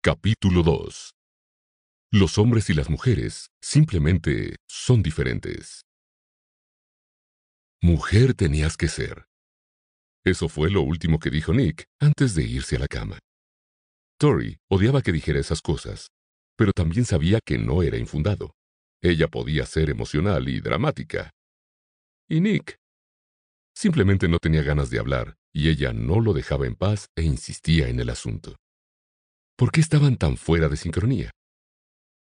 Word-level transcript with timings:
Capítulo 0.00 0.62
2 0.62 1.10
Los 2.12 2.38
hombres 2.38 2.70
y 2.70 2.74
las 2.74 2.88
mujeres 2.88 3.50
simplemente 3.60 4.54
son 4.68 5.02
diferentes. 5.02 5.82
Mujer 7.82 8.34
tenías 8.34 8.76
que 8.76 8.86
ser. 8.86 9.26
Eso 10.24 10.48
fue 10.48 10.70
lo 10.70 10.82
último 10.82 11.18
que 11.18 11.30
dijo 11.30 11.52
Nick 11.52 11.86
antes 11.98 12.36
de 12.36 12.44
irse 12.44 12.76
a 12.76 12.78
la 12.78 12.86
cama. 12.86 13.18
Tori 14.20 14.58
odiaba 14.70 15.02
que 15.02 15.10
dijera 15.10 15.40
esas 15.40 15.60
cosas, 15.60 16.12
pero 16.56 16.72
también 16.72 17.04
sabía 17.04 17.40
que 17.44 17.58
no 17.58 17.82
era 17.82 17.96
infundado. 17.96 18.52
Ella 19.02 19.26
podía 19.26 19.66
ser 19.66 19.90
emocional 19.90 20.48
y 20.48 20.60
dramática. 20.60 21.32
Y 22.28 22.40
Nick 22.40 22.76
simplemente 23.74 24.28
no 24.28 24.38
tenía 24.38 24.62
ganas 24.62 24.90
de 24.90 25.00
hablar, 25.00 25.34
y 25.52 25.70
ella 25.70 25.92
no 25.92 26.20
lo 26.20 26.34
dejaba 26.34 26.68
en 26.68 26.76
paz 26.76 27.08
e 27.16 27.24
insistía 27.24 27.88
en 27.88 27.98
el 27.98 28.10
asunto. 28.10 28.58
¿Por 29.58 29.72
qué 29.72 29.80
estaban 29.80 30.16
tan 30.16 30.36
fuera 30.36 30.68
de 30.68 30.76
sincronía? 30.76 31.32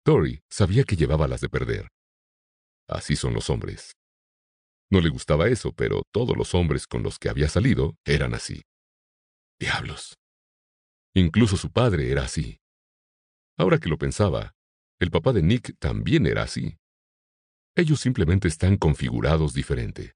Tori 0.06 0.44
sabía 0.52 0.84
que 0.84 0.96
llevaba 0.96 1.28
las 1.28 1.42
de 1.42 1.50
perder. 1.50 1.88
Así 2.88 3.16
son 3.16 3.34
los 3.34 3.50
hombres. 3.50 3.94
No 4.92 5.02
le 5.02 5.10
gustaba 5.10 5.48
eso, 5.48 5.74
pero 5.74 6.04
todos 6.12 6.38
los 6.38 6.54
hombres 6.54 6.86
con 6.86 7.02
los 7.02 7.18
que 7.18 7.30
había 7.30 7.50
salido 7.50 7.96
eran 8.06 8.36
así. 8.36 8.62
Diablos. 9.60 10.14
Incluso 11.16 11.58
su 11.58 11.72
padre 11.72 12.12
era 12.12 12.24
así. 12.24 12.60
Ahora 13.58 13.80
que 13.80 13.90
lo 13.90 13.98
pensaba, 13.98 14.54
el 15.00 15.10
papá 15.10 15.34
de 15.34 15.42
Nick 15.42 15.76
también 15.80 16.28
era 16.28 16.44
así. 16.44 16.78
Ellos 17.76 18.00
simplemente 18.00 18.48
están 18.48 18.78
configurados 18.78 19.56
diferente. 19.56 20.14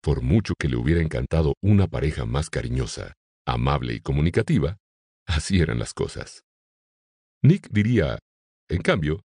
Por 0.00 0.22
mucho 0.22 0.54
que 0.58 0.68
le 0.70 0.76
hubiera 0.76 1.02
encantado 1.02 1.52
una 1.62 1.86
pareja 1.86 2.24
más 2.24 2.48
cariñosa, 2.48 3.12
amable 3.46 3.92
y 3.92 4.00
comunicativa, 4.00 4.78
así 5.26 5.60
eran 5.60 5.78
las 5.78 5.94
cosas. 5.94 6.42
Nick 7.42 7.68
diría, 7.70 8.18
en 8.68 8.82
cambio, 8.82 9.20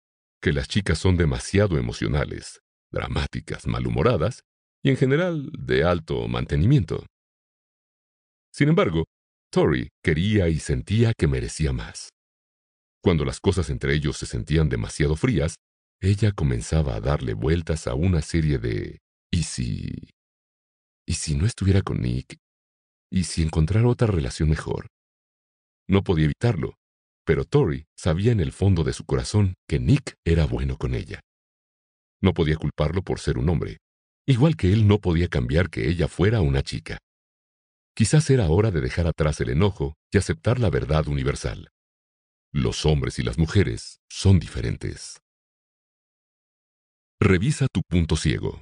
que 0.41 0.53
las 0.53 0.69
chicas 0.69 0.99
son 0.99 1.17
demasiado 1.17 1.79
emocionales, 1.79 2.61
dramáticas, 2.93 3.67
malhumoradas 3.67 4.43
y 4.83 4.91
en 4.91 4.97
general 4.97 5.51
de 5.59 5.85
alto 5.85 6.29
mantenimiento. 6.29 7.07
Sin 8.53 8.69
embargo, 8.69 9.05
Tori 9.51 9.89
quería 10.03 10.49
y 10.49 10.59
sentía 10.59 11.13
que 11.17 11.27
merecía 11.27 11.73
más. 11.73 12.11
Cuando 13.03 13.25
las 13.25 13.41
cosas 13.41 13.71
entre 13.71 13.95
ellos 13.95 14.17
se 14.17 14.27
sentían 14.27 14.69
demasiado 14.69 15.17
frías, 15.17 15.57
ella 16.01 16.33
comenzaba 16.33 16.97
a 16.97 17.01
darle 17.01 17.35
vueltas 17.35 17.87
a 17.87 17.95
una 17.95 18.21
serie 18.23 18.59
de 18.59 18.99
¿y 19.31 19.43
si? 19.43 20.11
¿y 21.07 21.15
si 21.15 21.35
no 21.37 21.47
estuviera 21.47 21.83
con 21.83 22.01
Nick? 22.01 22.37
¿y 23.11 23.25
si 23.25 23.43
encontrara 23.43 23.89
otra 23.89 24.09
relación 24.09 24.49
mejor? 24.49 24.89
No 25.89 26.03
podía 26.03 26.25
evitarlo, 26.25 26.75
pero 27.25 27.45
Tori 27.45 27.87
sabía 27.97 28.33
en 28.33 28.41
el 28.41 28.53
fondo 28.53 28.85
de 28.85 28.93
su 28.93 29.05
corazón 29.05 29.55
que 29.69 29.79
Nick 29.79 30.15
era 30.25 30.47
bueno 30.47 30.77
con 30.77 30.95
ella. 30.95 31.21
No 32.23 32.33
podía 32.33 32.57
culparlo 32.57 33.03
por 33.03 33.21
ser 33.21 33.39
un 33.39 33.49
hombre, 33.49 33.79
igual 34.27 34.57
que 34.57 34.73
él 34.73 34.87
no 34.87 34.99
podía 34.99 35.29
cambiar 35.29 35.69
que 35.71 35.89
ella 35.89 36.09
fuera 36.09 36.41
una 36.41 36.63
chica. 36.63 36.99
Quizás 37.95 38.29
era 38.31 38.49
hora 38.49 38.71
de 38.71 38.81
dejar 38.81 39.07
atrás 39.07 39.41
el 39.41 39.51
enojo 39.51 39.95
y 40.11 40.19
aceptar 40.19 40.59
la 40.59 40.71
verdad 40.71 41.07
universal. 41.07 41.71
Los 42.53 42.87
hombres 42.87 43.19
y 43.19 43.23
las 43.23 43.39
mujeres 43.39 44.01
son 44.09 44.39
diferentes. 44.39 45.21
Revisa 47.21 47.67
tu 47.73 47.83
punto 47.83 48.17
ciego. 48.17 48.61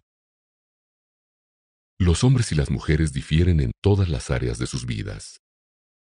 Los 1.99 2.25
hombres 2.25 2.53
y 2.53 2.55
las 2.55 2.71
mujeres 2.71 3.13
difieren 3.13 3.61
en 3.61 3.73
todas 3.83 4.09
las 4.09 4.31
áreas 4.31 4.59
de 4.59 4.67
sus 4.67 4.87
vidas. 4.87 5.42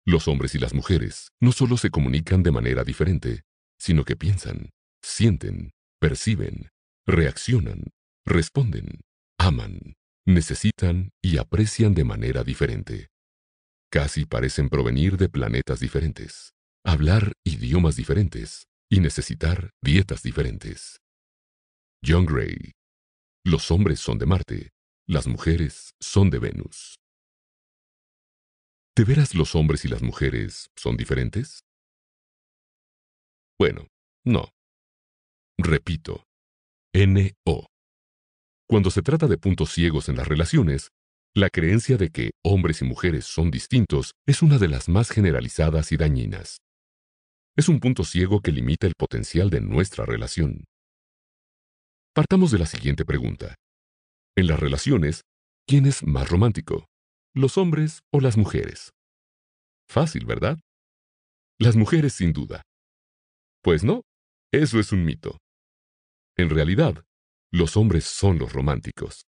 Los 0.09 0.27
hombres 0.27 0.55
y 0.55 0.57
las 0.57 0.73
mujeres 0.73 1.33
no 1.39 1.51
solo 1.51 1.77
se 1.77 1.91
comunican 1.91 2.41
de 2.41 2.49
manera 2.49 2.83
diferente, 2.83 3.43
sino 3.77 4.05
que 4.05 4.15
piensan, 4.15 4.71
sienten, 5.03 5.69
perciben, 5.99 6.71
reaccionan, 7.05 7.91
responden, 8.25 9.01
aman, 9.37 9.93
necesitan 10.25 11.11
y 11.21 11.37
aprecian 11.37 11.93
de 11.93 12.05
manera 12.05 12.43
diferente. 12.43 13.09
Casi 13.91 14.25
parecen 14.25 14.69
provenir 14.69 15.15
de 15.15 15.29
planetas 15.29 15.79
diferentes, 15.79 16.53
hablar 16.83 17.33
idiomas 17.43 17.95
diferentes 17.95 18.65
y 18.89 19.01
necesitar 19.01 19.69
dietas 19.79 20.23
diferentes. 20.23 21.01
John 22.03 22.25
Gray. 22.25 22.71
Los 23.45 23.69
hombres 23.69 23.99
son 23.99 24.17
de 24.17 24.25
Marte, 24.25 24.69
las 25.07 25.27
mujeres 25.27 25.91
son 25.99 26.31
de 26.31 26.39
Venus. 26.39 26.98
¿De 28.99 29.05
veras 29.05 29.33
los 29.33 29.55
hombres 29.55 29.85
y 29.85 29.87
las 29.87 30.01
mujeres 30.01 30.71
son 30.75 30.97
diferentes? 30.97 31.61
Bueno, 33.57 33.87
no. 34.25 34.49
Repito, 35.57 36.25
NO. 36.93 37.67
Cuando 38.67 38.91
se 38.91 39.01
trata 39.01 39.27
de 39.27 39.37
puntos 39.37 39.71
ciegos 39.71 40.09
en 40.09 40.17
las 40.17 40.27
relaciones, 40.27 40.89
la 41.33 41.49
creencia 41.49 41.95
de 41.95 42.09
que 42.09 42.31
hombres 42.43 42.81
y 42.81 42.83
mujeres 42.83 43.23
son 43.23 43.51
distintos 43.51 44.11
es 44.27 44.41
una 44.41 44.57
de 44.57 44.67
las 44.67 44.89
más 44.89 45.11
generalizadas 45.11 45.93
y 45.93 45.95
dañinas. 45.95 46.57
Es 47.55 47.69
un 47.69 47.79
punto 47.79 48.03
ciego 48.03 48.41
que 48.41 48.51
limita 48.51 48.85
el 48.85 48.95
potencial 48.97 49.49
de 49.49 49.61
nuestra 49.61 50.03
relación. 50.05 50.65
Partamos 52.13 52.51
de 52.51 52.59
la 52.59 52.65
siguiente 52.65 53.05
pregunta. 53.05 53.55
En 54.35 54.47
las 54.47 54.59
relaciones, 54.59 55.21
¿quién 55.65 55.85
es 55.85 56.03
más 56.03 56.27
romántico? 56.27 56.88
¿Los 57.35 57.59
hombres 57.59 58.01
o 58.11 58.21
las 58.21 58.37
mujeres? 58.37 58.89
Fácil, 59.87 60.25
¿verdad? 60.25 60.57
Las 61.59 61.75
mujeres 61.75 62.13
sin 62.13 62.33
duda. 62.33 62.63
Pues 63.61 63.83
no, 63.83 64.01
eso 64.51 64.79
es 64.79 64.91
un 64.91 65.05
mito. 65.05 65.37
En 66.37 66.49
realidad, 66.49 67.03
los 67.51 67.77
hombres 67.77 68.05
son 68.05 68.39
los 68.39 68.53
románticos. 68.53 69.25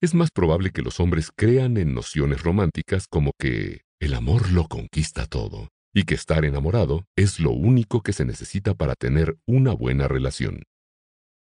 Es 0.00 0.14
más 0.14 0.30
probable 0.30 0.70
que 0.70 0.82
los 0.82 1.00
hombres 1.00 1.30
crean 1.34 1.76
en 1.78 1.94
nociones 1.94 2.42
románticas 2.42 3.06
como 3.08 3.32
que 3.38 3.82
el 4.00 4.14
amor 4.14 4.52
lo 4.52 4.68
conquista 4.68 5.26
todo 5.26 5.68
y 5.92 6.04
que 6.04 6.14
estar 6.14 6.44
enamorado 6.44 7.06
es 7.16 7.40
lo 7.40 7.50
único 7.50 8.02
que 8.02 8.12
se 8.12 8.24
necesita 8.24 8.74
para 8.74 8.94
tener 8.94 9.36
una 9.46 9.72
buena 9.74 10.06
relación. 10.06 10.62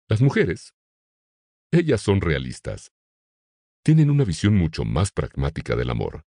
Las 0.08 0.20
mujeres, 0.20 0.74
ellas 1.72 2.02
son 2.02 2.20
realistas. 2.20 2.90
Tienen 3.86 4.10
una 4.10 4.24
visión 4.24 4.56
mucho 4.56 4.84
más 4.84 5.12
pragmática 5.12 5.76
del 5.76 5.90
amor. 5.90 6.24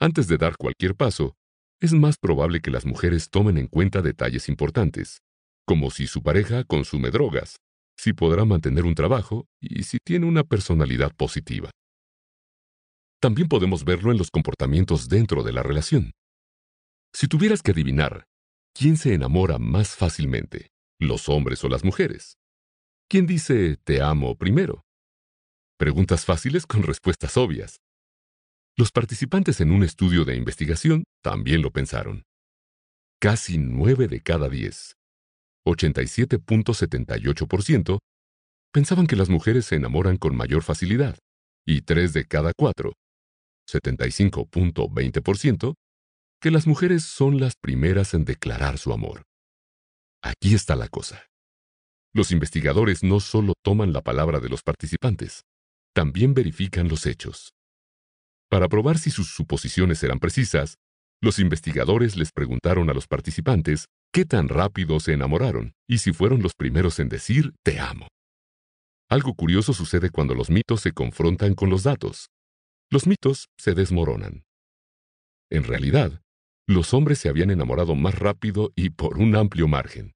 Antes 0.00 0.28
de 0.28 0.38
dar 0.38 0.56
cualquier 0.56 0.94
paso, 0.94 1.36
es 1.78 1.92
más 1.92 2.16
probable 2.16 2.62
que 2.62 2.70
las 2.70 2.86
mujeres 2.86 3.28
tomen 3.28 3.58
en 3.58 3.66
cuenta 3.66 4.00
detalles 4.00 4.48
importantes, 4.48 5.18
como 5.66 5.90
si 5.90 6.06
su 6.06 6.22
pareja 6.22 6.64
consume 6.64 7.10
drogas, 7.10 7.56
si 7.98 8.14
podrá 8.14 8.46
mantener 8.46 8.86
un 8.86 8.94
trabajo 8.94 9.44
y 9.60 9.82
si 9.82 9.98
tiene 10.02 10.24
una 10.24 10.42
personalidad 10.42 11.14
positiva. 11.14 11.70
También 13.20 13.48
podemos 13.48 13.84
verlo 13.84 14.10
en 14.10 14.16
los 14.16 14.30
comportamientos 14.30 15.10
dentro 15.10 15.42
de 15.42 15.52
la 15.52 15.62
relación. 15.62 16.12
Si 17.12 17.28
tuvieras 17.28 17.60
que 17.60 17.72
adivinar, 17.72 18.24
¿quién 18.72 18.96
se 18.96 19.12
enamora 19.12 19.58
más 19.58 19.96
fácilmente, 19.96 20.70
los 20.98 21.28
hombres 21.28 21.62
o 21.62 21.68
las 21.68 21.84
mujeres? 21.84 22.38
¿Quién 23.06 23.26
dice 23.26 23.76
te 23.84 24.00
amo 24.00 24.38
primero? 24.38 24.83
Preguntas 25.76 26.24
fáciles 26.24 26.66
con 26.66 26.84
respuestas 26.84 27.36
obvias. 27.36 27.80
Los 28.76 28.92
participantes 28.92 29.60
en 29.60 29.72
un 29.72 29.82
estudio 29.82 30.24
de 30.24 30.36
investigación 30.36 31.02
también 31.20 31.62
lo 31.62 31.72
pensaron. 31.72 32.22
Casi 33.20 33.58
9 33.58 34.06
de 34.06 34.20
cada 34.20 34.48
10, 34.48 34.94
87.78%, 35.66 37.98
pensaban 38.72 39.08
que 39.08 39.16
las 39.16 39.30
mujeres 39.30 39.66
se 39.66 39.74
enamoran 39.74 40.16
con 40.16 40.36
mayor 40.36 40.62
facilidad, 40.62 41.18
y 41.66 41.80
3 41.82 42.12
de 42.12 42.24
cada 42.26 42.52
4, 42.56 42.92
75.20%, 43.68 45.74
que 46.40 46.52
las 46.52 46.68
mujeres 46.68 47.04
son 47.04 47.40
las 47.40 47.56
primeras 47.56 48.14
en 48.14 48.24
declarar 48.24 48.78
su 48.78 48.92
amor. 48.92 49.24
Aquí 50.22 50.54
está 50.54 50.76
la 50.76 50.86
cosa. 50.88 51.26
Los 52.12 52.30
investigadores 52.30 53.02
no 53.02 53.18
solo 53.18 53.54
toman 53.64 53.92
la 53.92 54.02
palabra 54.02 54.38
de 54.38 54.48
los 54.48 54.62
participantes, 54.62 55.42
también 55.94 56.34
verifican 56.34 56.88
los 56.88 57.06
hechos. 57.06 57.54
Para 58.50 58.68
probar 58.68 58.98
si 58.98 59.10
sus 59.10 59.28
suposiciones 59.34 60.02
eran 60.02 60.18
precisas, 60.18 60.76
los 61.22 61.38
investigadores 61.38 62.16
les 62.16 62.32
preguntaron 62.32 62.90
a 62.90 62.92
los 62.92 63.06
participantes 63.06 63.86
qué 64.12 64.24
tan 64.24 64.48
rápido 64.48 65.00
se 65.00 65.14
enamoraron 65.14 65.72
y 65.88 65.98
si 65.98 66.12
fueron 66.12 66.42
los 66.42 66.54
primeros 66.54 66.98
en 66.98 67.08
decir 67.08 67.54
te 67.62 67.80
amo. 67.80 68.08
Algo 69.08 69.34
curioso 69.34 69.72
sucede 69.72 70.10
cuando 70.10 70.34
los 70.34 70.50
mitos 70.50 70.80
se 70.80 70.92
confrontan 70.92 71.54
con 71.54 71.70
los 71.70 71.82
datos. 71.82 72.28
Los 72.90 73.06
mitos 73.06 73.48
se 73.58 73.74
desmoronan. 73.74 74.44
En 75.50 75.64
realidad, 75.64 76.20
los 76.66 76.94
hombres 76.94 77.18
se 77.18 77.28
habían 77.28 77.50
enamorado 77.50 77.94
más 77.94 78.18
rápido 78.18 78.72
y 78.74 78.90
por 78.90 79.18
un 79.18 79.36
amplio 79.36 79.68
margen. 79.68 80.12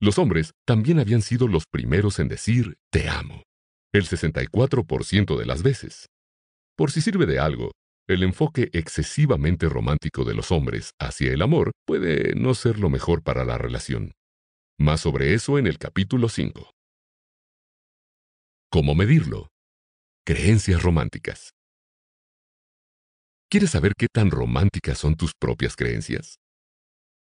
Los 0.00 0.18
hombres 0.18 0.52
también 0.66 0.98
habían 0.98 1.22
sido 1.22 1.46
los 1.48 1.64
primeros 1.66 2.18
en 2.18 2.28
decir 2.28 2.76
te 2.90 3.08
amo, 3.08 3.42
el 3.92 4.04
64% 4.04 5.36
de 5.36 5.46
las 5.46 5.62
veces. 5.62 6.06
Por 6.76 6.90
si 6.90 7.00
sirve 7.00 7.26
de 7.26 7.38
algo, 7.38 7.72
el 8.08 8.22
enfoque 8.22 8.70
excesivamente 8.72 9.68
romántico 9.68 10.24
de 10.24 10.34
los 10.34 10.50
hombres 10.50 10.92
hacia 10.98 11.32
el 11.32 11.42
amor 11.42 11.72
puede 11.86 12.34
no 12.34 12.54
ser 12.54 12.78
lo 12.78 12.90
mejor 12.90 13.22
para 13.22 13.44
la 13.44 13.58
relación. 13.58 14.12
Más 14.78 15.00
sobre 15.02 15.34
eso 15.34 15.58
en 15.58 15.66
el 15.66 15.78
capítulo 15.78 16.28
5. 16.28 16.72
¿Cómo 18.70 18.94
medirlo? 18.94 19.48
Creencias 20.24 20.82
románticas. 20.82 21.50
¿Quieres 23.50 23.70
saber 23.70 23.92
qué 23.96 24.06
tan 24.10 24.30
románticas 24.30 24.98
son 24.98 25.14
tus 25.14 25.32
propias 25.38 25.76
creencias? 25.76 26.36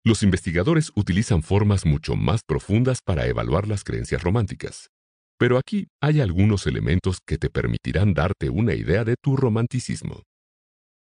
Los 0.03 0.23
investigadores 0.23 0.91
utilizan 0.95 1.41
formas 1.41 1.85
mucho 1.85 2.15
más 2.15 2.41
profundas 2.43 3.01
para 3.03 3.25
evaluar 3.27 3.67
las 3.67 3.83
creencias 3.83 4.21
románticas. 4.23 4.89
Pero 5.41 5.57
aquí 5.57 5.87
hay 5.99 6.21
algunos 6.21 6.67
elementos 6.67 7.17
que 7.25 7.39
te 7.39 7.49
permitirán 7.49 8.13
darte 8.13 8.51
una 8.51 8.75
idea 8.75 9.03
de 9.03 9.15
tu 9.19 9.35
romanticismo. 9.35 10.21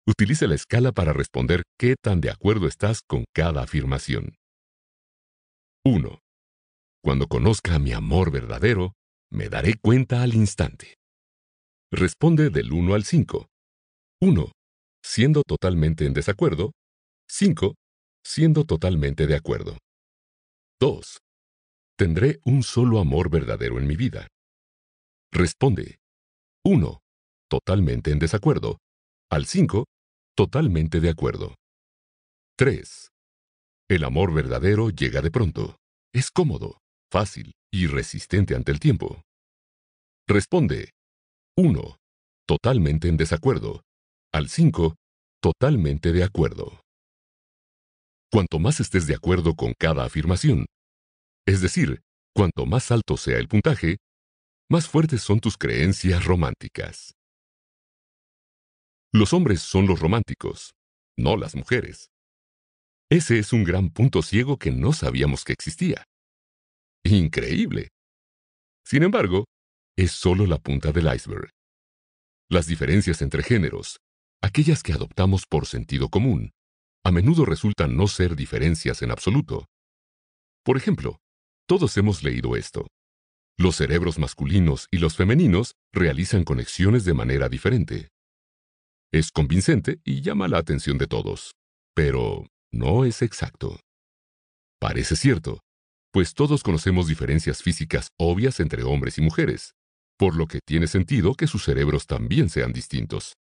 Utiliza 0.06 0.47
la 0.47 0.55
escala 0.55 0.93
para 0.93 1.12
responder 1.12 1.62
qué 1.79 1.94
tan 2.03 2.23
de 2.23 2.31
acuerdo 2.31 2.67
estás 2.67 3.03
con 3.06 3.26
cada 3.35 3.62
afirmación. 3.62 4.37
1. 5.85 6.21
Cuando 7.03 7.26
conozca 7.26 7.75
a 7.75 7.79
mi 7.79 7.93
amor 7.93 8.31
verdadero, 8.31 8.94
me 9.31 9.50
daré 9.50 9.75
cuenta 9.75 10.23
al 10.23 10.32
instante. 10.32 10.94
Responde 11.93 12.49
del 12.49 12.73
1 12.73 12.94
al 12.94 13.05
5. 13.05 13.47
1. 14.23 14.53
Siendo 15.05 15.43
totalmente 15.43 16.06
en 16.06 16.15
desacuerdo. 16.15 16.73
5 17.29 17.75
siendo 18.27 18.65
totalmente 18.65 19.27
de 19.27 19.37
acuerdo. 19.37 19.77
2. 20.81 21.19
Tendré 21.96 22.41
un 22.44 22.62
solo 22.62 22.99
amor 22.99 23.31
verdadero 23.31 23.79
en 23.79 23.87
mi 23.87 23.96
vida. 23.96 24.29
Responde. 25.32 25.99
1. 26.64 27.00
Totalmente 27.49 28.11
en 28.11 28.19
desacuerdo. 28.19 28.79
Al 29.31 29.46
5. 29.46 29.87
Totalmente 30.37 31.00
de 31.00 31.11
acuerdo. 31.11 31.55
3. 32.56 33.11
El 33.88 34.05
amor 34.05 34.32
verdadero 34.32 34.91
llega 34.91 35.20
de 35.20 35.31
pronto. 35.31 35.76
Es 36.12 36.31
cómodo, 36.31 36.79
fácil 37.12 37.52
y 37.73 37.87
resistente 37.87 38.55
ante 38.55 38.73
el 38.73 38.81
tiempo. 38.81 39.23
Responde. 40.26 40.91
1. 41.56 41.96
Totalmente 42.46 43.08
en 43.08 43.17
desacuerdo. 43.17 43.82
Al 44.32 44.49
5. 44.49 44.96
Totalmente 45.41 46.12
de 46.12 46.25
acuerdo 46.25 46.85
cuanto 48.35 48.58
más 48.58 48.81
estés 48.81 49.06
de 49.06 49.14
acuerdo 49.14 49.55
con 49.55 49.75
cada 49.79 50.05
afirmación. 50.05 50.67
Es 51.46 51.61
decir, 51.61 52.02
cuanto 52.35 52.67
más 52.67 52.91
alto 52.91 53.17
sea 53.17 53.38
el 53.38 53.49
puntaje, 53.49 53.99
más 54.70 54.88
fuertes 54.88 55.23
son 55.23 55.41
tus 55.41 55.58
creencias 55.58 56.25
románticas. 56.25 57.14
Los 59.12 59.32
hombres 59.32 59.61
son 59.61 59.87
los 59.87 60.00
románticos, 60.00 60.73
no 61.17 61.37
las 61.37 61.55
mujeres. 61.55 62.08
Ese 63.11 63.38
es 63.38 63.52
un 63.52 63.62
gran 63.62 63.91
punto 63.91 64.23
ciego 64.23 64.58
que 64.58 64.73
no 64.73 64.93
sabíamos 64.93 65.44
que 65.44 65.52
existía. 65.52 66.05
Increíble. 67.05 67.91
Sin 68.85 69.02
embargo, 69.02 69.44
es 69.96 70.12
solo 70.12 70.46
la 70.46 70.58
punta 70.58 70.91
del 70.91 71.14
iceberg. 71.14 71.50
Las 72.50 72.67
diferencias 72.67 73.23
entre 73.23 73.43
géneros, 73.43 73.99
aquellas 74.43 74.82
que 74.82 74.93
adoptamos 74.93 75.44
por 75.46 75.67
sentido 75.67 76.08
común, 76.08 76.50
a 77.05 77.12
menudo 77.12 77.44
resultan 77.44 77.96
no 77.96 78.08
ser 78.08 78.35
diferencias 78.35 79.02
en 79.02 79.11
absoluto. 79.11 79.67
Por 80.64 80.76
ejemplo, 80.76 81.19
todos 81.67 81.97
hemos 81.97 82.23
leído 82.23 82.57
esto. 82.57 82.87
Los 83.57 83.77
cerebros 83.77 84.19
masculinos 84.19 84.89
y 84.91 84.99
los 84.99 85.17
femeninos 85.17 85.75
realizan 85.93 86.45
conexiones 86.45 87.05
de 87.05 87.15
manera 87.15 87.49
diferente. 87.49 88.09
Es 89.13 89.31
convincente 89.31 90.01
y 90.05 90.23
llama 90.23 90.49
la 90.49 90.59
atención 90.59 90.99
de 90.99 91.07
todos, 91.07 91.55
pero 91.95 92.47
no 92.73 93.05
es 93.05 93.23
exacto. 93.23 93.79
Parece 94.81 95.15
cierto, 95.15 95.61
pues 96.13 96.35
todos 96.35 96.63
conocemos 96.63 97.07
diferencias 97.07 97.63
físicas 97.63 98.09
obvias 98.19 98.61
entre 98.61 98.83
hombres 98.83 99.19
y 99.19 99.23
mujeres, 99.23 99.75
por 100.19 100.37
lo 100.37 100.47
que 100.47 100.59
tiene 100.67 100.87
sentido 100.87 101.35
que 101.35 101.47
sus 101.47 101.65
cerebros 101.65 102.07
también 102.07 102.51
sean 102.51 102.73
distintos. 102.73 103.35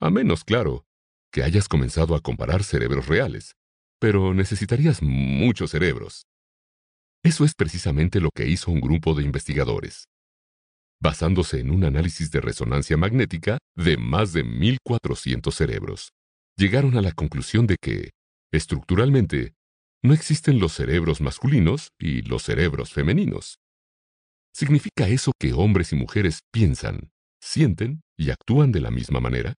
A 0.00 0.10
menos, 0.10 0.44
claro, 0.44 0.84
que 1.32 1.42
hayas 1.42 1.68
comenzado 1.68 2.14
a 2.14 2.20
comparar 2.20 2.64
cerebros 2.64 3.06
reales, 3.06 3.54
pero 4.00 4.34
necesitarías 4.34 5.00
muchos 5.00 5.70
cerebros. 5.70 6.24
Eso 7.24 7.44
es 7.44 7.54
precisamente 7.54 8.20
lo 8.20 8.30
que 8.34 8.48
hizo 8.48 8.70
un 8.70 8.80
grupo 8.80 9.14
de 9.14 9.22
investigadores. 9.22 10.08
Basándose 11.00 11.60
en 11.60 11.70
un 11.70 11.84
análisis 11.84 12.30
de 12.30 12.40
resonancia 12.40 12.96
magnética 12.96 13.58
de 13.76 13.96
más 13.96 14.32
de 14.32 14.44
1.400 14.44 15.52
cerebros, 15.52 16.12
llegaron 16.56 16.96
a 16.96 17.02
la 17.02 17.12
conclusión 17.12 17.66
de 17.66 17.76
que, 17.80 18.10
estructuralmente, 18.52 19.54
no 20.02 20.14
existen 20.14 20.58
los 20.58 20.72
cerebros 20.72 21.20
masculinos 21.20 21.90
y 21.98 22.22
los 22.22 22.42
cerebros 22.42 22.92
femeninos. 22.92 23.58
¿Significa 24.52 25.08
eso 25.08 25.32
que 25.38 25.52
hombres 25.52 25.92
y 25.92 25.96
mujeres 25.96 26.40
piensan, 26.52 27.10
sienten 27.40 28.02
y 28.18 28.30
actúan 28.30 28.72
de 28.72 28.80
la 28.80 28.90
misma 28.90 29.20
manera? 29.20 29.54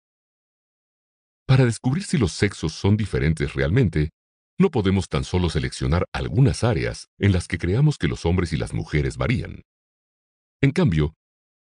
Para 1.47 1.65
descubrir 1.65 2.05
si 2.05 2.19
los 2.19 2.33
sexos 2.33 2.73
son 2.73 2.97
diferentes 2.97 3.55
realmente, 3.55 4.11
no 4.59 4.71
podemos 4.71 5.09
tan 5.09 5.25
solo 5.25 5.51
seleccionar 5.51 6.07
algunas 6.13 6.65
áreas 6.65 7.09
en 7.19 7.33
las 7.33 7.49
que 7.49 7.59
creamos 7.59 7.99
que 7.99 8.09
los 8.09 8.25
hombres 8.25 8.53
y 8.53 8.57
las 8.57 8.73
mujeres 8.73 9.17
varían. 9.17 9.63
En 10.61 10.71
cambio, 10.71 11.15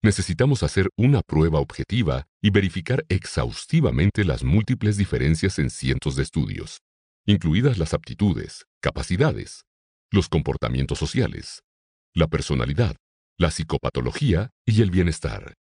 necesitamos 0.02 0.62
hacer 0.62 0.88
una 0.96 1.22
prueba 1.22 1.60
objetiva 1.60 2.26
y 2.42 2.50
verificar 2.50 3.04
exhaustivamente 3.08 4.24
las 4.24 4.44
múltiples 4.44 4.96
diferencias 4.96 5.58
en 5.58 5.70
cientos 5.70 6.16
de 6.16 6.22
estudios, 6.22 6.80
incluidas 7.26 7.78
las 7.78 7.94
aptitudes, 7.94 8.64
capacidades, 8.80 9.64
los 10.10 10.28
comportamientos 10.28 10.98
sociales, 10.98 11.62
la 12.14 12.26
personalidad, 12.26 12.96
la 13.38 13.50
psicopatología 13.50 14.50
y 14.66 14.82
el 14.82 14.90
bienestar. 14.90 15.54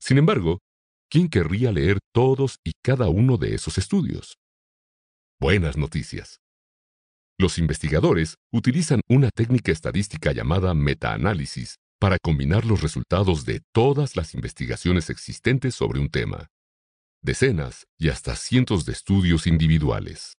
Sin 0.00 0.16
embargo, 0.16 0.60
¿Quién 1.10 1.28
querría 1.28 1.72
leer 1.72 1.98
todos 2.14 2.60
y 2.64 2.70
cada 2.84 3.08
uno 3.08 3.36
de 3.36 3.56
esos 3.56 3.78
estudios? 3.78 4.38
Buenas 5.40 5.78
noticias. 5.78 6.38
Los 7.38 7.56
investigadores 7.56 8.34
utilizan 8.52 9.00
una 9.08 9.30
técnica 9.30 9.72
estadística 9.72 10.32
llamada 10.32 10.74
metaanálisis 10.74 11.76
para 11.98 12.18
combinar 12.18 12.66
los 12.66 12.82
resultados 12.82 13.46
de 13.46 13.62
todas 13.72 14.16
las 14.16 14.34
investigaciones 14.34 15.08
existentes 15.08 15.74
sobre 15.74 15.98
un 15.98 16.10
tema. 16.10 16.48
Decenas 17.22 17.86
y 17.98 18.10
hasta 18.10 18.36
cientos 18.36 18.84
de 18.84 18.92
estudios 18.92 19.46
individuales. 19.46 20.34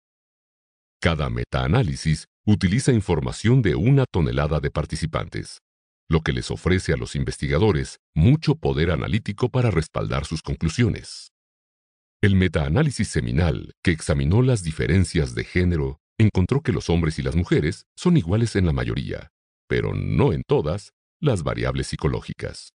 Cada 1.01 1.31
metaanálisis 1.31 2.25
utiliza 2.45 2.91
información 2.91 3.63
de 3.63 3.73
una 3.73 4.05
tonelada 4.05 4.59
de 4.59 4.69
participantes 4.69 5.61
lo 6.11 6.21
que 6.21 6.33
les 6.33 6.51
ofrece 6.51 6.91
a 6.91 6.97
los 6.97 7.15
investigadores 7.15 8.01
mucho 8.13 8.55
poder 8.55 8.91
analítico 8.91 9.47
para 9.47 9.71
respaldar 9.71 10.25
sus 10.25 10.41
conclusiones. 10.41 11.31
El 12.23 12.35
metaanálisis 12.35 13.07
seminal, 13.07 13.73
que 13.83 13.89
examinó 13.89 14.43
las 14.43 14.61
diferencias 14.61 15.33
de 15.33 15.43
género, 15.43 15.99
encontró 16.19 16.61
que 16.61 16.71
los 16.71 16.87
hombres 16.91 17.17
y 17.17 17.23
las 17.23 17.35
mujeres 17.35 17.87
son 17.97 18.15
iguales 18.15 18.55
en 18.55 18.67
la 18.67 18.73
mayoría, 18.73 19.31
pero 19.67 19.95
no 19.95 20.31
en 20.31 20.43
todas, 20.47 20.91
las 21.19 21.41
variables 21.41 21.87
psicológicas. 21.87 22.73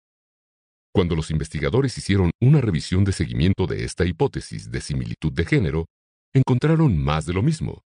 Cuando 0.93 1.17
los 1.17 1.29
investigadores 1.29 1.97
hicieron 1.97 2.31
una 2.41 2.61
revisión 2.61 3.03
de 3.03 3.11
seguimiento 3.11 3.67
de 3.67 3.83
esta 3.83 4.05
hipótesis 4.05 4.71
de 4.71 4.79
similitud 4.79 5.33
de 5.33 5.43
género, 5.43 5.87
encontraron 6.33 6.97
más 6.97 7.25
de 7.25 7.33
lo 7.33 7.41
mismo, 7.41 7.83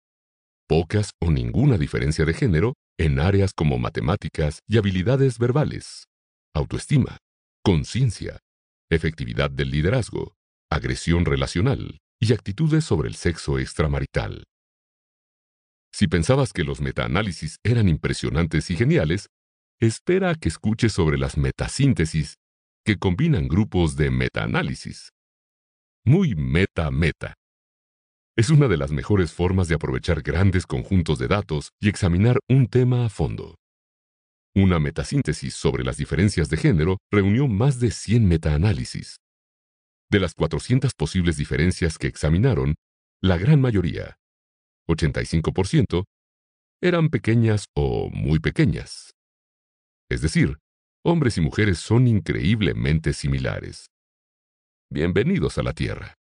pocas 0.67 1.11
o 1.21 1.29
ninguna 1.29 1.77
diferencia 1.77 2.25
de 2.25 2.33
género 2.33 2.73
en 2.97 3.19
áreas 3.19 3.51
como 3.55 3.77
matemáticas 3.77 4.59
y 4.67 4.79
habilidades 4.79 5.37
verbales, 5.37 6.05
autoestima, 6.55 7.19
conciencia, 7.63 8.39
efectividad 8.89 9.51
del 9.51 9.69
liderazgo, 9.69 10.33
agresión 10.75 11.25
relacional 11.25 11.99
y 12.19 12.33
actitudes 12.33 12.85
sobre 12.85 13.09
el 13.09 13.15
sexo 13.15 13.59
extramarital. 13.59 14.43
Si 15.93 16.07
pensabas 16.07 16.53
que 16.53 16.63
los 16.63 16.81
metaanálisis 16.81 17.57
eran 17.63 17.87
impresionantes 17.87 18.71
y 18.71 18.75
geniales, 18.75 19.27
espera 19.79 20.31
a 20.31 20.35
que 20.35 20.49
escuches 20.49 20.93
sobre 20.93 21.17
las 21.17 21.37
metasíntesis 21.37 22.35
que 22.85 22.97
combinan 22.97 23.47
grupos 23.47 23.95
de 23.95 24.09
metaanálisis. 24.09 25.09
Muy 26.05 26.35
meta-meta. 26.35 27.35
Es 28.35 28.49
una 28.49 28.67
de 28.67 28.77
las 28.77 28.91
mejores 28.91 29.31
formas 29.31 29.67
de 29.67 29.75
aprovechar 29.75 30.21
grandes 30.21 30.65
conjuntos 30.65 31.19
de 31.19 31.27
datos 31.27 31.69
y 31.79 31.87
examinar 31.87 32.39
un 32.49 32.67
tema 32.67 33.05
a 33.05 33.09
fondo. 33.09 33.55
Una 34.55 34.79
metasíntesis 34.79 35.53
sobre 35.53 35.83
las 35.83 35.97
diferencias 35.97 36.49
de 36.49 36.57
género 36.57 36.97
reunió 37.11 37.47
más 37.47 37.79
de 37.79 37.91
100 37.91 38.27
metaanálisis. 38.27 39.17
De 40.13 40.19
las 40.19 40.35
400 40.35 40.93
posibles 40.93 41.37
diferencias 41.37 41.97
que 41.97 42.05
examinaron, 42.05 42.75
la 43.19 43.35
gran 43.39 43.59
mayoría, 43.59 44.19
85%, 44.87 46.03
eran 46.83 47.09
pequeñas 47.09 47.65
o 47.73 48.11
muy 48.11 48.37
pequeñas. 48.37 49.15
Es 50.11 50.21
decir, 50.21 50.59
hombres 51.03 51.39
y 51.39 51.41
mujeres 51.41 51.79
son 51.79 52.07
increíblemente 52.07 53.11
similares. 53.11 53.87
Bienvenidos 54.91 55.57
a 55.57 55.63
la 55.63 55.73
Tierra. 55.73 56.13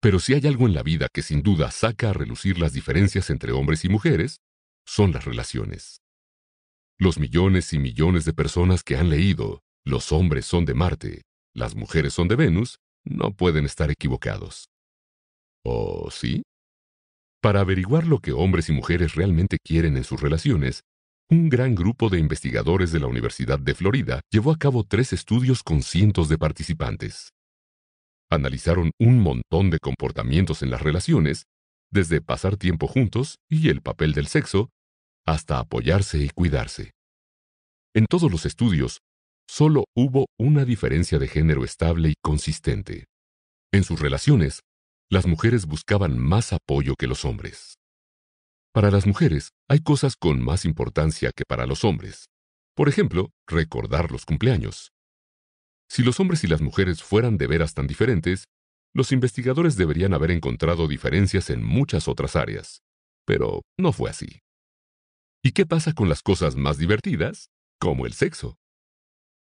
Pero 0.00 0.20
si 0.20 0.34
hay 0.34 0.46
algo 0.46 0.68
en 0.68 0.74
la 0.74 0.84
vida 0.84 1.08
que 1.12 1.22
sin 1.22 1.42
duda 1.42 1.72
saca 1.72 2.10
a 2.10 2.12
relucir 2.12 2.60
las 2.60 2.72
diferencias 2.72 3.30
entre 3.30 3.50
hombres 3.50 3.84
y 3.84 3.88
mujeres, 3.88 4.36
son 4.86 5.10
las 5.10 5.24
relaciones. 5.24 6.02
Los 7.00 7.18
millones 7.18 7.72
y 7.72 7.80
millones 7.80 8.24
de 8.24 8.32
personas 8.32 8.84
que 8.84 8.96
han 8.96 9.10
leído 9.10 9.60
Los 9.84 10.12
hombres 10.12 10.46
son 10.46 10.64
de 10.64 10.74
Marte, 10.74 11.22
las 11.54 11.74
mujeres 11.74 12.12
son 12.12 12.28
de 12.28 12.36
Venus, 12.36 12.78
no 13.04 13.32
pueden 13.32 13.64
estar 13.64 13.90
equivocados. 13.90 14.68
¿O 15.64 16.10
sí? 16.10 16.42
Para 17.40 17.60
averiguar 17.60 18.06
lo 18.06 18.18
que 18.18 18.32
hombres 18.32 18.68
y 18.68 18.72
mujeres 18.72 19.14
realmente 19.14 19.58
quieren 19.62 19.96
en 19.96 20.04
sus 20.04 20.20
relaciones, 20.20 20.82
un 21.30 21.48
gran 21.48 21.74
grupo 21.74 22.10
de 22.10 22.18
investigadores 22.18 22.92
de 22.92 23.00
la 23.00 23.06
Universidad 23.06 23.58
de 23.58 23.74
Florida 23.74 24.20
llevó 24.30 24.50
a 24.50 24.56
cabo 24.56 24.84
tres 24.84 25.12
estudios 25.12 25.62
con 25.62 25.82
cientos 25.82 26.28
de 26.28 26.38
participantes 26.38 27.34
analizaron 28.34 28.90
un 28.98 29.20
montón 29.20 29.70
de 29.70 29.78
comportamientos 29.78 30.62
en 30.62 30.70
las 30.70 30.82
relaciones, 30.82 31.46
desde 31.90 32.20
pasar 32.20 32.56
tiempo 32.56 32.86
juntos 32.86 33.36
y 33.48 33.68
el 33.68 33.80
papel 33.80 34.12
del 34.12 34.26
sexo, 34.26 34.70
hasta 35.26 35.58
apoyarse 35.58 36.18
y 36.18 36.28
cuidarse. 36.28 36.92
En 37.94 38.06
todos 38.06 38.30
los 38.30 38.44
estudios, 38.44 39.00
solo 39.48 39.84
hubo 39.96 40.26
una 40.38 40.64
diferencia 40.64 41.18
de 41.18 41.28
género 41.28 41.64
estable 41.64 42.10
y 42.10 42.14
consistente. 42.22 43.06
En 43.72 43.84
sus 43.84 44.00
relaciones, 44.00 44.60
las 45.10 45.26
mujeres 45.26 45.66
buscaban 45.66 46.18
más 46.18 46.52
apoyo 46.52 46.94
que 46.96 47.06
los 47.06 47.24
hombres. 47.24 47.74
Para 48.72 48.90
las 48.90 49.06
mujeres 49.06 49.50
hay 49.68 49.80
cosas 49.80 50.16
con 50.16 50.42
más 50.42 50.64
importancia 50.64 51.30
que 51.34 51.44
para 51.46 51.66
los 51.66 51.84
hombres. 51.84 52.26
Por 52.74 52.88
ejemplo, 52.88 53.30
recordar 53.46 54.10
los 54.10 54.24
cumpleaños. 54.24 54.90
Si 55.88 56.02
los 56.02 56.18
hombres 56.18 56.42
y 56.42 56.48
las 56.48 56.60
mujeres 56.60 57.02
fueran 57.02 57.36
de 57.36 57.46
veras 57.46 57.74
tan 57.74 57.86
diferentes, 57.86 58.44
los 58.92 59.12
investigadores 59.12 59.76
deberían 59.76 60.14
haber 60.14 60.30
encontrado 60.30 60.88
diferencias 60.88 61.50
en 61.50 61.62
muchas 61.62 62.08
otras 62.08 62.36
áreas. 62.36 62.80
Pero 63.26 63.62
no 63.78 63.92
fue 63.92 64.10
así. 64.10 64.40
¿Y 65.42 65.52
qué 65.52 65.66
pasa 65.66 65.92
con 65.92 66.08
las 66.08 66.22
cosas 66.22 66.56
más 66.56 66.78
divertidas, 66.78 67.50
como 67.78 68.06
el 68.06 68.12
sexo? 68.12 68.56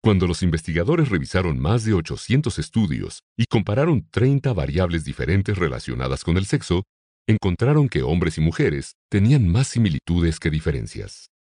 Cuando 0.03 0.27
los 0.27 0.43
investigadores 0.43 1.09
revisaron 1.11 1.59
más 1.59 1.85
de 1.85 1.95
800 1.95 2.59
estudios 2.59 3.23
y 3.37 3.47
compararon 3.47 4.09
30 4.11 4.53
variables 4.53 5.05
diferentes 5.05 5.57
relacionadas 5.57 6.25
con 6.25 6.37
el 6.37 6.47
sexo, 6.47 6.83
encontraron 7.29 7.89
que 7.89 8.03
hombres 8.03 8.37
y 8.39 8.41
mujeres 8.41 8.95
tenían 9.09 9.47
más 9.47 9.69
similitudes 9.69 10.41
que 10.41 10.51
diferencias 10.51 11.33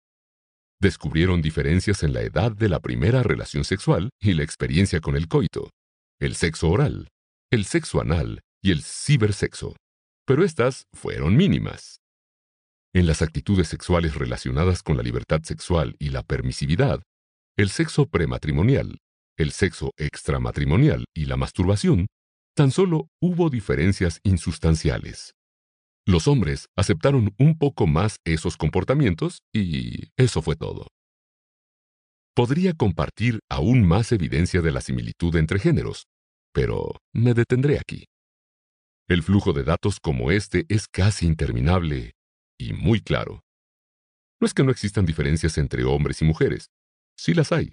descubrieron 0.80 1.42
diferencias 1.42 2.02
en 2.02 2.14
la 2.14 2.22
edad 2.22 2.52
de 2.52 2.68
la 2.68 2.80
primera 2.80 3.22
relación 3.22 3.64
sexual 3.64 4.10
y 4.18 4.32
la 4.32 4.42
experiencia 4.42 5.00
con 5.00 5.14
el 5.14 5.28
coito, 5.28 5.70
el 6.18 6.34
sexo 6.34 6.70
oral, 6.70 7.08
el 7.50 7.66
sexo 7.66 8.00
anal 8.00 8.40
y 8.62 8.72
el 8.72 8.82
cibersexo. 8.82 9.76
Pero 10.26 10.42
estas 10.42 10.84
fueron 10.94 11.36
mínimas. 11.36 12.00
En 12.94 13.06
las 13.06 13.22
actitudes 13.22 13.68
sexuales 13.68 14.14
relacionadas 14.14 14.82
con 14.82 14.96
la 14.96 15.02
libertad 15.02 15.42
sexual 15.42 15.94
y 15.98 16.08
la 16.08 16.22
permisividad, 16.22 17.02
el 17.60 17.68
sexo 17.68 18.06
prematrimonial, 18.06 19.00
el 19.36 19.52
sexo 19.52 19.92
extramatrimonial 19.98 21.04
y 21.14 21.26
la 21.26 21.36
masturbación, 21.36 22.06
tan 22.56 22.70
solo 22.70 23.08
hubo 23.20 23.50
diferencias 23.50 24.18
insustanciales. 24.22 25.34
Los 26.06 26.26
hombres 26.26 26.68
aceptaron 26.74 27.34
un 27.38 27.58
poco 27.58 27.86
más 27.86 28.16
esos 28.24 28.56
comportamientos 28.56 29.42
y 29.52 30.08
eso 30.16 30.40
fue 30.40 30.56
todo. 30.56 30.86
Podría 32.34 32.72
compartir 32.72 33.40
aún 33.50 33.86
más 33.86 34.10
evidencia 34.12 34.62
de 34.62 34.72
la 34.72 34.80
similitud 34.80 35.36
entre 35.36 35.58
géneros, 35.58 36.06
pero 36.54 36.96
me 37.12 37.34
detendré 37.34 37.78
aquí. 37.78 38.06
El 39.06 39.22
flujo 39.22 39.52
de 39.52 39.64
datos 39.64 40.00
como 40.00 40.30
este 40.30 40.64
es 40.70 40.88
casi 40.88 41.26
interminable 41.26 42.12
y 42.58 42.72
muy 42.72 43.02
claro. 43.02 43.42
No 44.40 44.46
es 44.46 44.54
que 44.54 44.64
no 44.64 44.70
existan 44.70 45.04
diferencias 45.04 45.58
entre 45.58 45.84
hombres 45.84 46.22
y 46.22 46.24
mujeres, 46.24 46.70
sí 47.20 47.34
las 47.34 47.52
hay. 47.52 47.72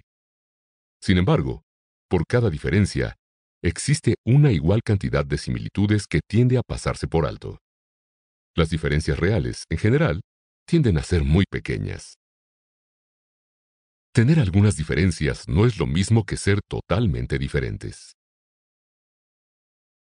Sin 1.00 1.16
embargo, 1.16 1.62
por 2.08 2.26
cada 2.26 2.50
diferencia, 2.50 3.16
existe 3.62 4.16
una 4.26 4.52
igual 4.52 4.82
cantidad 4.84 5.24
de 5.24 5.38
similitudes 5.38 6.06
que 6.06 6.20
tiende 6.28 6.58
a 6.58 6.62
pasarse 6.62 7.08
por 7.08 7.26
alto. 7.26 7.58
Las 8.54 8.68
diferencias 8.68 9.18
reales, 9.18 9.64
en 9.70 9.78
general, 9.78 10.20
tienden 10.66 10.98
a 10.98 11.02
ser 11.02 11.24
muy 11.24 11.44
pequeñas. 11.50 12.16
Tener 14.12 14.38
algunas 14.38 14.76
diferencias 14.76 15.48
no 15.48 15.64
es 15.64 15.78
lo 15.78 15.86
mismo 15.86 16.24
que 16.24 16.36
ser 16.36 16.60
totalmente 16.68 17.38
diferentes. 17.38 18.12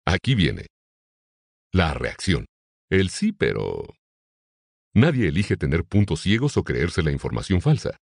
Aquí 0.05 0.35
viene. 0.35 0.67
La 1.73 1.93
reacción. 1.93 2.45
El 2.89 3.09
sí, 3.09 3.31
pero... 3.31 3.95
Nadie 4.93 5.29
elige 5.29 5.55
tener 5.55 5.85
puntos 5.85 6.21
ciegos 6.21 6.57
o 6.57 6.63
creerse 6.63 7.01
la 7.01 7.11
información 7.11 7.61
falsa. 7.61 7.97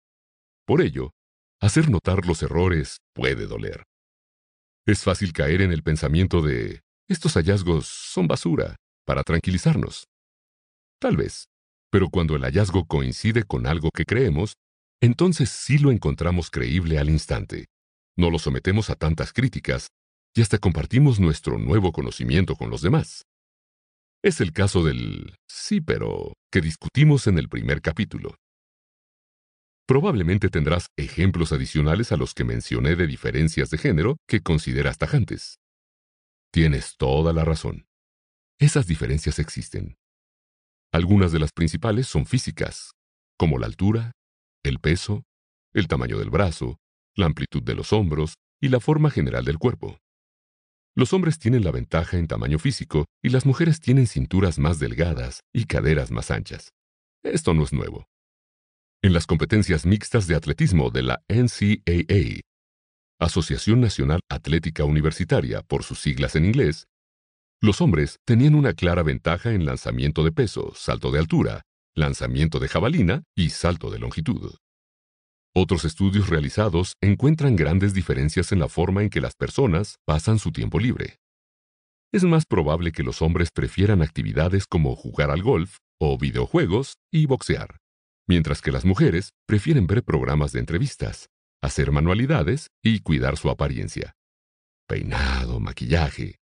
Por 0.64 0.80
ello, 0.80 1.11
hacer 1.61 1.91
notar 1.91 2.27
los 2.27 2.43
errores 2.43 2.99
puede 3.15 3.47
doler. 3.47 3.83
Es 4.87 5.03
fácil 5.03 5.33
caer 5.33 5.61
en 5.62 5.73
el 5.73 5.83
pensamiento 5.83 6.41
de, 6.41 6.81
estos 7.09 7.35
hallazgos 7.35 7.87
son 7.87 8.27
basura, 8.27 8.77
para 9.07 9.23
tranquilizarnos. 9.23 10.07
Tal 11.00 11.17
vez. 11.17 11.47
Pero 11.91 12.11
cuando 12.11 12.37
el 12.37 12.43
hallazgo 12.43 12.85
coincide 12.85 13.45
con 13.45 13.67
algo 13.67 13.91
que 13.91 14.05
creemos, 14.05 14.57
entonces 15.00 15.49
sí 15.49 15.79
lo 15.79 15.91
encontramos 15.91 16.50
creíble 16.50 16.99
al 16.99 17.09
instante. 17.09 17.67
No 18.17 18.31
lo 18.31 18.38
sometemos 18.38 18.91
a 18.91 18.95
tantas 18.95 19.33
críticas 19.33 19.88
y 20.35 20.43
hasta 20.43 20.59
compartimos 20.59 21.19
nuestro 21.19 21.57
nuevo 21.57 21.93
conocimiento 21.93 22.57
con 22.57 22.69
los 22.69 22.83
demás. 22.83 23.23
Es 24.23 24.41
el 24.41 24.53
caso 24.53 24.85
del 24.85 25.35
sí, 25.49 25.81
pero 25.81 26.35
que 26.53 26.61
discutimos 26.61 27.27
en 27.27 27.38
el 27.38 27.49
primer 27.49 27.81
capítulo. 27.81 28.35
Probablemente 29.88 30.50
tendrás 30.50 30.90
ejemplos 30.99 31.50
adicionales 31.50 32.12
a 32.12 32.18
los 32.18 32.35
que 32.35 32.45
mencioné 32.45 32.95
de 32.95 33.07
diferencias 33.07 33.71
de 33.71 33.78
género 33.78 34.18
que 34.28 34.42
consideras 34.42 34.99
tajantes. 34.99 35.61
Tienes 36.52 36.99
toda 36.99 37.33
la 37.33 37.42
razón. 37.47 37.87
Esas 38.61 38.87
diferencias 38.87 39.38
existen. 39.38 39.97
Algunas 40.92 41.33
de 41.33 41.38
las 41.38 41.52
principales 41.52 42.07
son 42.07 42.26
físicas, 42.26 42.90
como 43.38 43.57
la 43.57 43.64
altura, 43.64 44.12
el 44.62 44.78
peso, 44.78 45.25
el 45.73 45.88
tamaño 45.88 46.18
del 46.18 46.28
brazo, 46.28 46.76
la 47.16 47.25
amplitud 47.25 47.62
de 47.62 47.75
los 47.75 47.95
hombros 47.95 48.35
y 48.61 48.68
la 48.68 48.80
forma 48.80 49.11
general 49.11 49.47
del 49.47 49.57
cuerpo. 49.57 49.97
Los 50.95 51.14
hombres 51.14 51.38
tienen 51.38 51.64
la 51.64 51.71
ventaja 51.71 52.18
en 52.18 52.26
tamaño 52.26 52.59
físico 52.59 53.07
y 53.23 53.30
las 53.30 53.47
mujeres 53.47 53.80
tienen 53.80 54.07
cinturas 54.07 54.59
más 54.59 54.78
delgadas 54.80 55.40
y 55.50 55.64
caderas 55.64 56.11
más 56.11 56.30
anchas. 56.30 56.73
Esto 57.23 57.54
no 57.54 57.62
es 57.62 57.73
nuevo. 57.73 58.07
En 59.00 59.12
las 59.12 59.26
competencias 59.26 59.87
mixtas 59.87 60.26
de 60.26 60.35
atletismo 60.35 60.90
de 60.90 61.02
la 61.05 61.23
NCAA, 61.28 62.40
Asociación 63.21 63.81
Nacional 63.81 64.19
Atlética 64.28 64.83
Universitaria 64.83 65.62
por 65.62 65.85
sus 65.85 66.00
siglas 66.00 66.35
en 66.35 66.45
inglés, 66.45 66.88
los 67.62 67.81
hombres 67.81 68.19
tenían 68.26 68.57
una 68.57 68.73
clara 68.73 69.05
ventaja 69.05 69.52
en 69.52 69.64
lanzamiento 69.64 70.25
de 70.25 70.33
peso, 70.33 70.73
salto 70.75 71.12
de 71.12 71.21
altura, 71.21 71.62
lanzamiento 71.95 72.59
de 72.59 72.67
jabalina 72.67 73.23
y 73.37 73.50
salto 73.50 73.88
de 73.90 74.00
longitud. 74.00 74.57
Otros 75.55 75.85
estudios 75.85 76.28
realizados 76.28 76.95
encuentran 77.00 77.55
grandes 77.55 77.95
diferencias 77.95 78.50
en 78.50 78.59
la 78.59 78.69
forma 78.69 79.05
en 79.05 79.11
que 79.11 79.21
las 79.21 79.37
personas 79.37 79.99
pasan 80.07 80.40
su 80.40 80.50
tiempo 80.50 80.81
libre. 80.81 81.19
Es 82.12 82.25
más 82.25 82.47
probable 82.47 82.90
que 82.90 83.05
los 83.05 83.23
hombres 83.23 83.50
prefieran 83.55 84.02
actividades 84.02 84.67
como 84.67 84.97
jugar 84.97 85.31
al 85.31 85.43
golf 85.43 85.76
o 86.00 86.19
videojuegos 86.19 86.95
y 87.12 87.26
boxear, 87.26 87.76
mientras 88.29 88.61
que 88.61 88.71
las 88.71 88.85
mujeres 88.85 89.31
prefieren 89.47 89.87
ver 89.87 90.05
programas 90.05 90.53
de 90.53 90.61
entrevistas, 90.61 91.29
hacer 91.63 91.91
manualidades 91.91 92.69
y 92.83 93.01
cuidar 93.01 93.37
su 93.37 93.51
apariencia. 93.51 94.15
Peinado, 94.87 95.59
maquillaje, 95.59 96.39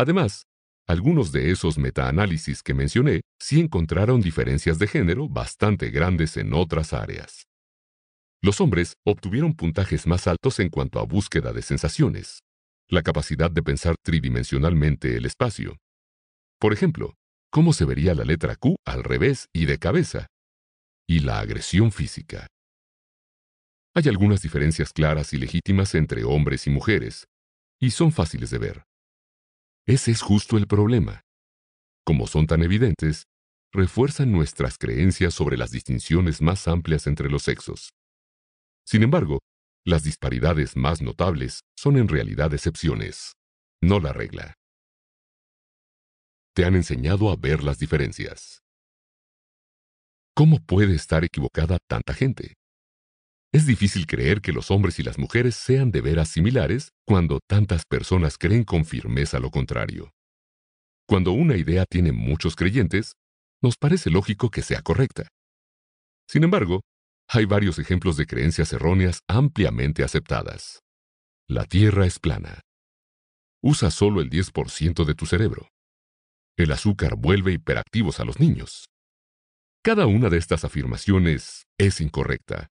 Además, 0.00 0.46
algunos 0.86 1.30
de 1.30 1.50
esos 1.50 1.76
metaanálisis 1.76 2.62
que 2.62 2.72
mencioné 2.72 3.20
sí 3.38 3.60
encontraron 3.60 4.22
diferencias 4.22 4.78
de 4.78 4.86
género 4.86 5.28
bastante 5.28 5.90
grandes 5.90 6.38
en 6.38 6.54
otras 6.54 6.94
áreas. 6.94 7.44
Los 8.40 8.62
hombres 8.62 8.94
obtuvieron 9.04 9.52
puntajes 9.52 10.06
más 10.06 10.26
altos 10.26 10.58
en 10.58 10.70
cuanto 10.70 11.00
a 11.00 11.04
búsqueda 11.04 11.52
de 11.52 11.60
sensaciones, 11.60 12.40
la 12.88 13.02
capacidad 13.02 13.50
de 13.50 13.62
pensar 13.62 13.94
tridimensionalmente 14.02 15.18
el 15.18 15.26
espacio. 15.26 15.76
Por 16.58 16.72
ejemplo, 16.72 17.16
cómo 17.50 17.74
se 17.74 17.84
vería 17.84 18.14
la 18.14 18.24
letra 18.24 18.56
Q 18.56 18.76
al 18.86 19.04
revés 19.04 19.48
y 19.52 19.66
de 19.66 19.76
cabeza, 19.76 20.28
y 21.10 21.18
la 21.18 21.40
agresión 21.40 21.90
física. 21.90 22.46
Hay 23.96 24.08
algunas 24.08 24.42
diferencias 24.42 24.92
claras 24.92 25.32
y 25.32 25.38
legítimas 25.38 25.96
entre 25.96 26.22
hombres 26.22 26.68
y 26.68 26.70
mujeres, 26.70 27.24
y 27.80 27.90
son 27.90 28.12
fáciles 28.12 28.50
de 28.50 28.58
ver. 28.58 28.84
Ese 29.88 30.12
es 30.12 30.22
justo 30.22 30.56
el 30.56 30.68
problema. 30.68 31.22
Como 32.06 32.28
son 32.28 32.46
tan 32.46 32.62
evidentes, 32.62 33.24
refuerzan 33.72 34.30
nuestras 34.30 34.78
creencias 34.78 35.34
sobre 35.34 35.56
las 35.56 35.72
distinciones 35.72 36.40
más 36.40 36.68
amplias 36.68 37.08
entre 37.08 37.28
los 37.28 37.42
sexos. 37.42 37.90
Sin 38.86 39.02
embargo, 39.02 39.40
las 39.84 40.04
disparidades 40.04 40.76
más 40.76 41.02
notables 41.02 41.62
son 41.76 41.96
en 41.96 42.06
realidad 42.06 42.54
excepciones, 42.54 43.32
no 43.82 43.98
la 43.98 44.12
regla. 44.12 44.54
te 46.54 46.64
han 46.64 46.76
enseñado 46.76 47.30
a 47.30 47.36
ver 47.36 47.64
las 47.64 47.78
diferencias. 47.78 48.62
¿Cómo 50.34 50.58
puede 50.60 50.94
estar 50.94 51.24
equivocada 51.24 51.78
tanta 51.88 52.14
gente? 52.14 52.54
Es 53.52 53.66
difícil 53.66 54.06
creer 54.06 54.40
que 54.40 54.52
los 54.52 54.70
hombres 54.70 54.98
y 55.00 55.02
las 55.02 55.18
mujeres 55.18 55.56
sean 55.56 55.90
de 55.90 56.00
veras 56.00 56.28
similares 56.28 56.92
cuando 57.04 57.40
tantas 57.48 57.84
personas 57.84 58.38
creen 58.38 58.64
con 58.64 58.84
firmeza 58.84 59.40
lo 59.40 59.50
contrario. 59.50 60.12
Cuando 61.08 61.32
una 61.32 61.56
idea 61.56 61.84
tiene 61.84 62.12
muchos 62.12 62.54
creyentes, 62.54 63.14
nos 63.60 63.76
parece 63.76 64.10
lógico 64.10 64.50
que 64.50 64.62
sea 64.62 64.82
correcta. 64.82 65.28
Sin 66.28 66.44
embargo, 66.44 66.82
hay 67.28 67.44
varios 67.44 67.78
ejemplos 67.80 68.16
de 68.16 68.26
creencias 68.26 68.72
erróneas 68.72 69.20
ampliamente 69.28 70.04
aceptadas. 70.04 70.80
La 71.48 71.64
Tierra 71.64 72.06
es 72.06 72.20
plana. 72.20 72.60
Usa 73.62 73.90
solo 73.90 74.20
el 74.20 74.30
10% 74.30 75.04
de 75.04 75.14
tu 75.14 75.26
cerebro. 75.26 75.68
El 76.56 76.70
azúcar 76.70 77.16
vuelve 77.16 77.52
hiperactivos 77.52 78.20
a 78.20 78.24
los 78.24 78.38
niños. 78.38 78.89
Cada 79.82 80.06
una 80.06 80.28
de 80.28 80.38
estas 80.38 80.64
afirmaciones 80.64 81.66
es 81.78 82.00
incorrecta 82.00 82.70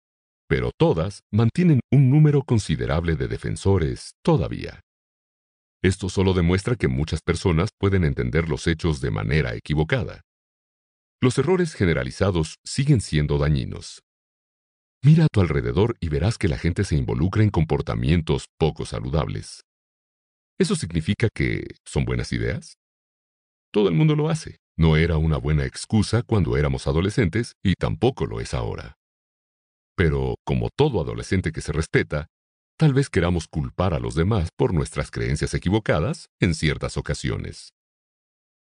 pero 0.49 0.71
todas 0.75 1.21
mantienen 1.31 1.79
un 1.91 2.09
número 2.09 2.41
considerable 2.43 3.15
de 3.15 3.27
defensores 3.27 4.15
todavía. 4.23 4.81
Esto 5.83 6.09
solo 6.09 6.33
demuestra 6.33 6.75
que 6.75 6.87
muchas 6.87 7.21
personas 7.21 7.69
pueden 7.77 8.03
entender 8.03 8.49
los 8.49 8.65
hechos 8.65 8.99
de 8.99 9.11
manera 9.11 9.55
equivocada. 9.55 10.21
Los 11.21 11.37
errores 11.37 11.75
generalizados 11.75 12.55
siguen 12.65 12.99
siendo 12.99 13.37
dañinos. 13.37 14.01
Mira 15.03 15.25
a 15.25 15.27
tu 15.31 15.39
alrededor 15.39 15.95
y 15.99 16.09
verás 16.09 16.37
que 16.37 16.47
la 16.47 16.57
gente 16.57 16.83
se 16.83 16.95
involucra 16.95 17.43
en 17.43 17.51
comportamientos 17.51 18.47
poco 18.57 18.85
saludables. 18.85 19.61
¿Eso 20.57 20.75
significa 20.75 21.29
que 21.33 21.75
son 21.85 22.05
buenas 22.05 22.33
ideas? 22.33 22.73
Todo 23.71 23.87
el 23.87 23.93
mundo 23.93 24.15
lo 24.15 24.29
hace. 24.29 24.57
No 24.79 24.95
era 24.95 25.17
una 25.17 25.35
buena 25.35 25.65
excusa 25.65 26.23
cuando 26.23 26.55
éramos 26.55 26.87
adolescentes 26.87 27.57
y 27.61 27.73
tampoco 27.73 28.25
lo 28.25 28.39
es 28.39 28.53
ahora. 28.53 28.95
Pero, 29.97 30.35
como 30.45 30.69
todo 30.69 31.01
adolescente 31.01 31.51
que 31.51 31.59
se 31.59 31.73
respeta, 31.73 32.27
tal 32.77 32.93
vez 32.93 33.09
queramos 33.09 33.49
culpar 33.49 33.93
a 33.93 33.99
los 33.99 34.15
demás 34.15 34.47
por 34.55 34.73
nuestras 34.73 35.11
creencias 35.11 35.53
equivocadas 35.53 36.29
en 36.39 36.55
ciertas 36.55 36.95
ocasiones. 36.95 37.73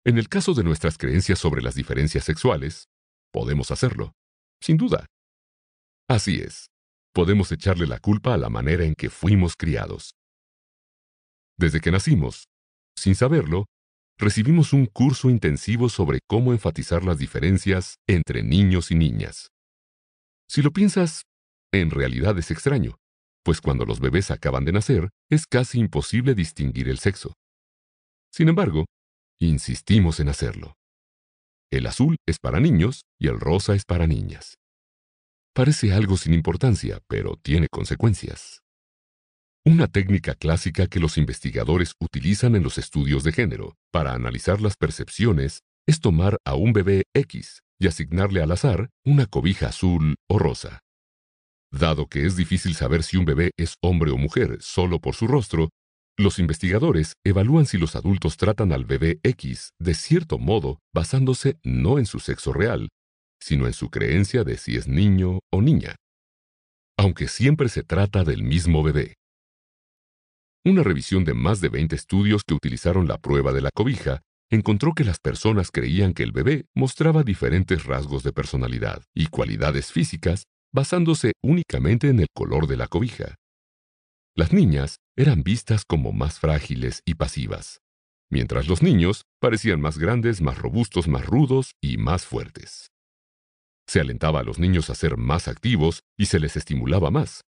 En 0.05 0.19
el 0.19 0.29
caso 0.29 0.53
de 0.53 0.65
nuestras 0.65 0.99
creencias 0.99 1.39
sobre 1.39 1.63
las 1.63 1.77
diferencias 1.77 2.25
sexuales, 2.25 2.89
podemos 3.33 3.71
hacerlo, 3.71 4.13
sin 4.61 4.77
duda. 4.77 5.07
Así 6.11 6.41
es, 6.41 6.67
podemos 7.15 7.51
echarle 7.53 7.87
la 7.87 8.01
culpa 8.01 8.35
a 8.35 8.37
la 8.37 8.51
manera 8.51 8.85
en 8.85 8.95
que 8.95 9.09
fuimos 9.09 9.57
criados. 9.57 10.15
Desde 11.57 11.81
que 11.81 11.91
nacimos, 11.91 12.49
sin 12.99 13.15
saberlo, 13.15 13.65
recibimos 14.23 14.73
un 14.73 14.87
curso 14.87 15.29
intensivo 15.29 15.89
sobre 15.89 16.21
cómo 16.27 16.53
enfatizar 16.53 17.05
las 17.05 17.19
diferencias 17.19 17.97
entre 18.07 18.43
niños 18.43 18.91
y 18.91 18.95
niñas. 18.95 19.49
Si 20.49 20.63
lo 20.63 20.71
piensas, 20.71 21.25
en 21.73 21.91
realidad 21.91 22.39
es 22.39 22.51
extraño, 22.51 22.97
pues 23.45 23.61
cuando 23.61 23.85
los 23.85 23.99
bebés 24.01 24.31
acaban 24.31 24.65
de 24.65 24.73
nacer, 24.73 25.11
es 25.29 25.47
casi 25.47 25.81
imposible 25.81 26.35
distinguir 26.35 26.89
el 26.89 26.99
sexo. 26.99 27.35
Sin 28.31 28.49
embargo, 28.49 28.87
insistimos 29.41 30.21
en 30.21 30.29
hacerlo. 30.29 30.75
El 31.71 31.87
azul 31.87 32.17
es 32.27 32.39
para 32.39 32.61
niños 32.61 33.03
y 33.19 33.27
el 33.27 33.41
rosa 33.41 33.75
es 33.75 33.85
para 33.85 34.07
niñas. 34.07 34.55
Parece 35.53 35.93
algo 35.93 36.17
sin 36.17 36.33
importancia, 36.33 37.01
pero 37.09 37.37
tiene 37.43 37.67
consecuencias. 37.71 38.62
Una 39.65 39.87
técnica 39.87 40.35
clásica 40.35 40.89
que 40.89 40.99
los 40.99 41.17
investigadores 41.17 41.95
utilizan 42.01 42.57
en 42.57 42.65
los 42.65 42.79
estudios 42.79 43.23
de 43.23 43.31
género 43.31 43.77
para 43.93 44.13
analizar 44.13 44.61
las 44.61 44.77
percepciones 44.77 45.61
es 45.87 46.01
tomar 46.01 46.37
a 46.45 46.57
un 46.57 46.73
bebé 46.73 47.05
X 47.15 47.61
y 47.79 47.87
asignarle 47.87 48.43
al 48.43 48.51
azar 48.51 48.91
una 49.05 49.27
cobija 49.27 49.69
azul 49.69 50.17
o 50.29 50.41
rosa. 50.41 50.81
Dado 51.71 52.09
que 52.09 52.27
es 52.27 52.35
difícil 52.35 52.75
saber 52.75 53.05
si 53.05 53.17
un 53.17 53.25
bebé 53.25 53.53
es 53.57 53.77
hombre 53.81 54.11
o 54.11 54.19
mujer 54.19 54.59
solo 54.61 54.99
por 54.99 55.15
su 55.15 55.29
rostro, 55.29 55.69
los 56.19 56.41
investigadores 56.41 57.13
evalúan 57.25 57.65
si 57.65 57.79
los 57.79 57.95
adultos 57.95 58.37
tratan 58.37 58.73
al 58.73 58.85
bebé 58.85 59.21
X 59.23 59.71
de 59.79 59.95
cierto 59.95 60.39
modo 60.39 60.81
basándose 60.93 61.61
no 61.63 62.01
en 62.01 62.07
su 62.07 62.19
sexo 62.19 62.53
real, 62.53 62.89
sino 63.41 63.69
en 63.69 63.75
su 63.75 63.91
creencia 63.91 64.43
de 64.43 64.59
si 64.59 64.77
es 64.77 64.89
niño 64.89 65.39
o 65.53 65.63
niña. 65.63 65.95
Aunque 66.99 67.29
siempre 67.29 67.69
se 67.69 67.85
trata 67.85 68.25
del 68.25 68.43
mismo 68.43 68.83
bebé. 68.83 69.15
Una 70.65 70.85
revisión 70.85 71.25
de 71.25 71.35
más 71.35 71.61
de 71.61 71.69
20 71.69 71.97
estudios 71.97 72.45
que 72.45 72.55
utilizaron 72.55 73.09
la 73.09 73.19
prueba 73.19 73.53
de 73.53 73.63
la 73.63 73.71
cobija 73.75 74.23
encontró 74.49 74.93
que 74.95 75.03
las 75.03 75.19
personas 75.19 75.71
creían 75.73 76.15
que 76.15 76.23
el 76.23 76.31
bebé 76.31 76.67
mostraba 76.73 77.25
diferentes 77.25 77.85
rasgos 77.85 78.23
de 78.23 78.33
personalidad 78.33 79.03
y 79.13 79.27
cualidades 79.27 79.91
físicas 79.91 80.45
basándose 80.73 81.33
únicamente 81.43 82.09
en 82.09 82.21
el 82.21 82.29
color 82.33 82.69
de 82.69 82.77
la 82.77 82.87
cobija. 82.87 83.35
Las 84.37 84.53
niñas 84.53 84.99
eran 85.17 85.43
vistas 85.43 85.85
como 85.85 86.13
más 86.13 86.39
frágiles 86.39 87.03
y 87.05 87.15
pasivas, 87.15 87.81
mientras 88.31 88.69
los 88.69 88.83
niños 88.83 89.23
parecían 89.41 89.81
más 89.81 89.99
grandes, 89.99 90.41
más 90.41 90.59
robustos, 90.59 91.09
más 91.09 91.27
rudos 91.27 91.73
y 91.83 91.97
más 91.99 92.25
fuertes. 92.25 92.93
Se 93.89 94.01
alentaba 94.01 94.41
a 94.41 94.45
los 94.45 94.61
niños 94.61 94.91
a 94.91 94.95
ser 94.95 95.17
más 95.17 95.49
activos 95.49 96.03
y 96.17 96.27
se 96.27 96.39
les 96.39 96.57
estimulaba 96.57 97.11
más, 97.11 97.43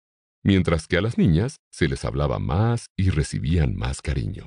mientras 0.42 0.86
que 0.86 0.96
a 0.96 1.00
las 1.00 1.18
niñas 1.18 1.58
se 1.70 1.88
les 1.88 2.04
hablaba 2.04 2.38
más 2.38 2.86
y 2.96 3.10
recibían 3.10 3.76
más 3.76 4.02
cariño. 4.02 4.46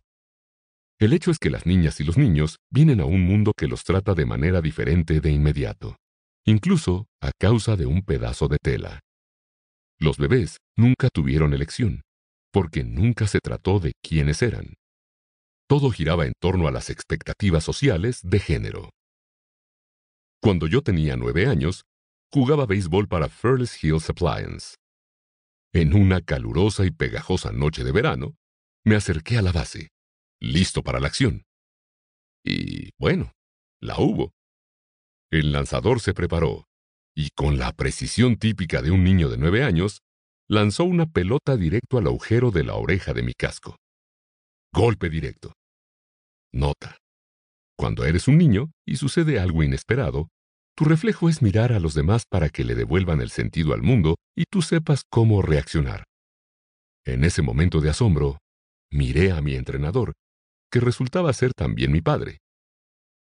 El 1.00 1.14
hecho 1.14 1.32
es 1.32 1.40
que 1.40 1.50
las 1.50 1.66
niñas 1.66 2.00
y 2.00 2.04
los 2.04 2.18
niños 2.18 2.58
vienen 2.72 3.02
a 3.02 3.06
un 3.06 3.22
mundo 3.22 3.52
que 3.56 3.68
los 3.68 3.84
trata 3.84 4.14
de 4.14 4.26
manera 4.26 4.62
diferente 4.62 5.20
de 5.20 5.32
inmediato, 5.32 5.98
incluso 6.46 7.08
a 7.22 7.32
causa 7.38 7.76
de 7.76 7.86
un 7.86 8.04
pedazo 8.04 8.48
de 8.48 8.58
tela. 8.62 9.02
Los 10.00 10.18
bebés 10.18 10.58
nunca 10.78 11.10
tuvieron 11.14 11.54
elección, 11.54 12.02
porque 12.52 12.84
nunca 12.84 13.28
se 13.28 13.40
trató 13.40 13.80
de 13.80 13.94
quiénes 14.02 14.42
eran. 14.42 14.76
Todo 15.68 15.92
giraba 15.92 16.26
en 16.26 16.34
torno 16.40 16.68
a 16.68 16.72
las 16.72 16.90
expectativas 16.90 17.64
sociales 17.64 18.22
de 18.24 18.40
género. 18.40 18.90
Cuando 20.42 20.68
yo 20.68 20.82
tenía 20.82 21.18
nueve 21.18 21.48
años, 21.48 21.84
jugaba 22.32 22.66
béisbol 22.66 23.08
para 23.08 23.30
Fairless 23.30 23.84
Hills 23.84 24.10
Appliance. 24.10 24.76
En 25.76 25.94
una 25.94 26.22
calurosa 26.22 26.86
y 26.86 26.92
pegajosa 26.92 27.52
noche 27.52 27.84
de 27.84 27.92
verano, 27.92 28.38
me 28.86 28.96
acerqué 28.96 29.38
a 29.38 29.42
la 29.42 29.52
base 29.52 29.90
listo 30.40 30.84
para 30.84 31.02
la 31.02 31.08
acción. 31.08 31.44
Y 32.46 32.92
bueno, 32.98 33.34
la 33.82 34.00
hubo. 34.00 34.32
El 35.30 35.52
lanzador 35.52 36.00
se 36.00 36.14
preparó, 36.14 36.64
y 37.14 37.32
con 37.32 37.58
la 37.58 37.74
precisión 37.74 38.38
típica 38.38 38.82
de 38.82 38.92
un 38.92 39.04
niño 39.04 39.28
de 39.28 39.38
nueve 39.38 39.66
años, 39.66 40.00
lanzó 40.48 40.86
una 40.86 41.08
pelota 41.08 41.58
directo 41.58 41.98
al 41.98 42.08
agujero 42.08 42.52
de 42.52 42.64
la 42.64 42.76
oreja 42.76 43.14
de 43.14 43.24
mi 43.24 43.34
casco. 43.34 43.76
Golpe 44.72 45.10
directo. 45.10 45.52
Nota. 46.54 47.00
Cuando 47.78 48.06
eres 48.06 48.30
un 48.30 48.38
niño 48.38 48.72
y 48.86 48.96
sucede 48.96 49.42
algo 49.42 49.62
inesperado, 49.62 50.30
tu 50.76 50.84
reflejo 50.84 51.30
es 51.30 51.42
mirar 51.42 51.72
a 51.72 51.80
los 51.80 51.94
demás 51.94 52.26
para 52.30 52.50
que 52.50 52.66
le 52.66 52.76
devuelvan 52.76 53.22
el 53.22 53.30
sentido 53.30 53.74
al 53.74 53.82
mundo 53.82 54.16
y 54.36 54.44
tú 54.50 54.62
sepas 54.62 55.04
cómo 55.10 55.42
reaccionar. 55.42 56.04
En 57.06 57.24
ese 57.24 57.42
momento 57.42 57.80
de 57.80 57.90
asombro, 57.90 58.40
miré 58.92 59.32
a 59.32 59.42
mi 59.42 59.56
entrenador 59.56 60.14
que 60.72 60.80
resultaba 60.80 61.32
ser 61.32 61.54
también 61.54 61.92
mi 61.92 62.02
padre. 62.02 62.40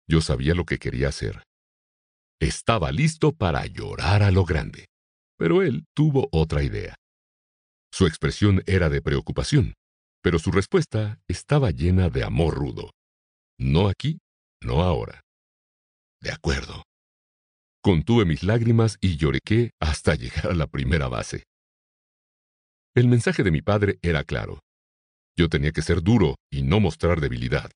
Yo 0.09 0.21
sabía 0.21 0.55
lo 0.55 0.65
que 0.65 0.79
quería 0.79 1.09
hacer. 1.09 1.43
Estaba 2.41 2.91
listo 2.91 3.33
para 3.33 3.67
llorar 3.67 4.23
a 4.23 4.31
lo 4.31 4.45
grande. 4.45 4.87
Pero 5.39 5.63
él 5.63 5.85
tuvo 5.95 6.29
otra 6.33 6.63
idea. 6.63 6.95
Su 7.93 8.07
expresión 8.07 8.63
era 8.67 8.89
de 8.89 9.03
preocupación, 9.03 9.75
pero 10.23 10.39
su 10.39 10.51
respuesta 10.51 11.21
estaba 11.29 11.71
llena 11.71 12.09
de 12.09 12.25
amor 12.25 12.55
rudo. 12.55 12.91
No 13.59 13.89
aquí, 13.89 14.19
no 14.63 14.83
ahora. 14.83 15.21
De 16.21 16.33
acuerdo. 16.33 16.86
Contuve 17.87 18.25
mis 18.25 18.43
lágrimas 18.43 18.99
y 19.01 19.17
llorequé 19.17 19.71
hasta 19.81 20.17
llegar 20.17 20.49
a 20.49 20.55
la 20.57 20.67
primera 20.67 21.07
base. 21.07 21.45
El 22.97 23.07
mensaje 23.07 23.45
de 23.45 23.53
mi 23.53 23.63
padre 23.63 24.01
era 24.03 24.25
claro. 24.25 24.59
Yo 25.37 25.49
tenía 25.49 25.71
que 25.71 25.83
ser 25.83 26.03
duro 26.03 26.35
y 26.51 26.65
no 26.65 26.81
mostrar 26.81 27.21
debilidad. 27.21 27.71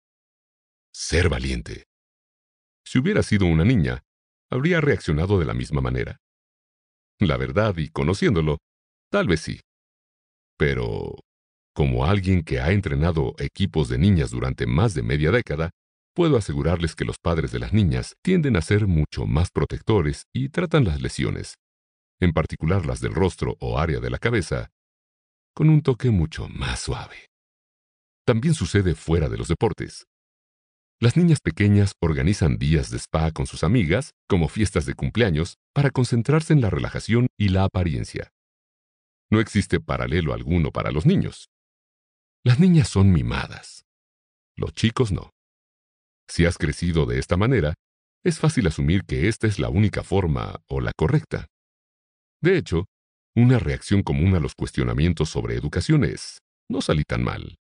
Ser 0.93 1.29
valiente. 1.29 1.85
Si 2.85 2.99
hubiera 2.99 3.23
sido 3.23 3.47
una 3.47 3.65
niña, 3.65 4.03
habría 4.51 4.81
reaccionado 4.81 5.39
de 5.39 5.45
la 5.45 5.55
misma 5.55 5.81
manera. 5.81 6.17
La 7.21 7.37
verdad, 7.37 7.77
y 7.77 7.91
conociéndolo, 7.91 8.59
tal 9.13 9.29
vez 9.29 9.43
sí. 9.43 9.61
Pero, 10.59 11.21
como 11.73 12.05
alguien 12.05 12.43
que 12.43 12.59
ha 12.59 12.73
entrenado 12.73 13.37
equipos 13.39 13.89
de 13.89 13.99
niñas 13.99 14.33
durante 14.33 14.67
más 14.67 14.93
de 14.95 15.05
media 15.05 15.31
década, 15.31 15.71
puedo 16.15 16.37
asegurarles 16.37 16.95
que 16.95 17.05
los 17.05 17.19
padres 17.19 17.53
de 17.53 17.59
las 17.59 17.73
niñas 17.73 18.17
tienden 18.23 18.57
a 18.57 18.63
ser 18.63 18.87
mucho 18.87 19.27
más 19.27 19.51
protectores 19.51 20.27
y 20.33 20.49
tratan 20.49 20.85
las 20.85 21.01
lesiones, 21.01 21.57
en 22.21 22.33
particular 22.33 22.87
las 22.87 23.01
del 23.01 23.15
rostro 23.15 23.57
o 23.61 23.79
área 23.79 24.01
de 24.01 24.11
la 24.11 24.19
cabeza, 24.19 24.71
con 25.55 25.69
un 25.69 25.83
toque 25.83 26.11
mucho 26.11 26.49
más 26.49 26.81
suave 26.81 27.31
también 28.31 28.55
sucede 28.55 28.95
fuera 28.95 29.29
de 29.29 29.37
los 29.37 29.49
deportes. 29.49 30.07
las 31.01 31.17
niñas 31.17 31.41
pequeñas 31.41 31.95
organizan 32.01 32.59
días 32.59 32.91
de 32.91 32.99
spa 32.99 33.33
con 33.33 33.47
sus 33.47 33.65
amigas, 33.65 34.13
como 34.29 34.47
fiestas 34.47 34.87
de 34.87 34.95
cumpleaños, 34.95 35.57
para 35.75 35.91
concentrarse 35.91 36.53
en 36.53 36.61
la 36.61 36.71
relajación 36.71 37.27
y 37.37 37.49
la 37.49 37.65
apariencia. 37.65 38.31
No 39.33 39.41
existe 39.41 39.81
paralelo 39.81 40.33
alguno 40.33 40.71
para 40.71 40.93
los 40.93 41.07
niños. 41.07 41.49
Las 42.45 42.61
niñas 42.61 42.87
son 42.87 43.11
mimadas. 43.11 43.85
Los 44.57 44.75
chicos 44.75 45.11
no. 45.11 45.33
Si 46.31 46.47
has 46.47 46.59
crecido 46.59 47.07
de 47.07 47.19
esta 47.19 47.37
manera, 47.37 47.75
es 48.25 48.39
fácil 48.39 48.69
asumir 48.69 49.03
que 49.05 49.27
esta 49.27 49.49
es 49.49 49.59
la 49.59 49.69
única 49.69 50.05
forma 50.05 50.61
o 50.69 50.81
la 50.81 50.93
correcta. 50.97 51.49
De 52.41 52.57
hecho, 52.57 52.87
una 53.35 53.59
reacción 53.59 54.05
común 54.05 54.37
a 54.37 54.41
los 54.41 54.55
cuestionamientos 54.55 55.29
sobre 55.29 55.57
educación 55.57 56.05
es, 56.05 56.39
no 56.71 56.83
salí 56.83 57.03
tan 57.03 57.25
mal. 57.25 57.57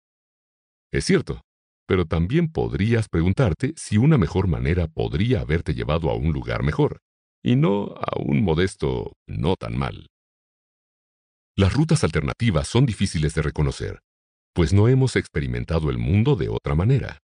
Es 0.91 1.05
cierto, 1.05 1.41
pero 1.87 2.05
también 2.05 2.51
podrías 2.51 3.07
preguntarte 3.07 3.73
si 3.77 3.97
una 3.97 4.17
mejor 4.17 4.47
manera 4.47 4.87
podría 4.87 5.39
haberte 5.39 5.73
llevado 5.73 6.09
a 6.09 6.15
un 6.15 6.33
lugar 6.33 6.61
mejor, 6.61 6.99
y 7.41 7.55
no 7.55 7.95
a 7.95 8.19
un 8.19 8.43
modesto 8.43 9.13
no 9.27 9.55
tan 9.55 9.77
mal. 9.77 10.07
Las 11.55 11.73
rutas 11.73 12.03
alternativas 12.03 12.67
son 12.67 12.85
difíciles 12.85 13.33
de 13.33 13.43
reconocer, 13.43 13.99
pues 14.53 14.73
no 14.73 14.89
hemos 14.89 15.15
experimentado 15.15 15.89
el 15.89 15.97
mundo 15.97 16.35
de 16.35 16.49
otra 16.49 16.75
manera. 16.75 17.19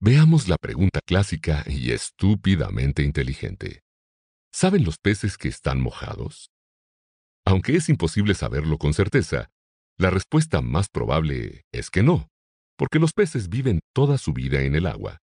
Veamos 0.00 0.48
la 0.48 0.56
pregunta 0.56 1.00
clásica 1.04 1.64
y 1.66 1.92
estúpidamente 1.92 3.02
inteligente. 3.02 3.82
¿Saben 4.52 4.84
los 4.84 4.98
peces 4.98 5.36
que 5.36 5.48
están 5.48 5.80
mojados? 5.80 6.50
Aunque 7.46 7.76
es 7.76 7.88
imposible 7.88 8.34
saberlo 8.34 8.78
con 8.78 8.94
certeza, 8.94 9.50
la 9.98 10.10
respuesta 10.10 10.62
más 10.62 10.88
probable 10.88 11.62
es 11.72 11.90
que 11.90 12.02
no 12.02 12.30
porque 12.80 12.98
los 12.98 13.12
peces 13.12 13.50
viven 13.50 13.80
toda 13.94 14.16
su 14.16 14.32
vida 14.32 14.62
en 14.62 14.74
el 14.74 14.86
agua. 14.86 15.18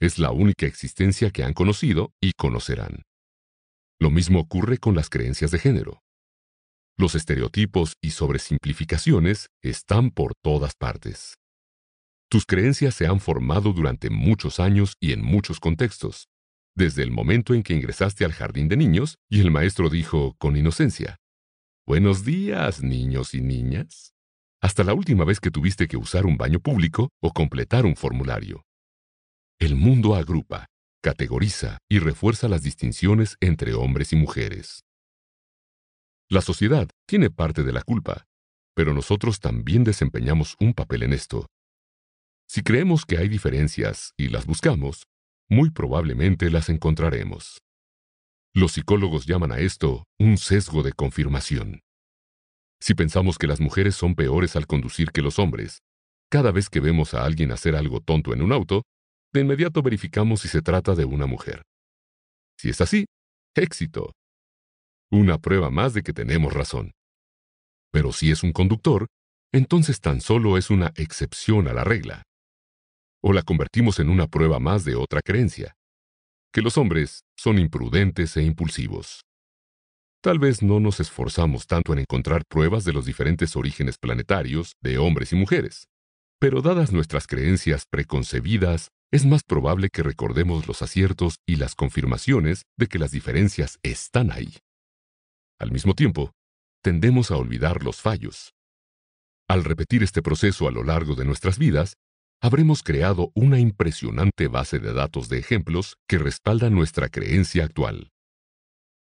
Es 0.00 0.18
la 0.18 0.30
única 0.30 0.64
existencia 0.64 1.30
que 1.30 1.44
han 1.44 1.52
conocido 1.52 2.14
y 2.22 2.32
conocerán. 2.32 3.02
Lo 4.00 4.08
mismo 4.08 4.40
ocurre 4.40 4.78
con 4.78 4.94
las 4.94 5.10
creencias 5.10 5.50
de 5.50 5.58
género. 5.58 6.00
Los 6.96 7.16
estereotipos 7.16 7.98
y 8.00 8.12
sobresimplificaciones 8.12 9.48
están 9.62 10.10
por 10.10 10.32
todas 10.42 10.72
partes. 10.74 11.34
Tus 12.34 12.46
creencias 12.46 12.96
se 12.96 13.06
han 13.06 13.20
formado 13.20 13.72
durante 13.72 14.10
muchos 14.10 14.58
años 14.58 14.96
y 14.98 15.12
en 15.12 15.22
muchos 15.22 15.60
contextos, 15.60 16.26
desde 16.74 17.04
el 17.04 17.12
momento 17.12 17.54
en 17.54 17.62
que 17.62 17.74
ingresaste 17.74 18.24
al 18.24 18.32
jardín 18.32 18.66
de 18.66 18.76
niños 18.76 19.18
y 19.30 19.40
el 19.40 19.52
maestro 19.52 19.88
dijo 19.88 20.34
con 20.38 20.56
inocencia, 20.56 21.20
Buenos 21.86 22.24
días, 22.24 22.82
niños 22.82 23.34
y 23.34 23.40
niñas 23.40 24.14
hasta 24.60 24.82
la 24.82 24.94
última 24.94 25.24
vez 25.24 25.38
que 25.38 25.52
tuviste 25.52 25.86
que 25.86 25.96
usar 25.96 26.26
un 26.26 26.36
baño 26.36 26.58
público 26.58 27.10
o 27.22 27.32
completar 27.32 27.86
un 27.86 27.94
formulario. 27.94 28.64
El 29.60 29.76
mundo 29.76 30.16
agrupa, 30.16 30.66
categoriza 31.04 31.78
y 31.88 32.00
refuerza 32.00 32.48
las 32.48 32.64
distinciones 32.64 33.36
entre 33.38 33.74
hombres 33.74 34.12
y 34.12 34.16
mujeres. 34.16 34.82
La 36.28 36.40
sociedad 36.40 36.88
tiene 37.06 37.30
parte 37.30 37.62
de 37.62 37.72
la 37.72 37.82
culpa, 37.82 38.24
pero 38.74 38.92
nosotros 38.92 39.38
también 39.38 39.84
desempeñamos 39.84 40.56
un 40.58 40.74
papel 40.74 41.04
en 41.04 41.12
esto. 41.12 41.46
Si 42.48 42.62
creemos 42.62 43.04
que 43.04 43.18
hay 43.18 43.28
diferencias 43.28 44.12
y 44.16 44.28
las 44.28 44.46
buscamos, 44.46 45.04
muy 45.48 45.70
probablemente 45.70 46.50
las 46.50 46.68
encontraremos. 46.68 47.58
Los 48.54 48.72
psicólogos 48.72 49.26
llaman 49.26 49.52
a 49.52 49.58
esto 49.58 50.04
un 50.18 50.38
sesgo 50.38 50.82
de 50.82 50.92
confirmación. 50.92 51.80
Si 52.80 52.94
pensamos 52.94 53.38
que 53.38 53.46
las 53.46 53.60
mujeres 53.60 53.96
son 53.96 54.14
peores 54.14 54.56
al 54.56 54.66
conducir 54.66 55.10
que 55.10 55.22
los 55.22 55.38
hombres, 55.38 55.80
cada 56.30 56.52
vez 56.52 56.68
que 56.68 56.80
vemos 56.80 57.14
a 57.14 57.24
alguien 57.24 57.50
hacer 57.50 57.76
algo 57.76 58.00
tonto 58.00 58.32
en 58.32 58.42
un 58.42 58.52
auto, 58.52 58.82
de 59.32 59.40
inmediato 59.40 59.82
verificamos 59.82 60.40
si 60.40 60.48
se 60.48 60.62
trata 60.62 60.94
de 60.94 61.04
una 61.04 61.26
mujer. 61.26 61.62
Si 62.58 62.70
es 62.70 62.80
así, 62.80 63.06
éxito. 63.56 64.12
Una 65.10 65.38
prueba 65.38 65.70
más 65.70 65.94
de 65.94 66.02
que 66.02 66.12
tenemos 66.12 66.52
razón. 66.52 66.92
Pero 67.92 68.12
si 68.12 68.30
es 68.30 68.42
un 68.42 68.52
conductor, 68.52 69.06
entonces 69.52 70.00
tan 70.00 70.20
solo 70.20 70.58
es 70.58 70.70
una 70.70 70.92
excepción 70.96 71.68
a 71.68 71.72
la 71.72 71.84
regla. 71.84 72.22
O 73.26 73.32
la 73.32 73.42
convertimos 73.42 74.00
en 74.00 74.10
una 74.10 74.26
prueba 74.26 74.60
más 74.60 74.84
de 74.84 74.96
otra 74.96 75.22
creencia, 75.22 75.76
que 76.52 76.60
los 76.60 76.76
hombres 76.76 77.22
son 77.38 77.58
imprudentes 77.58 78.36
e 78.36 78.42
impulsivos. 78.42 79.24
Tal 80.22 80.38
vez 80.38 80.62
no 80.62 80.78
nos 80.78 81.00
esforzamos 81.00 81.66
tanto 81.66 81.94
en 81.94 82.00
encontrar 82.00 82.42
pruebas 82.46 82.84
de 82.84 82.92
los 82.92 83.06
diferentes 83.06 83.56
orígenes 83.56 83.96
planetarios 83.96 84.74
de 84.82 84.98
hombres 84.98 85.32
y 85.32 85.36
mujeres, 85.36 85.86
pero 86.38 86.60
dadas 86.60 86.92
nuestras 86.92 87.26
creencias 87.26 87.86
preconcebidas, 87.90 88.90
es 89.10 89.24
más 89.24 89.42
probable 89.42 89.88
que 89.90 90.02
recordemos 90.02 90.68
los 90.68 90.82
aciertos 90.82 91.36
y 91.46 91.56
las 91.56 91.74
confirmaciones 91.74 92.64
de 92.76 92.88
que 92.88 92.98
las 92.98 93.10
diferencias 93.10 93.78
están 93.82 94.32
ahí. 94.32 94.58
Al 95.58 95.72
mismo 95.72 95.94
tiempo, 95.94 96.32
tendemos 96.82 97.30
a 97.30 97.38
olvidar 97.38 97.84
los 97.84 98.02
fallos. 98.02 98.52
Al 99.48 99.64
repetir 99.64 100.02
este 100.02 100.20
proceso 100.20 100.68
a 100.68 100.72
lo 100.72 100.84
largo 100.84 101.14
de 101.14 101.24
nuestras 101.24 101.58
vidas, 101.58 101.94
habremos 102.44 102.82
creado 102.82 103.30
una 103.34 103.58
impresionante 103.58 104.48
base 104.48 104.78
de 104.78 104.92
datos 104.92 105.28
de 105.28 105.38
ejemplos 105.38 105.96
que 106.06 106.18
respaldan 106.18 106.74
nuestra 106.74 107.08
creencia 107.08 107.64
actual 107.64 108.10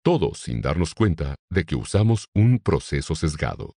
todo 0.03 0.33
sin 0.33 0.61
darnos 0.61 0.93
cuenta 0.95 1.35
de 1.51 1.63
que 1.63 1.75
usamos 1.75 2.27
un 2.33 2.59
proceso 2.59 3.15
sesgado. 3.15 3.75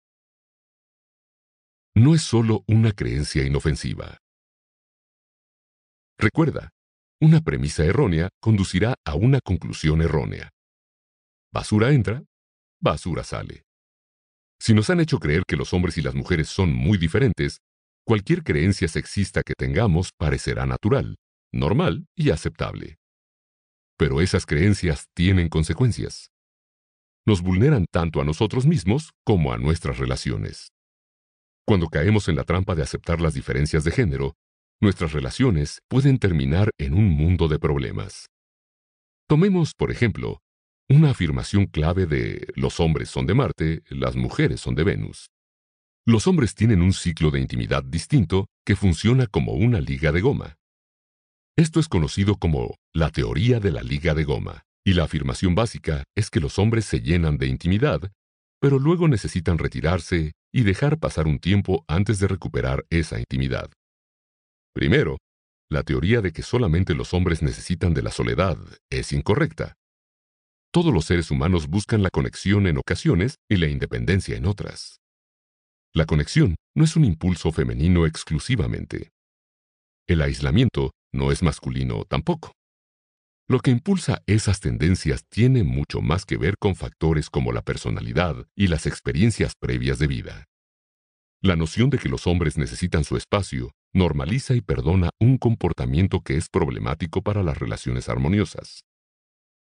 No 1.95 2.15
es 2.15 2.21
solo 2.21 2.63
una 2.67 2.91
creencia 2.91 3.45
inofensiva. 3.45 4.17
Recuerda, 6.17 6.69
una 7.21 7.41
premisa 7.41 7.83
errónea 7.83 8.29
conducirá 8.41 8.95
a 9.05 9.15
una 9.15 9.39
conclusión 9.41 10.01
errónea. 10.01 10.49
Basura 11.51 11.91
entra, 11.91 12.23
basura 12.81 13.23
sale. 13.23 13.63
Si 14.59 14.73
nos 14.73 14.89
han 14.89 15.01
hecho 15.01 15.19
creer 15.19 15.43
que 15.45 15.57
los 15.57 15.73
hombres 15.73 15.97
y 15.97 16.01
las 16.01 16.15
mujeres 16.15 16.47
son 16.47 16.73
muy 16.73 16.97
diferentes, 16.97 17.59
cualquier 18.05 18.43
creencia 18.43 18.87
sexista 18.87 19.43
que 19.43 19.53
tengamos 19.53 20.11
parecerá 20.17 20.65
natural, 20.65 21.15
normal 21.51 22.05
y 22.15 22.31
aceptable. 22.31 22.97
Pero 23.97 24.21
esas 24.21 24.45
creencias 24.45 25.05
tienen 25.13 25.49
consecuencias. 25.49 26.29
Nos 27.25 27.41
vulneran 27.41 27.85
tanto 27.91 28.19
a 28.19 28.25
nosotros 28.25 28.65
mismos 28.65 29.11
como 29.23 29.53
a 29.53 29.57
nuestras 29.57 29.97
relaciones. 29.97 30.69
Cuando 31.65 31.87
caemos 31.87 32.27
en 32.27 32.35
la 32.35 32.43
trampa 32.43 32.75
de 32.75 32.83
aceptar 32.83 33.21
las 33.21 33.33
diferencias 33.33 33.85
de 33.85 33.91
género, 33.91 34.35
nuestras 34.81 35.13
relaciones 35.13 35.79
pueden 35.87 36.19
terminar 36.19 36.69
en 36.77 36.93
un 36.93 37.07
mundo 37.09 37.47
de 37.47 37.59
problemas. 37.59 38.27
Tomemos, 39.29 39.73
por 39.73 39.89
ejemplo, 39.89 40.39
una 40.89 41.11
afirmación 41.11 41.67
clave 41.67 42.05
de 42.05 42.47
los 42.55 42.81
hombres 42.81 43.09
son 43.09 43.25
de 43.25 43.33
Marte, 43.33 43.83
las 43.89 44.17
mujeres 44.17 44.59
son 44.59 44.75
de 44.75 44.83
Venus. 44.83 45.27
Los 46.05 46.27
hombres 46.27 46.53
tienen 46.53 46.81
un 46.81 46.91
ciclo 46.91 47.31
de 47.31 47.39
intimidad 47.39 47.81
distinto 47.81 48.47
que 48.65 48.75
funciona 48.75 49.25
como 49.25 49.53
una 49.53 49.79
liga 49.79 50.11
de 50.11 50.19
goma. 50.19 50.57
Esto 51.57 51.79
es 51.79 51.87
conocido 51.87 52.35
como 52.35 52.75
la 52.93 53.09
teoría 53.09 53.61
de 53.61 53.71
la 53.71 53.83
liga 53.83 54.13
de 54.13 54.25
goma, 54.25 54.65
y 54.85 54.95
la 54.95 55.05
afirmación 55.05 55.55
básica 55.55 56.03
es 56.13 56.29
que 56.29 56.41
los 56.41 56.59
hombres 56.59 56.83
se 56.83 56.99
llenan 56.99 57.37
de 57.37 57.47
intimidad, 57.47 58.11
pero 58.59 58.79
luego 58.79 59.07
necesitan 59.07 59.57
retirarse 59.57 60.33
y 60.51 60.63
dejar 60.63 60.99
pasar 60.99 61.25
un 61.25 61.39
tiempo 61.39 61.85
antes 61.87 62.19
de 62.19 62.27
recuperar 62.27 62.85
esa 62.89 63.17
intimidad. 63.17 63.71
Primero, 64.73 65.19
la 65.69 65.83
teoría 65.83 66.19
de 66.19 66.33
que 66.33 66.41
solamente 66.41 66.95
los 66.95 67.13
hombres 67.13 67.41
necesitan 67.41 67.93
de 67.93 68.01
la 68.01 68.11
soledad 68.11 68.57
es 68.89 69.13
incorrecta. 69.13 69.75
Todos 70.73 70.93
los 70.93 71.05
seres 71.05 71.31
humanos 71.31 71.67
buscan 71.67 72.03
la 72.03 72.09
conexión 72.09 72.67
en 72.67 72.77
ocasiones 72.77 73.35
y 73.49 73.55
la 73.55 73.67
independencia 73.67 74.35
en 74.35 74.47
otras. 74.47 75.02
La 75.95 76.05
conexión 76.07 76.55
no 76.75 76.83
es 76.83 76.95
un 76.95 77.05
impulso 77.05 77.51
femenino 77.51 78.07
exclusivamente. 78.07 79.11
El 80.07 80.23
aislamiento 80.23 80.91
no 81.13 81.31
es 81.31 81.43
masculino 81.43 82.03
tampoco. 82.05 82.51
Lo 83.47 83.59
que 83.59 83.69
impulsa 83.69 84.23
esas 84.25 84.59
tendencias 84.59 85.23
tiene 85.29 85.63
mucho 85.63 86.01
más 86.01 86.25
que 86.25 86.37
ver 86.37 86.57
con 86.57 86.75
factores 86.75 87.29
como 87.29 87.51
la 87.51 87.61
personalidad 87.61 88.47
y 88.55 88.67
las 88.67 88.87
experiencias 88.87 89.53
previas 89.59 89.99
de 89.99 90.07
vida. 90.07 90.45
La 91.41 91.55
noción 91.55 91.91
de 91.91 91.99
que 91.99 92.09
los 92.09 92.25
hombres 92.25 92.57
necesitan 92.57 93.03
su 93.03 93.15
espacio 93.15 93.71
normaliza 93.93 94.55
y 94.55 94.61
perdona 94.61 95.11
un 95.19 95.37
comportamiento 95.37 96.21
que 96.21 96.37
es 96.37 96.49
problemático 96.49 97.21
para 97.21 97.43
las 97.43 97.59
relaciones 97.59 98.09
armoniosas. 98.09 98.81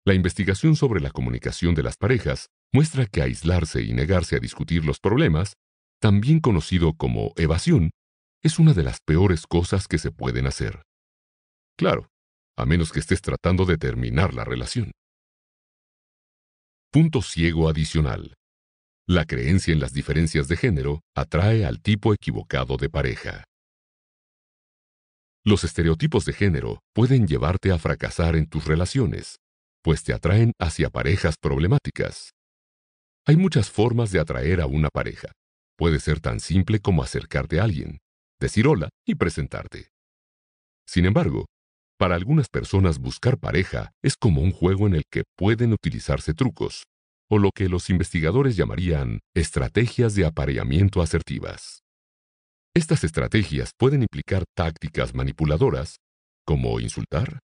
La 0.04 0.16
investigación 0.16 0.76
sobre 0.76 1.02
la 1.02 1.12
comunicación 1.12 1.76
de 1.76 1.84
las 1.84 1.98
parejas 1.98 2.48
muestra 2.74 3.06
que 3.06 3.22
aislarse 3.22 3.84
y 3.84 3.94
negarse 3.94 4.38
a 4.38 4.40
discutir 4.40 4.86
los 4.86 5.00
problemas, 5.00 5.54
también 6.00 6.40
conocido 6.40 6.94
como 6.94 7.34
evasión, 7.36 7.92
es 8.44 8.60
una 8.60 8.74
de 8.74 8.84
las 8.84 9.00
peores 9.06 9.48
cosas 9.48 9.88
que 9.88 9.98
se 9.98 10.12
pueden 10.12 10.46
hacer. 10.46 10.84
Claro, 11.78 12.10
a 12.58 12.66
menos 12.66 12.92
que 12.92 13.00
estés 13.00 13.22
tratando 13.22 13.66
de 13.66 13.78
terminar 13.78 14.34
la 14.34 14.44
relación. 14.44 14.92
Punto 16.92 17.22
ciego 17.22 17.70
adicional. 17.70 18.34
La 19.08 19.26
creencia 19.26 19.74
en 19.74 19.80
las 19.80 19.94
diferencias 19.94 20.48
de 20.48 20.58
género 20.58 21.02
atrae 21.16 21.66
al 21.66 21.82
tipo 21.82 22.14
equivocado 22.14 22.78
de 22.78 22.90
pareja. 22.90 23.44
Los 25.46 25.64
estereotipos 25.64 26.26
de 26.26 26.34
género 26.34 26.80
pueden 26.94 27.26
llevarte 27.26 27.72
a 27.72 27.78
fracasar 27.78 28.36
en 28.36 28.48
tus 28.48 28.66
relaciones, 28.66 29.38
pues 29.82 30.04
te 30.04 30.14
atraen 30.14 30.52
hacia 30.60 30.90
parejas 30.90 31.36
problemáticas. 31.40 32.32
Hay 33.26 33.38
muchas 33.38 33.70
formas 33.70 34.12
de 34.12 34.20
atraer 34.20 34.60
a 34.60 34.66
una 34.66 34.90
pareja. 34.90 35.32
Puede 35.78 36.00
ser 36.00 36.20
tan 36.20 36.40
simple 36.40 36.80
como 36.80 37.04
acercarte 37.04 37.60
a 37.60 37.64
alguien, 37.64 38.00
decir 38.40 38.68
hola 38.68 38.90
y 39.06 39.16
presentarte. 39.16 39.90
Sin 40.88 41.06
embargo, 41.06 41.46
para 42.00 42.16
algunas 42.16 42.48
personas 42.48 43.00
buscar 43.00 43.38
pareja 43.38 43.92
es 44.04 44.16
como 44.16 44.42
un 44.42 44.52
juego 44.52 44.88
en 44.88 44.96
el 44.96 45.04
que 45.12 45.24
pueden 45.36 45.74
utilizarse 45.74 46.34
trucos, 46.34 46.84
o 47.30 47.40
lo 47.40 47.52
que 47.54 47.70
los 47.70 47.90
investigadores 47.90 48.56
llamarían 48.56 49.20
estrategias 49.36 50.16
de 50.16 50.26
apareamiento 50.26 51.02
asertivas. 51.02 51.82
Estas 52.76 53.04
estrategias 53.04 53.72
pueden 53.78 54.04
implicar 54.04 54.44
tácticas 54.56 55.14
manipuladoras, 55.14 55.98
como 56.46 56.80
insultar, 56.80 57.40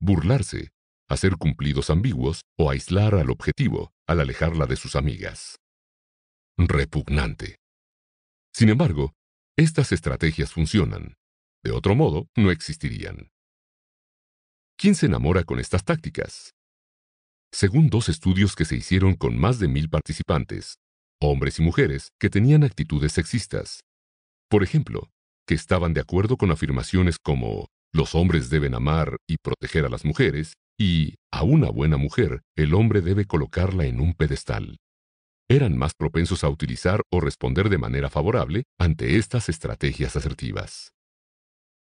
burlarse, 0.00 0.70
hacer 1.08 1.36
cumplidos 1.36 1.90
ambiguos 1.90 2.42
o 2.58 2.70
aislar 2.70 3.14
al 3.14 3.30
objetivo 3.30 3.92
al 4.08 4.20
alejarla 4.20 4.66
de 4.66 4.76
sus 4.76 4.96
amigas. 4.96 5.56
Repugnante. 6.58 7.61
Sin 8.54 8.68
embargo, 8.68 9.14
estas 9.56 9.92
estrategias 9.92 10.52
funcionan. 10.52 11.14
De 11.64 11.72
otro 11.72 11.94
modo, 11.94 12.28
no 12.36 12.50
existirían. 12.50 13.30
¿Quién 14.76 14.94
se 14.94 15.06
enamora 15.06 15.44
con 15.44 15.60
estas 15.60 15.84
tácticas? 15.84 16.54
Según 17.52 17.88
dos 17.88 18.08
estudios 18.08 18.56
que 18.56 18.64
se 18.64 18.76
hicieron 18.76 19.14
con 19.14 19.38
más 19.38 19.58
de 19.58 19.68
mil 19.68 19.88
participantes, 19.88 20.78
hombres 21.20 21.58
y 21.58 21.62
mujeres 21.62 22.08
que 22.18 22.30
tenían 22.30 22.64
actitudes 22.64 23.12
sexistas. 23.12 23.80
Por 24.48 24.62
ejemplo, 24.62 25.10
que 25.46 25.54
estaban 25.54 25.92
de 25.92 26.00
acuerdo 26.00 26.36
con 26.36 26.50
afirmaciones 26.50 27.18
como 27.18 27.68
los 27.92 28.14
hombres 28.14 28.48
deben 28.50 28.74
amar 28.74 29.18
y 29.28 29.36
proteger 29.36 29.84
a 29.84 29.88
las 29.88 30.04
mujeres 30.04 30.54
y 30.78 31.16
a 31.30 31.42
una 31.42 31.70
buena 31.70 31.96
mujer 31.96 32.42
el 32.56 32.74
hombre 32.74 33.02
debe 33.02 33.26
colocarla 33.26 33.84
en 33.84 34.00
un 34.00 34.14
pedestal. 34.14 34.78
Eran 35.52 35.76
más 35.76 35.92
propensos 35.92 36.44
a 36.44 36.48
utilizar 36.48 37.02
o 37.10 37.20
responder 37.20 37.68
de 37.68 37.76
manera 37.76 38.08
favorable 38.08 38.62
ante 38.78 39.18
estas 39.18 39.50
estrategias 39.50 40.16
asertivas. 40.16 40.94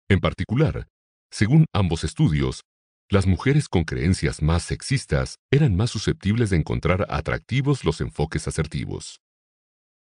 En 0.08 0.20
particular, 0.20 0.86
según 1.32 1.66
ambos 1.74 2.04
estudios, 2.04 2.62
las 3.10 3.26
mujeres 3.26 3.68
con 3.68 3.84
creencias 3.84 4.44
más 4.44 4.62
sexistas 4.62 5.38
eran 5.52 5.76
más 5.76 5.90
susceptibles 5.90 6.52
de 6.52 6.58
encontrar 6.58 7.08
atractivos 7.10 7.86
los 7.86 8.02
enfoques 8.02 8.48
asertivos. 8.48 9.20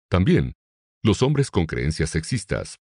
También, 0.08 0.54
los 1.04 1.24
hombres 1.24 1.50
con 1.50 1.66
creencias 1.66 2.12
sexistas. 2.12 2.78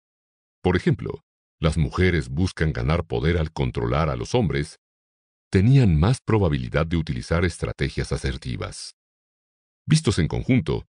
Por 0.64 0.78
ejemplo, 0.78 1.20
las 1.60 1.78
mujeres 1.78 2.30
buscan 2.30 2.72
ganar 2.72 3.04
poder 3.04 3.38
al 3.38 3.52
controlar 3.52 4.10
a 4.10 4.16
los 4.16 4.34
hombres, 4.36 4.78
tenían 5.50 6.00
más 6.00 6.20
probabilidad 6.22 6.88
de 6.88 6.96
utilizar 6.96 7.44
estrategias 7.44 8.14
asertivas. 8.14 8.94
Vistos 9.88 10.20
en 10.20 10.28
conjunto, 10.28 10.86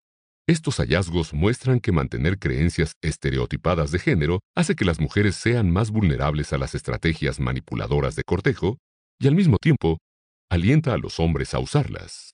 estos 0.48 0.78
hallazgos 0.78 1.33
muestran 1.33 1.78
que 1.81 1.92
mantener 1.92 2.38
creencias 2.38 2.94
estereotipadas 3.00 3.92
de 3.92 4.00
género 4.00 4.40
hace 4.57 4.74
que 4.74 4.85
las 4.85 5.00
mujeres 5.00 5.37
sean 5.37 5.70
más 5.70 5.90
vulnerables 5.90 6.52
a 6.52 6.59
las 6.59 6.74
estrategias 6.74 7.38
manipuladoras 7.38 8.16
de 8.16 8.24
cortejo 8.24 8.78
y 9.20 9.28
al 9.28 9.37
mismo 9.37 9.57
tiempo 9.59 9.98
alienta 10.50 10.92
a 10.92 10.98
los 10.98 11.20
hombres 11.20 11.55
a 11.55 11.61
usarlas. 11.61 12.33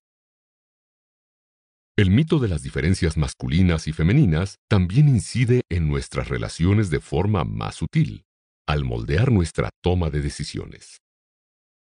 El 1.98 2.10
mito 2.10 2.38
de 2.38 2.48
las 2.48 2.62
diferencias 2.62 3.16
masculinas 3.16 3.88
y 3.88 3.92
femeninas 3.92 4.56
también 4.68 5.08
incide 5.08 5.62
en 5.68 5.88
nuestras 5.88 6.28
relaciones 6.28 6.90
de 6.90 7.00
forma 7.00 7.44
más 7.44 7.74
sutil, 7.74 8.22
al 8.66 8.84
moldear 8.84 9.30
nuestra 9.32 9.70
toma 9.82 10.08
de 10.08 10.22
decisiones. 10.22 10.98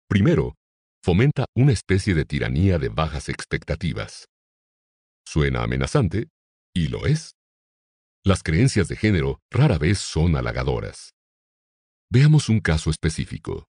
Primero, 0.08 0.54
fomenta 1.04 1.44
una 1.54 1.72
especie 1.72 2.14
de 2.14 2.24
tiranía 2.24 2.78
de 2.78 2.88
bajas 2.88 3.28
expectativas. 3.28 4.26
Suena 5.30 5.62
amenazante, 5.62 6.30
y 6.74 6.88
lo 6.88 7.04
es. 7.04 7.34
Las 8.24 8.42
creencias 8.42 8.88
de 8.88 8.96
género 8.96 9.42
rara 9.50 9.76
vez 9.76 9.98
son 9.98 10.36
halagadoras. 10.36 11.12
Veamos 12.10 12.48
un 12.48 12.60
caso 12.60 12.88
específico. 12.88 13.66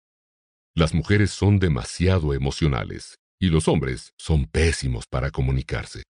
Las 0.74 0.94
mujeres 0.94 1.32
son 1.32 1.60
demasiado 1.60 2.34
emocionales 2.34 3.18
y 3.42 3.50
los 3.50 3.68
hombres 3.68 4.14
son 4.18 4.46
pésimos 4.46 5.06
para 5.06 5.32
comunicarse. 5.32 6.04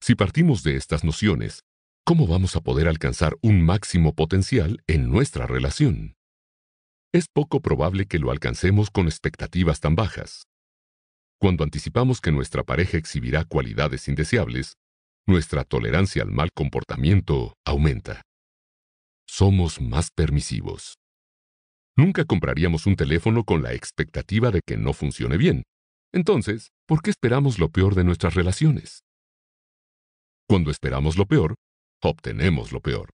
Si 0.00 0.14
partimos 0.14 0.62
de 0.62 0.76
estas 0.76 1.02
nociones, 1.02 1.64
¿cómo 2.04 2.28
vamos 2.28 2.54
a 2.54 2.60
poder 2.60 2.86
alcanzar 2.86 3.36
un 3.42 3.64
máximo 3.64 4.14
potencial 4.14 4.80
en 4.86 5.10
nuestra 5.10 5.48
relación? 5.48 6.14
Es 7.12 7.26
poco 7.26 7.58
probable 7.58 8.06
que 8.06 8.20
lo 8.20 8.30
alcancemos 8.30 8.92
con 8.92 9.06
expectativas 9.06 9.80
tan 9.80 9.96
bajas. 9.96 10.44
Cuando 11.42 11.64
anticipamos 11.64 12.20
que 12.20 12.30
nuestra 12.30 12.62
pareja 12.62 12.96
exhibirá 12.96 13.44
cualidades 13.44 14.06
indeseables, 14.06 14.74
nuestra 15.26 15.64
tolerancia 15.64 16.22
al 16.22 16.30
mal 16.30 16.50
comportamiento 16.54 17.54
aumenta. 17.66 18.22
Somos 19.26 19.80
más 19.80 20.12
permisivos. 20.12 20.94
Nunca 21.96 22.24
compraríamos 22.26 22.86
un 22.86 22.94
teléfono 22.94 23.42
con 23.42 23.60
la 23.60 23.72
expectativa 23.72 24.52
de 24.52 24.60
que 24.64 24.76
no 24.76 24.92
funcione 24.92 25.36
bien. 25.36 25.64
Entonces, 26.12 26.70
¿por 26.86 27.02
qué 27.02 27.10
esperamos 27.10 27.58
lo 27.58 27.70
peor 27.70 27.96
de 27.96 28.04
nuestras 28.04 28.34
relaciones? 28.34 29.02
Cuando 30.48 30.70
esperamos 30.70 31.18
lo 31.18 31.26
peor, 31.26 31.56
obtenemos 32.04 32.70
lo 32.70 32.80
peor. 32.80 33.10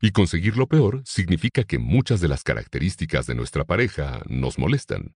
Y 0.00 0.12
conseguir 0.12 0.56
lo 0.56 0.68
peor 0.68 1.02
significa 1.04 1.64
que 1.64 1.78
muchas 1.78 2.22
de 2.22 2.28
las 2.28 2.42
características 2.42 3.26
de 3.26 3.34
nuestra 3.34 3.66
pareja 3.66 4.22
nos 4.26 4.58
molestan. 4.58 5.14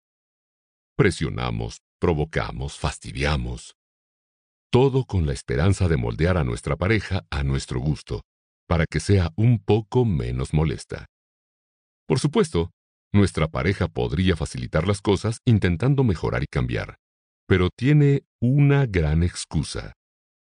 Presionamos, 0.98 1.78
provocamos, 2.00 2.78
fastidiamos. 2.78 3.76
Todo 4.72 5.04
con 5.04 5.26
la 5.26 5.32
esperanza 5.32 5.86
de 5.86 5.96
moldear 5.96 6.36
a 6.36 6.44
nuestra 6.44 6.76
pareja 6.76 7.24
a 7.30 7.44
nuestro 7.44 7.78
gusto, 7.78 8.22
para 8.66 8.86
que 8.86 8.98
sea 8.98 9.30
un 9.36 9.62
poco 9.62 10.04
menos 10.04 10.54
molesta. 10.54 11.06
Por 12.06 12.18
supuesto, 12.18 12.70
nuestra 13.12 13.48
pareja 13.48 13.88
podría 13.88 14.36
facilitar 14.36 14.86
las 14.86 15.00
cosas 15.00 15.38
intentando 15.44 16.02
mejorar 16.04 16.42
y 16.42 16.46
cambiar, 16.46 16.96
pero 17.46 17.68
tiene 17.76 18.22
una 18.40 18.86
gran 18.86 19.22
excusa. 19.22 19.92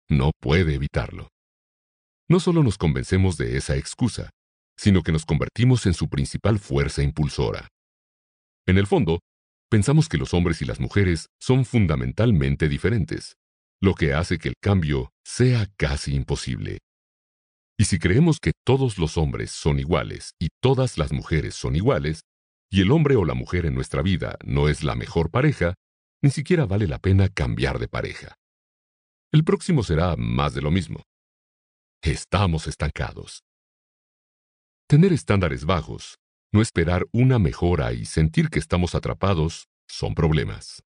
No 0.09 0.33
puede 0.41 0.75
evitarlo. 0.75 1.29
No 2.29 2.41
solo 2.41 2.63
nos 2.63 2.77
convencemos 2.77 3.39
de 3.39 3.57
esa 3.57 3.77
excusa, 3.77 4.31
sino 4.77 5.03
que 5.03 5.13
nos 5.13 5.25
convertimos 5.25 5.87
en 5.87 5.95
su 5.95 6.09
principal 6.09 6.59
fuerza 6.59 7.03
impulsora. 7.03 7.69
En 8.67 8.79
el 8.79 8.87
fondo, 8.87 9.21
pensamos 9.69 10.09
que 10.09 10.19
los 10.19 10.35
hombres 10.35 10.63
y 10.63 10.65
las 10.65 10.81
mujeres 10.81 11.29
son 11.39 11.65
fundamentalmente 11.65 12.69
diferentes, 12.69 13.37
lo 13.81 13.95
que 13.95 14.15
hace 14.15 14.39
que 14.39 14.49
el 14.49 14.55
cambio 14.61 15.13
sea 15.25 15.67
casi 15.77 16.15
imposible. 16.15 16.79
Y 17.79 17.85
si 17.85 17.99
creemos 17.99 18.41
que 18.41 18.53
todos 18.65 18.99
los 18.99 19.17
hombres 19.17 19.53
son 19.53 19.79
iguales 19.79 20.33
y 20.39 20.49
todas 20.61 20.99
las 20.99 21.13
mujeres 21.13 21.55
son 21.55 21.77
iguales, 21.77 22.23
y 22.71 22.83
el 22.83 22.91
hombre 22.91 23.17
o 23.17 23.25
la 23.25 23.35
mujer 23.35 23.67
en 23.67 23.75
nuestra 23.75 24.03
vida 24.03 24.37
no 24.45 24.69
es 24.69 24.83
la 24.83 24.95
mejor 24.95 25.31
pareja, 25.31 25.75
ni 26.23 26.31
siquiera 26.31 26.67
vale 26.67 26.87
la 26.87 26.99
pena 26.99 27.29
cambiar 27.29 27.79
de 27.79 27.89
pareja. 27.89 28.35
El 29.33 29.45
próximo 29.45 29.83
será 29.83 30.17
más 30.17 30.55
de 30.55 30.63
lo 30.63 30.71
mismo. 30.71 31.05
Estamos 32.03 32.67
estancados. 32.67 33.43
Tener 34.89 35.13
estándares 35.13 35.65
bajos, 35.65 36.19
no 36.53 36.63
esperar 36.63 37.07
una 37.13 37.39
mejora 37.39 37.93
y 37.93 38.05
sentir 38.05 38.49
que 38.49 38.59
estamos 38.59 38.95
atrapados 38.95 39.69
son 39.89 40.15
problemas. 40.15 40.83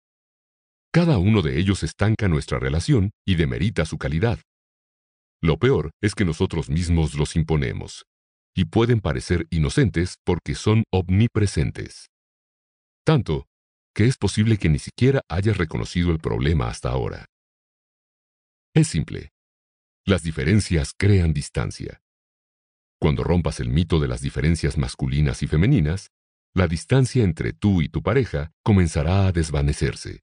Cada 0.93 1.19
uno 1.19 1.43
de 1.43 1.59
ellos 1.59 1.83
estanca 1.83 2.29
nuestra 2.29 2.59
relación 2.59 3.13
y 3.27 3.37
demerita 3.37 3.87
su 3.87 3.97
calidad. 3.97 4.41
Lo 5.41 5.59
peor 5.59 5.91
es 6.03 6.15
que 6.15 6.25
nosotros 6.25 6.69
mismos 6.69 7.15
los 7.15 7.35
imponemos, 7.35 8.05
y 8.55 8.67
pueden 8.67 9.01
parecer 9.01 9.47
inocentes 9.51 10.17
porque 10.25 10.55
son 10.55 10.85
omnipresentes. 10.93 12.11
Tanto 13.05 13.47
que 13.95 14.07
es 14.07 14.17
posible 14.17 14.59
que 14.59 14.69
ni 14.69 14.79
siquiera 14.79 15.23
hayas 15.29 15.57
reconocido 15.57 16.13
el 16.13 16.19
problema 16.19 16.69
hasta 16.69 16.91
ahora. 16.91 17.27
Es 18.75 18.89
simple. 18.89 19.31
Las 20.05 20.23
diferencias 20.23 20.93
crean 20.97 21.33
distancia. 21.33 22.02
Cuando 23.03 23.25
rompas 23.25 23.59
el 23.59 23.69
mito 23.69 23.99
de 23.99 24.07
las 24.07 24.21
diferencias 24.21 24.79
masculinas 24.79 25.43
y 25.43 25.49
femeninas, 25.49 26.13
la 26.55 26.69
distancia 26.69 27.25
entre 27.25 27.53
tú 27.53 27.83
y 27.83 27.89
tu 27.89 28.01
pareja 28.01 28.53
comenzará 28.63 29.27
a 29.27 29.33
desvanecerse. 29.33 30.21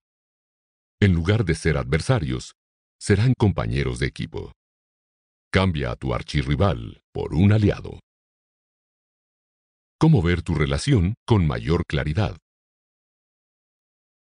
En 1.02 1.14
lugar 1.14 1.44
de 1.44 1.56
ser 1.56 1.76
adversarios, 1.76 2.56
serán 2.98 3.34
compañeros 3.38 4.00
de 4.00 4.08
equipo. 4.08 4.54
Cambia 5.52 5.92
a 5.92 5.98
tu 5.98 6.14
archirrival 6.14 7.02
por 7.12 7.34
un 7.34 7.52
aliado. 7.52 8.00
¿Cómo 9.98 10.22
ver 10.22 10.42
tu 10.42 10.56
relación 10.56 11.16
con 11.26 11.46
mayor 11.46 11.84
claridad? 11.86 12.38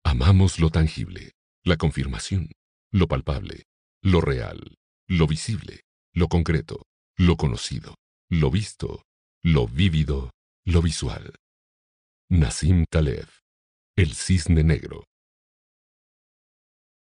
Amamos 0.05 0.61
lo 0.61 0.69
tangible, 0.69 1.33
la 1.63 1.79
confirmación, 1.79 2.51
lo 2.93 3.09
palpable, 3.09 3.63
lo 4.03 4.21
real, 4.21 4.77
lo 5.09 5.27
visible, 5.27 5.81
lo 6.13 6.29
concreto, 6.29 6.83
lo 7.17 7.39
conocido, 7.39 7.95
lo 8.35 8.51
visto, 8.51 9.05
lo 9.45 9.69
vívido, 9.69 10.31
lo 10.67 10.83
visual. 10.83 11.35
Nassim 12.29 12.85
Taleb. 12.91 13.29
El 13.97 14.15
cisne 14.15 14.65
negro. 14.65 15.05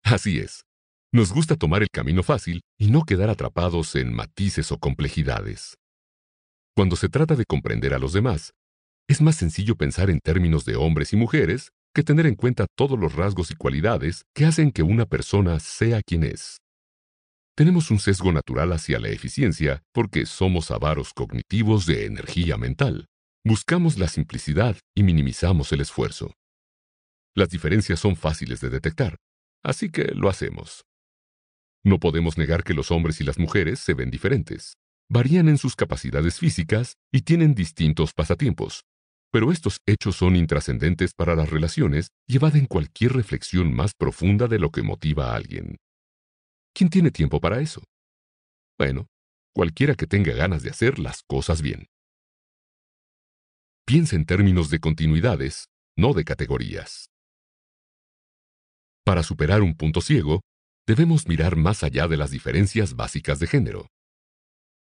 Así 0.04 0.38
es. 0.38 0.64
Nos 1.12 1.32
gusta 1.34 1.56
tomar 1.56 1.82
el 1.82 1.90
camino 1.92 2.22
fácil 2.22 2.62
y 2.78 2.92
no 2.92 3.04
quedar 3.04 3.30
atrapados 3.30 3.96
en 3.96 4.14
matices 4.14 4.72
o 4.72 4.78
complejidades. 4.78 5.76
Cuando 6.76 6.96
se 6.96 7.10
trata 7.10 7.36
de 7.36 7.46
comprender 7.46 7.94
a 7.94 8.00
los 8.00 8.14
demás, 8.14 8.52
es 9.08 9.22
más 9.22 9.36
sencillo 9.36 9.76
pensar 9.76 10.12
en 10.12 10.20
términos 10.20 10.66
de 10.66 10.76
hombres 10.76 11.14
y 11.14 11.18
mujeres 11.18 11.70
que 11.96 12.04
tener 12.04 12.28
en 12.28 12.36
cuenta 12.36 12.68
todos 12.76 13.00
los 13.00 13.16
rasgos 13.16 13.50
y 13.50 13.56
cualidades 13.56 14.24
que 14.36 14.46
hacen 14.46 14.72
que 14.72 14.84
una 14.84 15.06
persona 15.06 15.60
sea 15.60 16.02
quien 16.04 16.24
es. 16.24 16.60
Tenemos 17.56 17.92
un 17.92 18.00
sesgo 18.00 18.32
natural 18.32 18.72
hacia 18.72 19.00
la 19.00 19.10
eficiencia 19.10 19.84
porque 19.92 20.26
somos 20.26 20.72
avaros 20.72 21.14
cognitivos 21.14 21.86
de 21.86 22.06
energía 22.08 22.58
mental. 22.58 23.06
Buscamos 23.46 24.00
la 24.00 24.08
simplicidad 24.08 24.78
y 24.96 25.04
minimizamos 25.04 25.72
el 25.72 25.82
esfuerzo. 25.82 26.34
Las 27.36 27.50
diferencias 27.50 28.00
son 28.00 28.16
fáciles 28.16 28.60
de 28.60 28.72
detectar, 28.72 29.18
así 29.64 29.92
que 29.92 30.06
lo 30.16 30.30
hacemos. 30.30 30.86
No 31.84 32.00
podemos 32.00 32.40
negar 32.40 32.64
que 32.64 32.74
los 32.74 32.90
hombres 32.90 33.22
y 33.22 33.24
las 33.24 33.38
mujeres 33.38 33.80
se 33.80 33.94
ven 33.94 34.10
diferentes. 34.10 34.74
Varían 35.08 35.48
en 35.48 35.60
sus 35.60 35.76
capacidades 35.76 36.40
físicas 36.40 36.96
y 37.12 37.22
tienen 37.22 37.54
distintos 37.54 38.14
pasatiempos. 38.14 38.84
Pero 39.32 39.52
estos 39.52 39.78
hechos 39.86 40.16
son 40.16 40.36
intrascendentes 40.36 41.14
para 41.14 41.36
las 41.36 41.52
relaciones 41.52 42.08
y 42.28 42.38
evaden 42.38 42.66
cualquier 42.66 43.14
reflexión 43.14 43.74
más 43.74 43.94
profunda 43.94 44.48
de 44.48 44.58
lo 44.58 44.72
que 44.72 44.82
motiva 44.82 45.32
a 45.32 45.36
alguien. 45.36 45.78
¿Quién 46.74 46.90
tiene 46.90 47.12
tiempo 47.12 47.40
para 47.40 47.62
eso? 47.62 47.84
Bueno, 48.78 49.08
cualquiera 49.54 49.96
que 49.96 50.08
tenga 50.08 50.34
ganas 50.34 50.64
de 50.64 50.72
hacer 50.72 50.98
las 51.00 51.22
cosas 51.24 51.62
bien. 51.62 51.88
Piensa 53.86 54.16
en 54.16 54.26
términos 54.26 54.70
de 54.70 54.80
continuidades, 54.80 55.68
no 55.96 56.14
de 56.14 56.24
categorías. 56.24 57.10
Para 59.06 59.22
superar 59.22 59.62
un 59.62 59.76
punto 59.76 60.02
ciego, 60.02 60.42
debemos 60.88 61.28
mirar 61.28 61.56
más 61.58 61.84
allá 61.84 62.08
de 62.08 62.18
las 62.18 62.32
diferencias 62.32 62.96
básicas 62.96 63.40
de 63.40 63.48
género. 63.48 63.88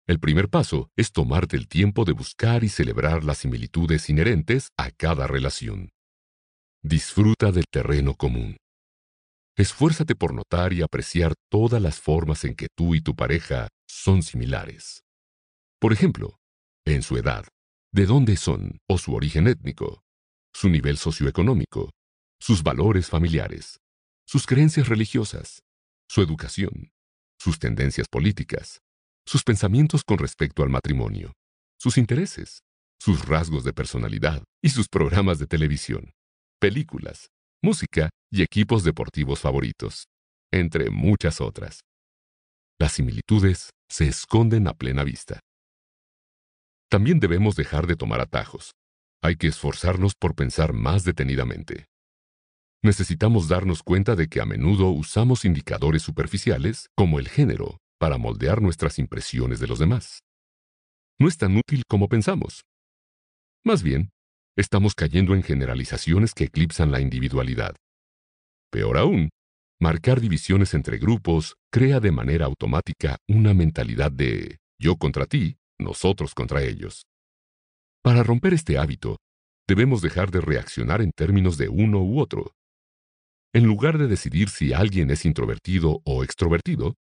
El 0.06 0.20
primer 0.20 0.48
paso 0.48 0.90
es 0.96 1.12
tomarte 1.12 1.56
el 1.56 1.68
tiempo 1.68 2.04
de 2.04 2.12
buscar 2.12 2.62
y 2.62 2.68
celebrar 2.68 3.24
las 3.24 3.38
similitudes 3.38 4.08
inherentes 4.10 4.70
a 4.76 4.90
cada 4.90 5.26
relación. 5.26 5.90
Disfruta 6.82 7.52
del 7.52 7.64
terreno 7.70 8.14
común. 8.14 8.56
Esfuérzate 9.60 10.16
por 10.16 10.32
notar 10.32 10.72
y 10.72 10.80
apreciar 10.80 11.34
todas 11.50 11.82
las 11.82 12.00
formas 12.00 12.46
en 12.46 12.54
que 12.54 12.68
tú 12.74 12.94
y 12.94 13.02
tu 13.02 13.14
pareja 13.14 13.68
son 13.86 14.22
similares. 14.22 15.02
Por 15.78 15.92
ejemplo, 15.92 16.38
en 16.86 17.02
su 17.02 17.18
edad, 17.18 17.44
de 17.92 18.06
dónde 18.06 18.38
son 18.38 18.78
o 18.88 18.96
su 18.96 19.12
origen 19.12 19.46
étnico, 19.46 20.00
su 20.54 20.70
nivel 20.70 20.96
socioeconómico, 20.96 21.90
sus 22.40 22.62
valores 22.62 23.10
familiares, 23.10 23.80
sus 24.26 24.46
creencias 24.46 24.88
religiosas, 24.88 25.60
su 26.08 26.22
educación, 26.22 26.92
sus 27.38 27.58
tendencias 27.58 28.08
políticas, 28.08 28.80
sus 29.26 29.44
pensamientos 29.44 30.04
con 30.04 30.16
respecto 30.16 30.62
al 30.62 30.70
matrimonio, 30.70 31.34
sus 31.78 31.98
intereses, 31.98 32.62
sus 32.98 33.26
rasgos 33.26 33.64
de 33.64 33.74
personalidad 33.74 34.42
y 34.62 34.70
sus 34.70 34.88
programas 34.88 35.38
de 35.38 35.46
televisión, 35.46 36.12
películas, 36.58 37.28
música 37.62 38.10
y 38.30 38.42
equipos 38.42 38.84
deportivos 38.84 39.40
favoritos, 39.40 40.04
entre 40.52 40.90
muchas 40.90 41.40
otras. 41.40 41.80
Las 42.78 42.92
similitudes 42.92 43.70
se 43.88 44.08
esconden 44.08 44.68
a 44.68 44.74
plena 44.74 45.04
vista. 45.04 45.40
También 46.90 47.20
debemos 47.20 47.56
dejar 47.56 47.86
de 47.86 47.96
tomar 47.96 48.20
atajos. 48.20 48.72
Hay 49.22 49.36
que 49.36 49.48
esforzarnos 49.48 50.14
por 50.18 50.34
pensar 50.34 50.72
más 50.72 51.04
detenidamente 51.04 51.90
necesitamos 52.82 53.48
darnos 53.48 53.82
cuenta 53.82 54.16
de 54.16 54.28
que 54.28 54.40
a 54.40 54.46
menudo 54.46 54.88
usamos 54.88 55.44
indicadores 55.44 56.02
superficiales, 56.02 56.88
como 56.96 57.18
el 57.18 57.28
género, 57.28 57.78
para 57.98 58.16
moldear 58.16 58.62
nuestras 58.62 58.98
impresiones 58.98 59.60
de 59.60 59.66
los 59.66 59.78
demás. 59.78 60.20
No 61.18 61.28
es 61.28 61.36
tan 61.36 61.56
útil 61.56 61.82
como 61.86 62.08
pensamos. 62.08 62.62
Más 63.64 63.82
bien, 63.82 64.10
estamos 64.56 64.94
cayendo 64.94 65.34
en 65.34 65.42
generalizaciones 65.42 66.34
que 66.34 66.44
eclipsan 66.44 66.90
la 66.90 67.00
individualidad. 67.00 67.76
Peor 68.70 68.98
aún, 68.98 69.30
marcar 69.80 70.20
divisiones 70.20 70.74
entre 70.74 70.98
grupos 70.98 71.56
crea 71.72 72.00
de 72.00 72.12
manera 72.12 72.46
automática 72.46 73.18
una 73.28 73.54
mentalidad 73.54 74.12
de 74.12 74.58
yo 74.78 74.96
contra 74.96 75.26
ti, 75.26 75.56
nosotros 75.78 76.34
contra 76.34 76.62
ellos. 76.62 77.04
Para 78.02 78.22
romper 78.22 78.54
este 78.54 78.78
hábito, 78.78 79.18
debemos 79.68 80.02
dejar 80.02 80.30
de 80.30 80.40
reaccionar 80.40 81.02
en 81.02 81.12
términos 81.12 81.58
de 81.58 81.68
uno 81.68 82.02
u 82.02 82.20
otro 82.20 82.54
en 83.52 83.64
lugar 83.64 83.98
de 83.98 84.06
decidir 84.06 84.48
si 84.48 84.72
alguien 84.72 85.10
es 85.10 85.24
introvertido 85.24 86.02
o 86.04 86.22
extrovertido, 86.22 86.94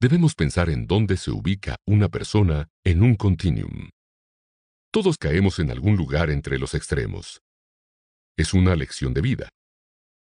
debemos 0.00 0.36
pensar 0.36 0.70
en 0.70 0.86
dónde 0.86 1.16
se 1.16 1.32
ubica 1.32 1.76
una 1.84 2.08
persona 2.08 2.68
en 2.84 3.02
un 3.02 3.16
continuum. 3.16 3.88
Todos 4.96 5.18
caemos 5.18 5.58
en 5.58 5.70
algún 5.70 5.94
lugar 5.94 6.30
entre 6.30 6.58
los 6.58 6.72
extremos. 6.72 7.42
Es 8.34 8.54
una 8.54 8.74
lección 8.74 9.12
de 9.12 9.20
vida. 9.20 9.50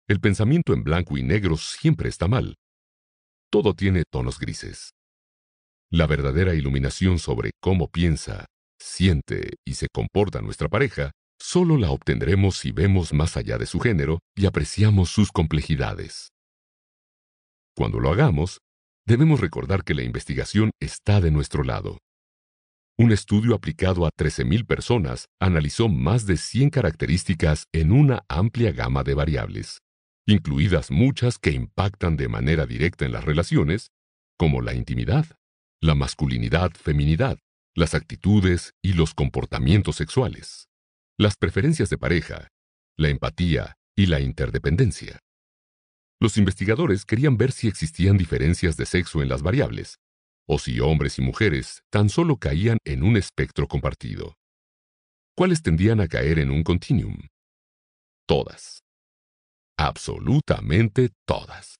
El 0.08 0.18
pensamiento 0.18 0.72
en 0.72 0.82
blanco 0.82 1.18
y 1.18 1.22
negro 1.22 1.58
siempre 1.58 2.08
está 2.08 2.26
mal. 2.26 2.54
Todo 3.50 3.74
tiene 3.74 4.04
tonos 4.10 4.38
grises. 4.38 4.92
La 5.90 6.06
verdadera 6.06 6.54
iluminación 6.54 7.18
sobre 7.18 7.50
cómo 7.60 7.88
piensa, 7.88 8.46
siente 8.80 9.56
y 9.62 9.74
se 9.74 9.88
comporta 9.92 10.40
nuestra 10.40 10.70
pareja 10.70 11.10
solo 11.38 11.76
la 11.76 11.90
obtendremos 11.90 12.56
si 12.56 12.72
vemos 12.72 13.12
más 13.12 13.36
allá 13.36 13.58
de 13.58 13.66
su 13.66 13.78
género 13.78 14.20
y 14.34 14.46
apreciamos 14.46 15.10
sus 15.10 15.32
complejidades. 15.32 16.30
Cuando 17.76 18.00
lo 18.00 18.10
hagamos, 18.10 18.60
debemos 19.06 19.38
recordar 19.40 19.84
que 19.84 19.92
la 19.92 20.02
investigación 20.02 20.70
está 20.80 21.20
de 21.20 21.30
nuestro 21.30 21.62
lado. 21.62 21.98
Un 22.98 23.10
estudio 23.10 23.54
aplicado 23.54 24.06
a 24.06 24.10
13.000 24.10 24.66
personas 24.66 25.26
analizó 25.40 25.88
más 25.88 26.26
de 26.26 26.36
100 26.36 26.70
características 26.70 27.64
en 27.72 27.92
una 27.92 28.24
amplia 28.28 28.72
gama 28.72 29.02
de 29.02 29.14
variables, 29.14 29.80
incluidas 30.26 30.90
muchas 30.90 31.38
que 31.38 31.50
impactan 31.52 32.16
de 32.16 32.28
manera 32.28 32.66
directa 32.66 33.04
en 33.04 33.12
las 33.12 33.24
relaciones, 33.24 33.90
como 34.38 34.60
la 34.60 34.74
intimidad, 34.74 35.26
la 35.80 35.94
masculinidad-feminidad, 35.94 37.38
las 37.74 37.94
actitudes 37.94 38.72
y 38.82 38.92
los 38.92 39.14
comportamientos 39.14 39.96
sexuales 39.96 40.68
las 41.22 41.36
preferencias 41.36 41.88
de 41.88 41.98
pareja, 41.98 42.48
la 42.96 43.08
empatía 43.08 43.76
y 43.96 44.06
la 44.06 44.20
interdependencia. 44.20 45.20
Los 46.20 46.36
investigadores 46.36 47.04
querían 47.04 47.36
ver 47.36 47.52
si 47.52 47.68
existían 47.68 48.16
diferencias 48.16 48.76
de 48.76 48.86
sexo 48.86 49.22
en 49.22 49.28
las 49.28 49.42
variables, 49.42 49.98
o 50.52 50.58
si 50.58 50.80
hombres 50.80 51.18
y 51.18 51.22
mujeres 51.22 51.82
tan 51.90 52.10
solo 52.10 52.36
caían 52.36 52.76
en 52.84 53.02
un 53.02 53.16
espectro 53.16 53.66
compartido. 53.66 54.34
¿Cuáles 55.34 55.62
tendían 55.62 55.98
a 56.02 56.08
caer 56.08 56.38
en 56.38 56.50
un 56.50 56.62
continuum? 56.62 57.16
Todas. 58.28 58.82
Absolutamente 59.78 61.08
todas. 61.26 61.76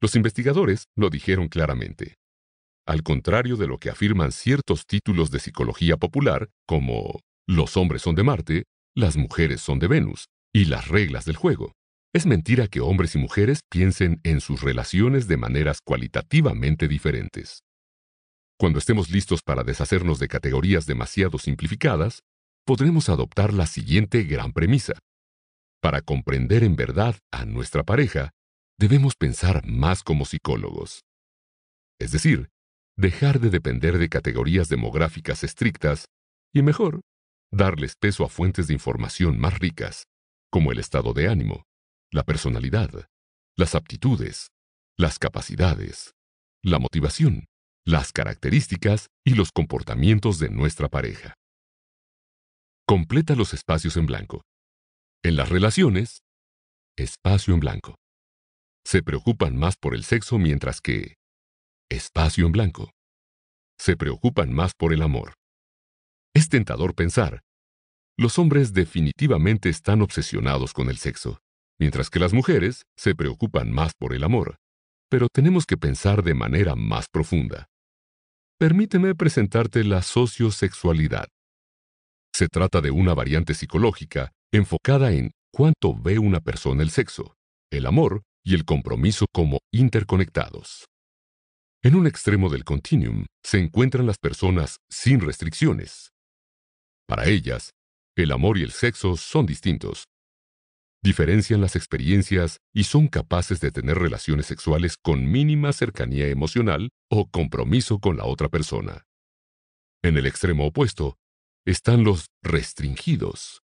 Los 0.00 0.16
investigadores 0.16 0.86
lo 0.96 1.10
dijeron 1.10 1.48
claramente. 1.48 2.14
Al 2.86 3.02
contrario 3.02 3.56
de 3.56 3.66
lo 3.66 3.76
que 3.76 3.90
afirman 3.90 4.32
ciertos 4.32 4.86
títulos 4.86 5.30
de 5.30 5.40
psicología 5.40 5.98
popular, 5.98 6.48
como 6.66 7.20
los 7.46 7.76
hombres 7.76 8.00
son 8.00 8.14
de 8.14 8.22
Marte, 8.22 8.64
las 8.94 9.18
mujeres 9.18 9.60
son 9.60 9.80
de 9.80 9.88
Venus, 9.88 10.28
y 10.50 10.64
las 10.64 10.88
reglas 10.88 11.26
del 11.26 11.36
juego. 11.36 11.72
Es 12.14 12.24
mentira 12.24 12.68
que 12.68 12.80
hombres 12.80 13.14
y 13.16 13.18
mujeres 13.18 13.60
piensen 13.70 14.20
en 14.24 14.40
sus 14.40 14.62
relaciones 14.62 15.28
de 15.28 15.36
maneras 15.36 15.80
cualitativamente 15.84 16.88
diferentes. 16.88 17.65
Cuando 18.58 18.78
estemos 18.78 19.10
listos 19.10 19.42
para 19.42 19.64
deshacernos 19.64 20.18
de 20.18 20.28
categorías 20.28 20.86
demasiado 20.86 21.38
simplificadas, 21.38 22.22
podremos 22.64 23.10
adoptar 23.10 23.52
la 23.52 23.66
siguiente 23.66 24.22
gran 24.22 24.52
premisa. 24.52 24.94
Para 25.82 26.00
comprender 26.00 26.64
en 26.64 26.74
verdad 26.74 27.16
a 27.30 27.44
nuestra 27.44 27.82
pareja, 27.84 28.30
debemos 28.78 29.14
pensar 29.14 29.66
más 29.66 30.02
como 30.02 30.24
psicólogos. 30.24 31.04
Es 32.00 32.12
decir, 32.12 32.48
dejar 32.96 33.40
de 33.40 33.50
depender 33.50 33.98
de 33.98 34.08
categorías 34.08 34.68
demográficas 34.68 35.44
estrictas 35.44 36.06
y 36.52 36.62
mejor 36.62 37.02
darles 37.52 37.94
peso 37.94 38.24
a 38.24 38.28
fuentes 38.28 38.68
de 38.68 38.74
información 38.74 39.38
más 39.38 39.58
ricas, 39.58 40.04
como 40.50 40.72
el 40.72 40.78
estado 40.78 41.12
de 41.12 41.28
ánimo, 41.28 41.64
la 42.10 42.24
personalidad, 42.24 43.06
las 43.54 43.74
aptitudes, 43.74 44.48
las 44.96 45.18
capacidades, 45.18 46.14
la 46.62 46.78
motivación, 46.78 47.46
las 47.86 48.12
características 48.12 49.06
y 49.24 49.34
los 49.34 49.52
comportamientos 49.52 50.38
de 50.38 50.50
nuestra 50.50 50.88
pareja. 50.88 51.34
Completa 52.86 53.34
los 53.34 53.54
espacios 53.54 53.96
en 53.96 54.06
blanco. 54.06 54.42
En 55.22 55.36
las 55.36 55.48
relaciones, 55.48 56.20
espacio 56.96 57.54
en 57.54 57.60
blanco. 57.60 57.94
Se 58.84 59.02
preocupan 59.02 59.56
más 59.56 59.76
por 59.76 59.94
el 59.94 60.04
sexo 60.04 60.38
mientras 60.38 60.80
que, 60.80 61.14
espacio 61.88 62.46
en 62.46 62.52
blanco. 62.52 62.90
Se 63.78 63.96
preocupan 63.96 64.52
más 64.52 64.72
por 64.74 64.92
el 64.92 65.02
amor. 65.02 65.34
Es 66.34 66.48
tentador 66.48 66.94
pensar, 66.94 67.40
los 68.18 68.38
hombres 68.38 68.72
definitivamente 68.72 69.68
están 69.68 70.00
obsesionados 70.00 70.72
con 70.72 70.88
el 70.88 70.96
sexo, 70.96 71.38
mientras 71.78 72.08
que 72.08 72.18
las 72.18 72.32
mujeres 72.32 72.86
se 72.96 73.14
preocupan 73.14 73.70
más 73.70 73.92
por 73.94 74.14
el 74.14 74.24
amor. 74.24 74.56
Pero 75.10 75.28
tenemos 75.32 75.66
que 75.66 75.76
pensar 75.76 76.22
de 76.22 76.32
manera 76.32 76.74
más 76.74 77.08
profunda. 77.12 77.68
Permíteme 78.58 79.14
presentarte 79.14 79.84
la 79.84 80.00
sociosexualidad. 80.00 81.28
Se 82.34 82.48
trata 82.48 82.80
de 82.80 82.90
una 82.90 83.12
variante 83.12 83.52
psicológica 83.52 84.32
enfocada 84.50 85.12
en 85.12 85.32
cuánto 85.52 85.94
ve 85.94 86.18
una 86.18 86.40
persona 86.40 86.82
el 86.82 86.88
sexo, 86.88 87.34
el 87.70 87.84
amor 87.84 88.22
y 88.42 88.54
el 88.54 88.64
compromiso 88.64 89.26
como 89.30 89.58
interconectados. 89.72 90.86
En 91.82 91.96
un 91.96 92.06
extremo 92.06 92.48
del 92.48 92.64
continuum 92.64 93.26
se 93.44 93.58
encuentran 93.58 94.06
las 94.06 94.16
personas 94.16 94.78
sin 94.88 95.20
restricciones. 95.20 96.12
Para 97.06 97.26
ellas, 97.26 97.72
el 98.16 98.32
amor 98.32 98.56
y 98.56 98.62
el 98.62 98.70
sexo 98.70 99.18
son 99.18 99.44
distintos. 99.44 100.04
Diferencian 101.06 101.60
las 101.60 101.76
experiencias 101.76 102.58
y 102.74 102.82
son 102.82 103.06
capaces 103.06 103.60
de 103.60 103.70
tener 103.70 103.96
relaciones 103.96 104.46
sexuales 104.46 104.96
con 105.00 105.30
mínima 105.30 105.72
cercanía 105.72 106.26
emocional 106.26 106.90
o 107.08 107.30
compromiso 107.30 108.00
con 108.00 108.16
la 108.16 108.24
otra 108.24 108.48
persona. 108.48 109.04
En 110.02 110.16
el 110.16 110.26
extremo 110.26 110.66
opuesto 110.66 111.16
están 111.64 112.02
los 112.02 112.26
restringidos. 112.42 113.60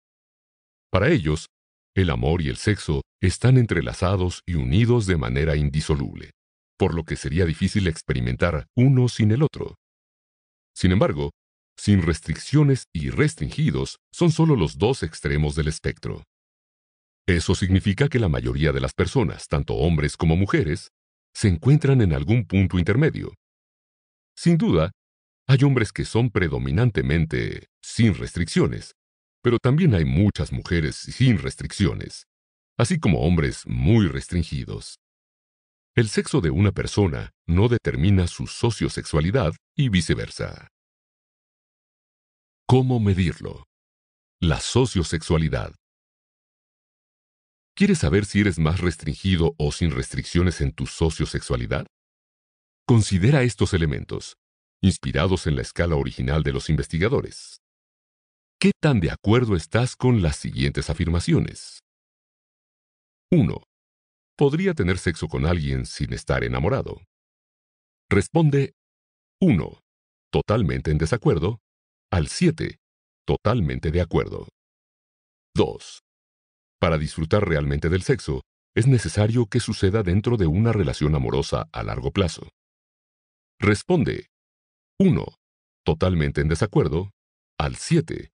Para 0.92 1.10
ellos, 1.10 1.48
el 1.96 2.12
amor 2.12 2.44
y 2.44 2.50
el 2.50 2.58
sexo 2.58 3.02
están 3.20 3.58
entrelazados 3.58 4.44
y 4.46 4.54
unidos 4.54 5.08
de 5.08 5.18
manera 5.18 5.56
indisoluble, 5.56 6.30
por 6.78 6.94
lo 6.94 7.06
que 7.06 7.16
sería 7.16 7.46
difícil 7.48 7.88
experimentar 7.88 8.68
uno 8.76 9.10
sin 9.10 9.32
el 9.32 9.42
otro. 9.42 9.78
Sin 10.76 10.92
embargo, 10.92 11.32
sin 11.76 12.04
restricciones 12.04 12.86
y 12.94 13.10
restringidos 13.10 13.98
son 14.14 14.32
solo 14.32 14.56
los 14.56 14.78
dos 14.78 15.02
extremos 15.02 15.56
del 15.56 15.70
espectro. 15.70 16.22
Eso 17.32 17.56
significa 17.56 18.10
que 18.10 18.20
la 18.20 18.28
mayoría 18.28 18.74
de 18.74 18.82
las 18.82 18.94
personas, 18.94 19.48
tanto 19.48 19.76
hombres 19.76 20.18
como 20.18 20.36
mujeres, 20.36 20.92
se 21.34 21.48
encuentran 21.48 22.02
en 22.02 22.12
algún 22.12 22.46
punto 22.46 22.78
intermedio. 22.78 23.34
Sin 24.36 24.58
duda, 24.58 24.92
hay 25.48 25.64
hombres 25.64 25.94
que 25.94 26.04
son 26.04 26.30
predominantemente 26.30 27.68
sin 27.82 28.16
restricciones, 28.16 28.96
pero 29.42 29.60
también 29.60 29.96
hay 29.96 30.04
muchas 30.04 30.52
mujeres 30.52 30.98
sin 30.98 31.38
restricciones, 31.38 32.26
así 32.78 33.00
como 33.00 33.22
hombres 33.22 33.64
muy 33.66 34.10
restringidos. 34.10 34.98
El 35.96 36.10
sexo 36.10 36.42
de 36.42 36.50
una 36.50 36.74
persona 36.74 37.32
no 37.48 37.70
determina 37.70 38.28
su 38.28 38.46
sociosexualidad 38.46 39.54
y 39.78 39.88
viceversa. 39.88 40.68
¿Cómo 42.68 43.00
medirlo? 43.00 43.64
La 44.42 44.60
sociosexualidad. 44.60 45.74
¿Quieres 47.82 47.98
saber 47.98 48.26
si 48.26 48.42
eres 48.42 48.60
más 48.60 48.80
restringido 48.80 49.56
o 49.58 49.72
sin 49.72 49.90
restricciones 49.90 50.62
en 50.62 50.72
tu 50.72 50.86
sociosexualidad? 50.86 51.88
Considera 52.86 53.42
estos 53.42 53.74
elementos, 53.74 54.36
inspirados 54.84 55.48
en 55.48 55.56
la 55.56 55.64
escala 55.64 55.96
original 55.96 56.44
de 56.44 56.54
los 56.54 56.70
investigadores. 56.70 57.58
¿Qué 58.60 58.70
tan 58.80 59.00
de 59.00 59.10
acuerdo 59.10 59.56
estás 59.56 59.96
con 59.96 60.22
las 60.22 60.36
siguientes 60.36 60.92
afirmaciones? 60.92 61.80
1. 63.32 63.64
¿Podría 64.38 64.76
tener 64.76 65.00
sexo 65.00 65.28
con 65.28 65.48
alguien 65.48 65.88
sin 65.88 66.14
estar 66.14 66.44
enamorado? 66.44 67.02
Responde 68.12 68.76
1. 69.42 69.82
Totalmente 70.32 70.92
en 70.92 71.00
desacuerdo. 71.00 71.58
Al 72.12 72.28
7. 72.28 72.78
Totalmente 73.26 73.90
de 73.90 74.02
acuerdo. 74.02 74.50
2. 75.56 76.04
Para 76.82 76.98
disfrutar 76.98 77.48
realmente 77.48 77.90
del 77.90 78.02
sexo, 78.02 78.42
es 78.76 78.88
necesario 78.88 79.46
que 79.46 79.60
suceda 79.60 80.02
dentro 80.02 80.36
de 80.36 80.48
una 80.48 80.74
relación 80.74 81.14
amorosa 81.14 81.70
a 81.72 81.84
largo 81.84 82.10
plazo. 82.10 82.50
Responde 83.60 84.30
1. 84.98 85.24
Totalmente 85.86 86.42
en 86.42 86.48
desacuerdo. 86.48 87.12
Al 87.60 87.76
7. 87.76 88.32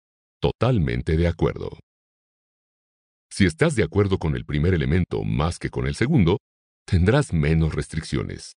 Totalmente 0.42 1.18
de 1.18 1.28
acuerdo. 1.28 1.78
Si 3.30 3.46
estás 3.46 3.76
de 3.76 3.84
acuerdo 3.84 4.18
con 4.18 4.36
el 4.36 4.44
primer 4.44 4.74
elemento 4.74 5.24
más 5.24 5.60
que 5.60 5.70
con 5.70 5.86
el 5.86 5.94
segundo, 5.94 6.40
tendrás 6.86 7.34
menos 7.34 7.76
restricciones. 7.76 8.54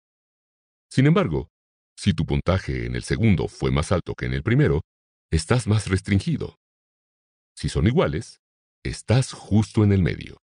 Sin 0.89 1.07
embargo, 1.07 1.49
si 1.97 2.15
tu 2.15 2.25
puntaje 2.25 2.87
en 2.87 2.95
el 2.95 3.03
segundo 3.03 3.49
fue 3.49 3.73
más 3.73 3.91
alto 3.91 4.15
que 4.15 4.27
en 4.27 4.35
el 4.35 4.45
primero, 4.45 4.83
estás 5.33 5.67
más 5.67 5.89
restringido. 5.89 6.55
Si 7.57 7.69
son 7.69 7.89
iguales, 7.89 8.42
estás 8.85 9.33
justo 9.33 9.85
en 9.85 9.93
el 9.93 10.03
medio. 10.03 10.39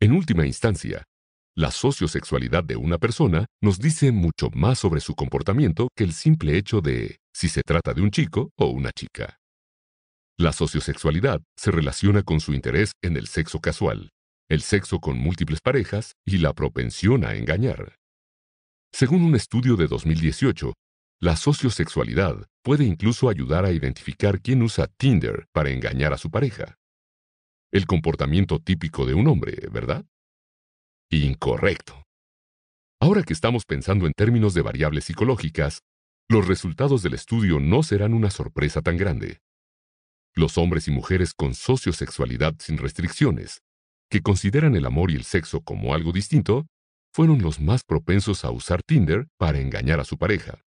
En 0.00 0.12
última 0.12 0.46
instancia, 0.46 1.04
la 1.56 1.70
sociosexualidad 1.70 2.64
de 2.64 2.76
una 2.76 2.98
persona 2.98 3.46
nos 3.62 3.78
dice 3.78 4.12
mucho 4.12 4.50
más 4.50 4.78
sobre 4.78 5.00
su 5.00 5.14
comportamiento 5.14 5.88
que 5.96 6.04
el 6.04 6.12
simple 6.12 6.58
hecho 6.58 6.80
de 6.80 7.18
si 7.32 7.48
se 7.48 7.62
trata 7.62 7.94
de 7.94 8.02
un 8.02 8.10
chico 8.10 8.50
o 8.58 8.66
una 8.66 8.90
chica. 8.92 9.38
La 10.36 10.52
sociosexualidad 10.52 11.40
se 11.56 11.70
relaciona 11.70 12.22
con 12.22 12.40
su 12.40 12.52
interés 12.52 12.92
en 13.02 13.16
el 13.16 13.28
sexo 13.28 13.60
casual, 13.60 14.10
el 14.50 14.60
sexo 14.62 14.98
con 14.98 15.16
múltiples 15.16 15.60
parejas 15.60 16.12
y 16.26 16.38
la 16.38 16.52
propensión 16.52 17.24
a 17.24 17.34
engañar. 17.36 17.96
Según 18.92 19.22
un 19.22 19.36
estudio 19.36 19.76
de 19.76 19.86
2018, 19.86 20.72
la 21.20 21.36
sociosexualidad 21.36 22.46
puede 22.62 22.84
incluso 22.84 23.28
ayudar 23.28 23.64
a 23.64 23.72
identificar 23.72 24.40
quién 24.40 24.62
usa 24.62 24.86
Tinder 24.86 25.46
para 25.52 25.70
engañar 25.70 26.12
a 26.12 26.18
su 26.18 26.30
pareja. 26.30 26.78
El 27.72 27.86
comportamiento 27.86 28.58
típico 28.58 29.06
de 29.06 29.14
un 29.14 29.26
hombre, 29.28 29.68
¿verdad? 29.70 30.04
Incorrecto. 31.10 32.04
Ahora 33.00 33.22
que 33.22 33.32
estamos 33.32 33.64
pensando 33.64 34.06
en 34.06 34.12
términos 34.12 34.54
de 34.54 34.62
variables 34.62 35.04
psicológicas, 35.04 35.80
los 36.28 36.48
resultados 36.48 37.02
del 37.02 37.14
estudio 37.14 37.60
no 37.60 37.82
serán 37.82 38.14
una 38.14 38.30
sorpresa 38.30 38.80
tan 38.80 38.96
grande. 38.96 39.40
Los 40.34 40.56
hombres 40.58 40.88
y 40.88 40.90
mujeres 40.90 41.34
con 41.34 41.54
sociosexualidad 41.54 42.54
sin 42.58 42.78
restricciones, 42.78 43.60
que 44.10 44.22
consideran 44.22 44.74
el 44.74 44.86
amor 44.86 45.10
y 45.10 45.16
el 45.16 45.24
sexo 45.24 45.60
como 45.60 45.94
algo 45.94 46.12
distinto, 46.12 46.66
fueron 47.12 47.42
los 47.42 47.60
más 47.60 47.84
propensos 47.84 48.44
a 48.44 48.50
usar 48.50 48.82
Tinder 48.82 49.28
para 49.36 49.60
engañar 49.60 50.00
a 50.00 50.04
su 50.04 50.18
pareja. 50.18 50.63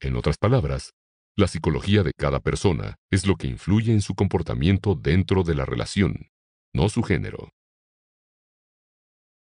En 0.00 0.16
otras 0.16 0.36
palabras, 0.36 0.92
la 1.36 1.48
psicología 1.48 2.02
de 2.02 2.12
cada 2.16 2.40
persona 2.40 2.96
es 3.10 3.26
lo 3.26 3.36
que 3.36 3.48
influye 3.48 3.92
en 3.92 4.02
su 4.02 4.14
comportamiento 4.14 4.94
dentro 4.94 5.42
de 5.42 5.54
la 5.54 5.64
relación, 5.64 6.28
no 6.72 6.88
su 6.88 7.02
género. 7.02 7.50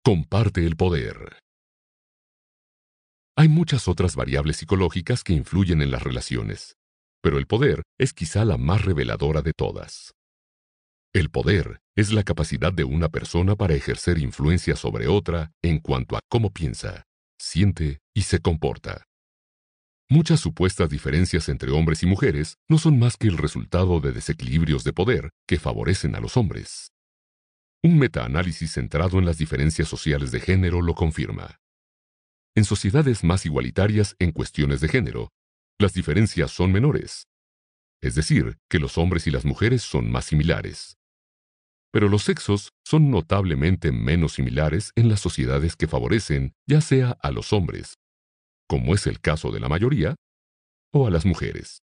Comparte 0.04 0.66
el 0.66 0.76
poder. 0.76 1.38
Hay 3.36 3.48
muchas 3.48 3.88
otras 3.88 4.16
variables 4.16 4.56
psicológicas 4.58 5.24
que 5.24 5.32
influyen 5.32 5.80
en 5.80 5.90
las 5.90 6.02
relaciones, 6.02 6.76
pero 7.22 7.38
el 7.38 7.46
poder 7.46 7.82
es 7.98 8.12
quizá 8.12 8.44
la 8.44 8.58
más 8.58 8.84
reveladora 8.84 9.42
de 9.42 9.52
todas. 9.52 10.12
El 11.14 11.30
poder 11.30 11.80
es 11.96 12.12
la 12.12 12.22
capacidad 12.22 12.72
de 12.72 12.84
una 12.84 13.08
persona 13.08 13.56
para 13.56 13.74
ejercer 13.74 14.18
influencia 14.18 14.76
sobre 14.76 15.08
otra 15.08 15.52
en 15.62 15.78
cuanto 15.80 16.16
a 16.16 16.20
cómo 16.28 16.50
piensa, 16.52 17.04
siente 17.40 18.00
y 18.14 18.22
se 18.22 18.40
comporta. 18.40 19.07
Muchas 20.10 20.40
supuestas 20.40 20.88
diferencias 20.88 21.50
entre 21.50 21.70
hombres 21.70 22.02
y 22.02 22.06
mujeres 22.06 22.56
no 22.66 22.78
son 22.78 22.98
más 22.98 23.18
que 23.18 23.28
el 23.28 23.36
resultado 23.36 24.00
de 24.00 24.12
desequilibrios 24.12 24.82
de 24.82 24.94
poder 24.94 25.32
que 25.46 25.58
favorecen 25.58 26.14
a 26.14 26.20
los 26.20 26.38
hombres. 26.38 26.92
Un 27.82 27.98
metaanálisis 27.98 28.72
centrado 28.72 29.18
en 29.18 29.26
las 29.26 29.36
diferencias 29.36 29.86
sociales 29.86 30.32
de 30.32 30.40
género 30.40 30.80
lo 30.80 30.94
confirma. 30.94 31.60
En 32.56 32.64
sociedades 32.64 33.22
más 33.22 33.44
igualitarias 33.44 34.16
en 34.18 34.32
cuestiones 34.32 34.80
de 34.80 34.88
género, 34.88 35.28
las 35.78 35.92
diferencias 35.92 36.52
son 36.52 36.72
menores. 36.72 37.28
Es 38.00 38.14
decir, 38.14 38.56
que 38.70 38.78
los 38.78 38.96
hombres 38.96 39.26
y 39.26 39.30
las 39.30 39.44
mujeres 39.44 39.82
son 39.82 40.10
más 40.10 40.24
similares. 40.24 40.96
Pero 41.92 42.08
los 42.08 42.22
sexos 42.22 42.70
son 42.82 43.10
notablemente 43.10 43.92
menos 43.92 44.32
similares 44.32 44.90
en 44.96 45.10
las 45.10 45.20
sociedades 45.20 45.76
que 45.76 45.86
favorecen 45.86 46.54
ya 46.66 46.80
sea 46.80 47.18
a 47.22 47.30
los 47.30 47.52
hombres, 47.52 47.98
como 48.68 48.94
es 48.94 49.06
el 49.06 49.20
caso 49.20 49.50
de 49.50 49.60
la 49.60 49.68
mayoría, 49.68 50.14
o 50.92 51.06
a 51.06 51.10
las 51.10 51.24
mujeres. 51.26 51.80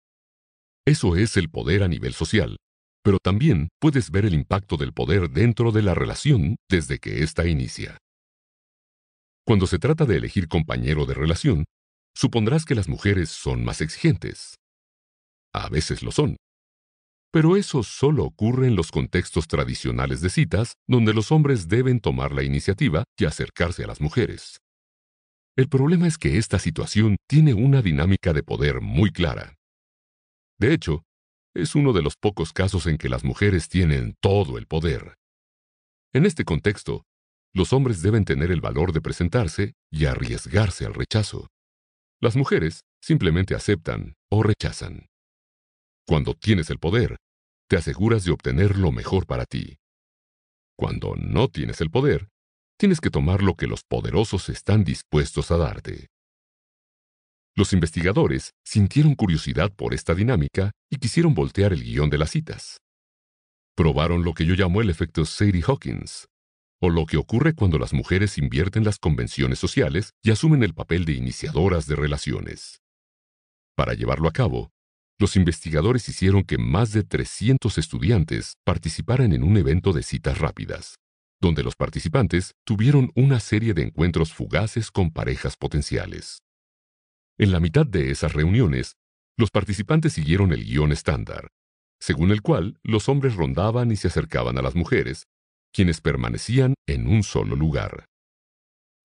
Eso 0.86 1.16
es 1.16 1.38
el 1.38 1.50
poder 1.50 1.84
a 1.84 1.88
nivel 1.88 2.14
social, 2.14 2.58
pero 3.04 3.20
también 3.20 3.70
puedes 3.80 4.12
ver 4.12 4.26
el 4.26 4.34
impacto 4.34 4.78
del 4.78 4.94
poder 4.94 5.30
dentro 5.30 5.72
de 5.72 5.84
la 5.84 5.94
relación 5.94 6.56
desde 6.70 7.00
que 7.00 7.24
ésta 7.24 7.48
inicia. 7.48 7.98
Cuando 9.46 9.68
se 9.68 9.80
trata 9.80 10.06
de 10.06 10.18
elegir 10.18 10.48
compañero 10.48 11.06
de 11.06 11.14
relación, 11.14 11.66
supondrás 12.16 12.66
que 12.66 12.76
las 12.76 12.88
mujeres 12.88 13.30
son 13.30 13.64
más 13.64 13.82
exigentes. 13.82 14.56
A 15.54 15.70
veces 15.70 16.04
lo 16.04 16.12
son. 16.12 16.38
Pero 17.32 17.58
eso 17.58 17.84
solo 17.84 18.26
ocurre 18.26 18.68
en 18.68 18.76
los 18.76 18.92
contextos 18.92 19.48
tradicionales 19.48 20.22
de 20.22 20.30
citas, 20.30 20.74
donde 20.88 21.14
los 21.14 21.32
hombres 21.32 21.68
deben 21.68 22.00
tomar 22.00 22.32
la 22.32 22.44
iniciativa 22.44 23.04
y 23.18 23.26
acercarse 23.26 23.84
a 23.84 23.88
las 23.88 24.02
mujeres. 24.02 24.58
El 25.56 25.68
problema 25.68 26.08
es 26.08 26.18
que 26.18 26.38
esta 26.38 26.60
situación 26.60 27.18
tiene 27.28 27.54
una 27.54 27.82
dinámica 27.82 28.34
de 28.34 28.44
poder 28.44 28.82
muy 28.82 29.12
clara. 29.12 29.56
De 30.58 30.74
hecho, 30.74 31.04
es 31.56 31.76
uno 31.76 31.94
de 31.94 32.02
los 32.02 32.16
pocos 32.16 32.54
casos 32.54 32.88
en 32.88 32.98
que 32.98 33.10
las 33.10 33.24
mujeres 33.24 33.70
tienen 33.70 34.16
todo 34.22 34.58
el 34.58 34.68
poder. 34.68 35.16
En 36.14 36.26
este 36.26 36.46
contexto, 36.46 37.04
los 37.54 37.74
hombres 37.74 38.02
deben 38.02 38.26
tener 38.26 38.52
el 38.52 38.62
valor 38.62 38.94
de 38.94 39.02
presentarse 39.02 39.74
y 39.92 40.06
arriesgarse 40.06 40.86
al 40.86 40.94
rechazo. 40.94 41.48
Las 42.22 42.36
mujeres 42.36 42.82
simplemente 43.02 43.56
aceptan 43.56 44.14
o 44.30 44.44
rechazan. 44.44 45.08
Cuando 46.06 46.36
tienes 46.36 46.70
el 46.70 46.80
poder, 46.80 47.18
te 47.68 47.78
aseguras 47.78 48.24
de 48.26 48.32
obtener 48.32 48.78
lo 48.78 48.92
mejor 48.92 49.26
para 49.26 49.46
ti. 49.46 49.78
Cuando 50.76 51.16
no 51.16 51.48
tienes 51.48 51.82
el 51.82 51.90
poder, 51.90 52.30
tienes 52.80 53.02
que 53.02 53.10
tomar 53.10 53.44
lo 53.44 53.56
que 53.56 53.68
los 53.68 53.84
poderosos 53.84 54.48
están 54.48 54.86
dispuestos 54.86 55.52
a 55.52 55.58
darte. 55.58 56.08
Los 57.54 57.74
investigadores 57.74 58.54
sintieron 58.64 59.16
curiosidad 59.16 59.70
por 59.76 59.94
esta 59.94 60.16
dinámica 60.16 60.72
y 60.90 60.96
quisieron 60.96 61.34
voltear 61.34 61.74
el 61.74 61.84
guion 61.84 62.10
de 62.10 62.18
las 62.18 62.32
citas. 62.32 62.78
Probaron 63.76 64.24
lo 64.24 64.34
que 64.34 64.46
yo 64.46 64.56
llamo 64.56 64.80
el 64.82 64.90
efecto 64.90 65.26
Sadie 65.26 65.62
Hawkins, 65.68 66.28
o 66.82 66.90
lo 66.90 67.06
que 67.06 67.18
ocurre 67.18 67.54
cuando 67.54 67.80
las 67.80 67.92
mujeres 67.92 68.38
invierten 68.38 68.86
las 68.86 68.98
convenciones 68.98 69.60
sociales 69.60 70.12
y 70.24 70.32
asumen 70.32 70.64
el 70.64 70.74
papel 70.74 71.04
de 71.04 71.14
iniciadoras 71.14 71.86
de 71.86 71.98
relaciones. 71.98 72.80
Para 73.76 73.94
llevarlo 73.94 74.30
a 74.30 74.32
cabo, 74.32 74.72
los 75.20 75.36
investigadores 75.36 76.08
hicieron 76.08 76.44
que 76.44 76.58
más 76.58 76.94
de 76.94 77.04
300 77.04 77.78
estudiantes 77.78 78.54
participaran 78.64 79.34
en 79.34 79.44
un 79.44 79.58
evento 79.58 79.92
de 79.92 80.02
citas 80.02 80.38
rápidas, 80.38 80.96
donde 81.42 81.64
los 81.64 81.76
participantes 81.76 82.54
tuvieron 82.66 83.12
una 83.16 83.40
serie 83.40 83.74
de 83.74 83.84
encuentros 83.84 84.34
fugaces 84.34 84.92
con 84.92 85.12
parejas 85.12 85.56
potenciales. 85.58 86.40
En 87.38 87.52
la 87.52 87.60
mitad 87.60 87.86
de 87.86 88.12
esas 88.12 88.34
reuniones, 88.34 88.96
los 89.38 89.50
participantes 89.50 90.14
siguieron 90.14 90.52
el 90.52 90.66
guion 90.66 90.92
estándar, 90.92 91.48
según 92.00 92.32
el 92.32 92.42
cual 92.42 92.78
los 92.84 93.08
hombres 93.08 93.36
rondaban 93.36 93.92
y 93.92 93.96
se 93.96 94.08
acercaban 94.10 94.58
a 94.58 94.62
las 94.62 94.76
mujeres, 94.76 95.24
quienes 95.72 96.02
permanecían 96.02 96.74
en 96.88 97.08
un 97.08 97.24
solo 97.24 97.56
lugar. 97.56 98.06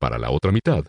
Para 0.00 0.18
la 0.18 0.30
otra 0.30 0.50
mitad, 0.50 0.86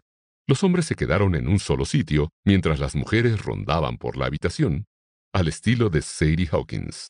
los 0.47 0.63
hombres 0.63 0.85
se 0.85 0.95
quedaron 0.95 1.35
en 1.35 1.47
un 1.47 1.59
solo 1.59 1.85
sitio 1.85 2.29
mientras 2.43 2.79
las 2.79 2.95
mujeres 2.95 3.41
rondaban 3.43 3.97
por 3.97 4.17
la 4.17 4.25
habitación, 4.25 4.85
al 5.33 5.47
estilo 5.47 5.89
de 5.89 6.01
Sadie 6.01 6.47
Hawkins. 6.51 7.09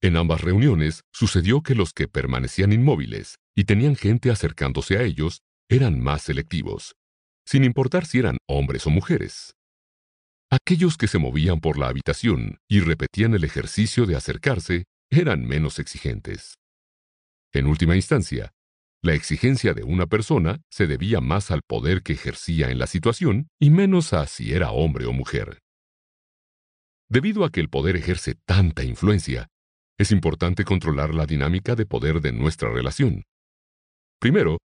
En 0.00 0.16
ambas 0.16 0.42
reuniones 0.42 1.02
sucedió 1.12 1.62
que 1.62 1.74
los 1.74 1.92
que 1.92 2.06
permanecían 2.06 2.72
inmóviles 2.72 3.36
y 3.56 3.64
tenían 3.64 3.96
gente 3.96 4.30
acercándose 4.30 4.96
a 4.96 5.02
ellos 5.02 5.42
eran 5.68 6.00
más 6.00 6.22
selectivos, 6.22 6.94
sin 7.44 7.64
importar 7.64 8.06
si 8.06 8.20
eran 8.20 8.38
hombres 8.46 8.86
o 8.86 8.90
mujeres. 8.90 9.54
Aquellos 10.50 10.96
que 10.96 11.08
se 11.08 11.18
movían 11.18 11.60
por 11.60 11.78
la 11.78 11.88
habitación 11.88 12.58
y 12.68 12.80
repetían 12.80 13.34
el 13.34 13.44
ejercicio 13.44 14.06
de 14.06 14.16
acercarse 14.16 14.84
eran 15.10 15.44
menos 15.44 15.78
exigentes. 15.78 16.54
En 17.52 17.66
última 17.66 17.96
instancia, 17.96 18.52
la 19.02 19.14
exigencia 19.14 19.74
de 19.74 19.82
una 19.82 20.06
persona 20.06 20.60
se 20.70 20.86
debía 20.86 21.20
más 21.20 21.50
al 21.50 21.62
poder 21.62 22.02
que 22.02 22.12
ejercía 22.14 22.70
en 22.70 22.78
la 22.78 22.86
situación 22.86 23.48
y 23.60 23.70
menos 23.70 24.12
a 24.12 24.26
si 24.26 24.52
era 24.52 24.70
hombre 24.70 25.06
o 25.06 25.12
mujer. 25.12 25.58
Debido 27.10 27.44
a 27.44 27.50
que 27.50 27.60
el 27.60 27.68
poder 27.68 27.96
ejerce 27.96 28.34
tanta 28.44 28.84
influencia, 28.84 29.48
es 29.98 30.12
importante 30.12 30.64
controlar 30.64 31.12
la 31.12 31.26
dinámica 31.26 31.74
de 31.74 31.84
poder 31.84 32.20
de 32.20 32.32
nuestra 32.32 32.70
relación. 32.70 33.24
Primero, 34.20 34.58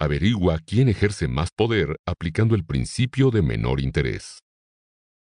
averigua 0.00 0.58
quién 0.58 0.88
ejerce 0.88 1.28
más 1.28 1.50
poder 1.54 1.96
aplicando 2.06 2.54
el 2.56 2.64
principio 2.64 3.30
de 3.30 3.42
menor 3.42 3.80
interés. 3.80 4.40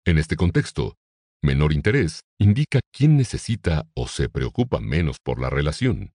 En 0.07 0.17
este 0.19 0.37
contexto, 0.37 0.95
menor 1.43 1.73
interés 1.73 2.21
indica 2.39 2.81
quién 2.93 3.17
necesita 3.17 3.85
o 3.95 4.07
se 4.07 4.29
preocupa 4.29 4.81
menos 4.81 5.17
por 5.23 5.41
la 5.41 5.51
relación. 5.51 6.13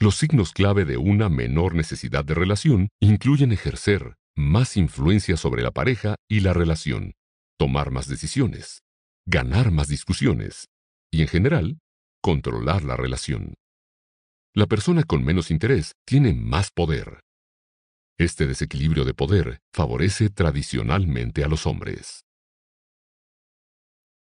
Los 0.00 0.16
signos 0.16 0.52
clave 0.52 0.84
de 0.84 0.96
una 0.96 1.28
menor 1.28 1.74
necesidad 1.74 2.24
de 2.24 2.34
relación 2.34 2.88
incluyen 3.00 3.52
ejercer 3.52 4.14
más 4.36 4.76
influencia 4.76 5.36
sobre 5.36 5.62
la 5.62 5.72
pareja 5.72 6.14
y 6.30 6.40
la 6.40 6.52
relación, 6.52 7.14
tomar 7.58 7.90
más 7.90 8.06
decisiones, 8.08 8.82
ganar 9.26 9.72
más 9.72 9.88
discusiones 9.88 10.68
y, 11.10 11.22
en 11.22 11.28
general, 11.28 11.78
controlar 12.28 12.84
la 12.84 12.94
relación. 12.94 13.54
La 14.54 14.66
persona 14.66 15.02
con 15.02 15.24
menos 15.24 15.50
interés 15.50 15.92
tiene 16.06 16.34
más 16.34 16.70
poder. 16.70 17.20
Este 18.18 18.46
desequilibrio 18.46 19.06
de 19.06 19.14
poder 19.14 19.60
favorece 19.72 20.28
tradicionalmente 20.28 21.42
a 21.42 21.48
los 21.48 21.66
hombres. 21.66 22.26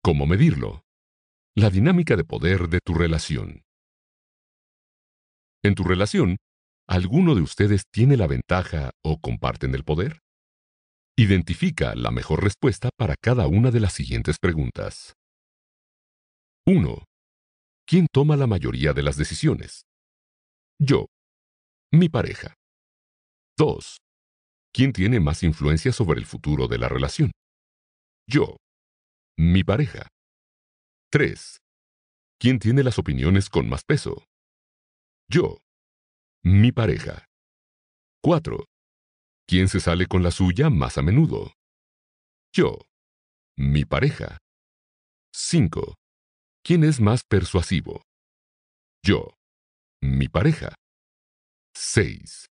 ¿Cómo 0.03 0.25
medirlo? 0.25 0.81
La 1.55 1.69
dinámica 1.69 2.17
de 2.17 2.25
poder 2.25 2.67
de 2.67 2.79
tu 2.83 2.93
relación. 2.93 3.61
En 5.63 5.73
tu 5.73 5.85
relación, 5.85 6.35
¿alguno 6.89 7.35
de 7.35 7.41
ustedes 7.41 7.83
tiene 7.89 8.17
la 8.17 8.27
ventaja 8.27 8.91
o 9.01 9.21
comparten 9.21 9.73
el 9.75 9.85
poder? 9.85 10.19
Identifica 11.15 11.95
la 11.95 12.11
mejor 12.11 12.43
respuesta 12.43 12.89
para 12.97 13.15
cada 13.15 13.47
una 13.47 13.71
de 13.71 13.79
las 13.79 13.93
siguientes 13.93 14.39
preguntas. 14.39 15.13
1. 16.65 17.05
¿Quién 17.85 18.07
toma 18.11 18.37
la 18.37 18.47
mayoría 18.47 18.93
de 18.93 19.03
las 19.03 19.17
decisiones? 19.17 19.85
Yo. 20.79 21.07
Mi 21.91 22.09
pareja. 22.09 22.55
2. 23.57 23.97
¿Quién 24.73 24.93
tiene 24.93 25.19
más 25.19 25.43
influencia 25.43 25.91
sobre 25.91 26.19
el 26.19 26.25
futuro 26.25 26.67
de 26.67 26.77
la 26.77 26.87
relación? 26.87 27.31
Yo. 28.27 28.57
Mi 29.37 29.63
pareja. 29.63 30.07
3. 31.11 31.57
¿Quién 32.39 32.59
tiene 32.59 32.83
las 32.83 32.97
opiniones 32.97 33.49
con 33.49 33.69
más 33.69 33.83
peso? 33.83 34.25
Yo. 35.29 35.59
Mi 36.41 36.71
pareja. 36.71 37.25
4. 38.21 38.65
¿Quién 39.45 39.67
se 39.67 39.79
sale 39.81 40.07
con 40.07 40.23
la 40.23 40.31
suya 40.31 40.69
más 40.69 40.97
a 40.97 41.01
menudo? 41.01 41.53
Yo. 42.53 42.79
Mi 43.57 43.83
pareja. 43.83 44.37
5. 45.35 45.95
¿Quién 46.65 46.85
es 46.85 47.01
más 47.01 47.25
persuasivo? 47.25 48.03
Yo. 49.03 49.35
Mi 50.01 50.29
pareja. 50.29 50.73
6. 51.75 52.45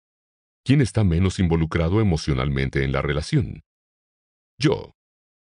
¿Quién 0.65 0.81
está 0.81 1.05
menos 1.05 1.39
involucrado 1.39 2.01
emocionalmente 2.01 2.85
en 2.85 2.93
la 2.93 3.03
relación? 3.03 3.61
Yo. 4.59 4.93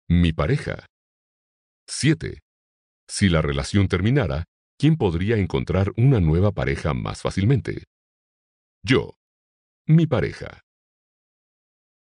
Mi 0.09 0.33
pareja. 0.33 0.87
7. 1.87 2.39
Si 3.07 3.29
la 3.29 3.43
relación 3.43 3.87
terminara, 3.87 4.45
¿quién 4.79 4.97
podría 4.97 5.37
encontrar 5.37 5.93
una 5.95 6.19
nueva 6.19 6.51
pareja 6.51 6.95
más 6.95 7.21
fácilmente? 7.21 7.83
Yo. 8.83 9.13
Mi 9.85 10.07
pareja. 10.07 10.61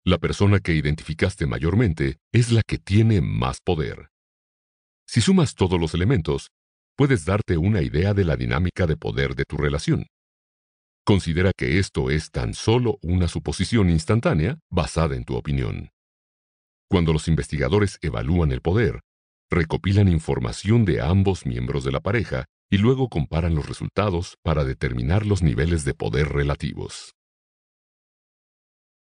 La 0.05 0.18
persona 0.18 0.61
que 0.61 0.74
identificaste 0.74 1.46
mayormente 1.46 2.18
es 2.30 2.53
la 2.53 2.61
que 2.61 2.76
tiene 2.76 3.22
más 3.22 3.62
poder. 3.62 4.11
Si 5.12 5.20
sumas 5.20 5.54
todos 5.54 5.78
los 5.78 5.92
elementos, 5.92 6.52
puedes 6.96 7.26
darte 7.26 7.58
una 7.58 7.82
idea 7.82 8.14
de 8.14 8.24
la 8.24 8.34
dinámica 8.34 8.86
de 8.86 8.96
poder 8.96 9.34
de 9.34 9.44
tu 9.44 9.58
relación. 9.58 10.06
Considera 11.04 11.52
que 11.54 11.78
esto 11.78 12.08
es 12.08 12.30
tan 12.30 12.54
solo 12.54 12.96
una 13.02 13.28
suposición 13.28 13.90
instantánea 13.90 14.58
basada 14.70 15.14
en 15.14 15.26
tu 15.26 15.36
opinión. 15.36 15.90
Cuando 16.88 17.12
los 17.12 17.28
investigadores 17.28 17.98
evalúan 18.00 18.52
el 18.52 18.62
poder, 18.62 19.00
recopilan 19.50 20.08
información 20.08 20.86
de 20.86 21.02
ambos 21.02 21.44
miembros 21.44 21.84
de 21.84 21.92
la 21.92 22.00
pareja 22.00 22.46
y 22.70 22.78
luego 22.78 23.10
comparan 23.10 23.54
los 23.54 23.68
resultados 23.68 24.38
para 24.42 24.64
determinar 24.64 25.26
los 25.26 25.42
niveles 25.42 25.84
de 25.84 25.92
poder 25.92 26.30
relativos. 26.30 27.12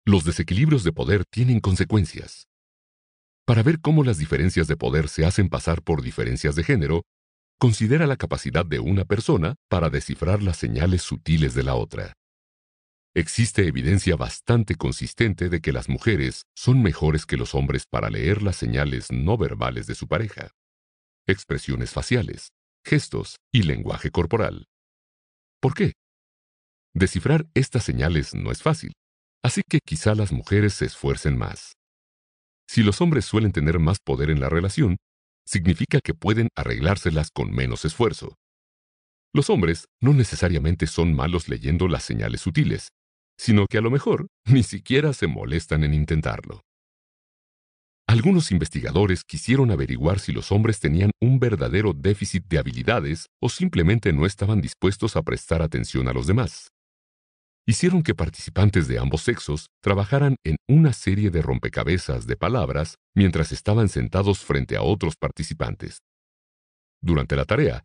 Los 0.04 0.22
desequilibrios 0.22 0.84
de 0.84 0.92
poder 0.92 1.24
tienen 1.24 1.58
consecuencias. 1.58 2.46
Para 3.46 3.62
ver 3.62 3.80
cómo 3.80 4.02
las 4.02 4.18
diferencias 4.18 4.66
de 4.66 4.76
poder 4.76 5.08
se 5.08 5.24
hacen 5.24 5.48
pasar 5.48 5.82
por 5.82 6.02
diferencias 6.02 6.56
de 6.56 6.64
género, 6.64 7.02
considera 7.60 8.08
la 8.08 8.16
capacidad 8.16 8.66
de 8.66 8.80
una 8.80 9.04
persona 9.04 9.54
para 9.70 9.88
descifrar 9.88 10.42
las 10.42 10.56
señales 10.56 11.02
sutiles 11.02 11.54
de 11.54 11.62
la 11.62 11.76
otra. 11.76 12.12
Existe 13.14 13.66
evidencia 13.66 14.16
bastante 14.16 14.74
consistente 14.74 15.48
de 15.48 15.60
que 15.60 15.72
las 15.72 15.88
mujeres 15.88 16.42
son 16.56 16.82
mejores 16.82 17.24
que 17.24 17.36
los 17.36 17.54
hombres 17.54 17.84
para 17.88 18.10
leer 18.10 18.42
las 18.42 18.56
señales 18.56 19.12
no 19.12 19.38
verbales 19.38 19.86
de 19.86 19.94
su 19.94 20.08
pareja. 20.08 20.50
Expresiones 21.28 21.92
faciales, 21.92 22.50
gestos 22.84 23.36
y 23.52 23.62
lenguaje 23.62 24.10
corporal. 24.10 24.66
¿Por 25.60 25.74
qué? 25.74 25.92
Descifrar 26.94 27.46
estas 27.54 27.84
señales 27.84 28.34
no 28.34 28.50
es 28.50 28.60
fácil, 28.60 28.92
así 29.42 29.62
que 29.66 29.78
quizá 29.84 30.16
las 30.16 30.32
mujeres 30.32 30.74
se 30.74 30.86
esfuercen 30.86 31.38
más. 31.38 31.76
Si 32.68 32.82
los 32.82 33.00
hombres 33.00 33.24
suelen 33.24 33.52
tener 33.52 33.78
más 33.78 33.98
poder 33.98 34.30
en 34.30 34.40
la 34.40 34.48
relación, 34.48 34.96
significa 35.46 36.00
que 36.00 36.14
pueden 36.14 36.48
arreglárselas 36.56 37.30
con 37.30 37.52
menos 37.52 37.84
esfuerzo. 37.84 38.36
Los 39.32 39.50
hombres 39.50 39.86
no 40.00 40.12
necesariamente 40.12 40.86
son 40.86 41.14
malos 41.14 41.48
leyendo 41.48 41.88
las 41.88 42.04
señales 42.04 42.40
sutiles, 42.40 42.88
sino 43.38 43.66
que 43.66 43.78
a 43.78 43.80
lo 43.80 43.90
mejor 43.90 44.26
ni 44.46 44.62
siquiera 44.62 45.12
se 45.12 45.26
molestan 45.26 45.84
en 45.84 45.94
intentarlo. 45.94 46.62
Algunos 48.08 48.52
investigadores 48.52 49.24
quisieron 49.24 49.72
averiguar 49.72 50.20
si 50.20 50.30
los 50.32 50.52
hombres 50.52 50.78
tenían 50.78 51.10
un 51.20 51.40
verdadero 51.40 51.92
déficit 51.92 52.46
de 52.46 52.58
habilidades 52.58 53.26
o 53.42 53.48
simplemente 53.48 54.12
no 54.12 54.26
estaban 54.26 54.60
dispuestos 54.60 55.16
a 55.16 55.22
prestar 55.22 55.60
atención 55.60 56.06
a 56.06 56.12
los 56.12 56.28
demás. 56.28 56.68
Hicieron 57.68 58.04
que 58.04 58.14
participantes 58.14 58.86
de 58.86 59.00
ambos 59.00 59.22
sexos 59.22 59.70
trabajaran 59.82 60.36
en 60.44 60.56
una 60.68 60.92
serie 60.92 61.30
de 61.30 61.42
rompecabezas 61.42 62.28
de 62.28 62.36
palabras 62.36 62.94
mientras 63.12 63.50
estaban 63.50 63.88
sentados 63.88 64.44
frente 64.44 64.76
a 64.76 64.82
otros 64.82 65.16
participantes. 65.16 65.98
Durante 67.02 67.34
la 67.34 67.44
tarea, 67.44 67.82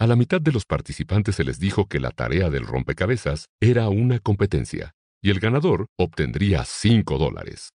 a 0.00 0.08
la 0.08 0.16
mitad 0.16 0.40
de 0.40 0.50
los 0.50 0.64
participantes 0.64 1.36
se 1.36 1.44
les 1.44 1.60
dijo 1.60 1.86
que 1.86 2.00
la 2.00 2.10
tarea 2.10 2.50
del 2.50 2.66
rompecabezas 2.66 3.46
era 3.60 3.88
una 3.88 4.18
competencia 4.18 4.94
y 5.22 5.30
el 5.30 5.38
ganador 5.38 5.86
obtendría 5.96 6.64
5 6.64 7.16
dólares. 7.16 7.70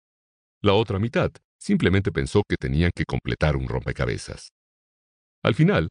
La 0.62 0.74
otra 0.74 1.00
mitad 1.00 1.32
simplemente 1.58 2.12
pensó 2.12 2.44
que 2.50 2.58
tenían 2.58 2.92
que 2.94 3.06
completar 3.06 3.56
un 3.56 3.70
rompecabezas. 3.70 4.50
Al 5.42 5.56
final, 5.56 5.88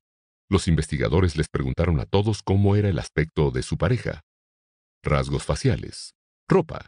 los 0.51 0.69
investigadores 0.69 1.37
les 1.37 1.49
preguntaron 1.49 2.01
a 2.01 2.05
todos 2.05 2.43
cómo 2.43 2.77
era 2.77 2.91
el 2.91 2.99
aspecto 2.99 3.51
de 3.51 3.63
su 3.63 3.79
pareja. 3.79 4.21
Rasgos 5.05 5.45
faciales. 5.45 6.15
Ropa. 6.49 6.87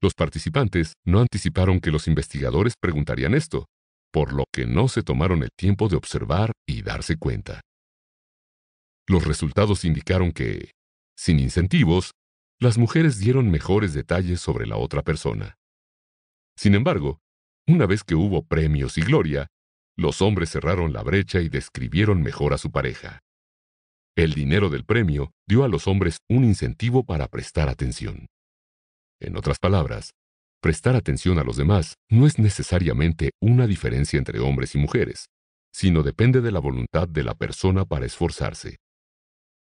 Los 0.00 0.14
participantes 0.14 0.94
no 1.04 1.20
anticiparon 1.20 1.80
que 1.80 1.90
los 1.90 2.06
investigadores 2.06 2.74
preguntarían 2.80 3.34
esto, 3.34 3.66
por 4.12 4.32
lo 4.32 4.44
que 4.52 4.66
no 4.66 4.88
se 4.88 5.02
tomaron 5.02 5.42
el 5.42 5.50
tiempo 5.56 5.88
de 5.88 5.96
observar 5.96 6.52
y 6.66 6.82
darse 6.82 7.16
cuenta. 7.16 7.60
Los 9.08 9.24
resultados 9.24 9.84
indicaron 9.84 10.32
que, 10.32 10.70
sin 11.16 11.40
incentivos, 11.40 12.12
las 12.60 12.78
mujeres 12.78 13.18
dieron 13.18 13.50
mejores 13.50 13.94
detalles 13.94 14.40
sobre 14.40 14.66
la 14.66 14.76
otra 14.76 15.02
persona. 15.02 15.56
Sin 16.56 16.74
embargo, 16.74 17.18
una 17.66 17.86
vez 17.86 18.04
que 18.04 18.14
hubo 18.14 18.44
premios 18.44 18.96
y 18.96 19.02
gloria, 19.02 19.48
los 19.96 20.22
hombres 20.22 20.50
cerraron 20.50 20.92
la 20.92 21.02
brecha 21.02 21.40
y 21.40 21.48
describieron 21.48 22.22
mejor 22.22 22.54
a 22.54 22.58
su 22.58 22.70
pareja. 22.70 23.20
El 24.18 24.34
dinero 24.34 24.68
del 24.68 24.84
premio 24.84 25.30
dio 25.46 25.62
a 25.62 25.68
los 25.68 25.86
hombres 25.86 26.18
un 26.28 26.42
incentivo 26.42 27.04
para 27.04 27.28
prestar 27.28 27.68
atención. 27.68 28.26
En 29.20 29.36
otras 29.36 29.60
palabras, 29.60 30.10
prestar 30.60 30.96
atención 30.96 31.38
a 31.38 31.44
los 31.44 31.56
demás 31.56 31.94
no 32.10 32.26
es 32.26 32.36
necesariamente 32.36 33.30
una 33.40 33.68
diferencia 33.68 34.18
entre 34.18 34.40
hombres 34.40 34.74
y 34.74 34.78
mujeres, 34.78 35.26
sino 35.72 36.02
depende 36.02 36.40
de 36.40 36.50
la 36.50 36.58
voluntad 36.58 37.06
de 37.06 37.22
la 37.22 37.36
persona 37.36 37.84
para 37.84 38.06
esforzarse. 38.06 38.78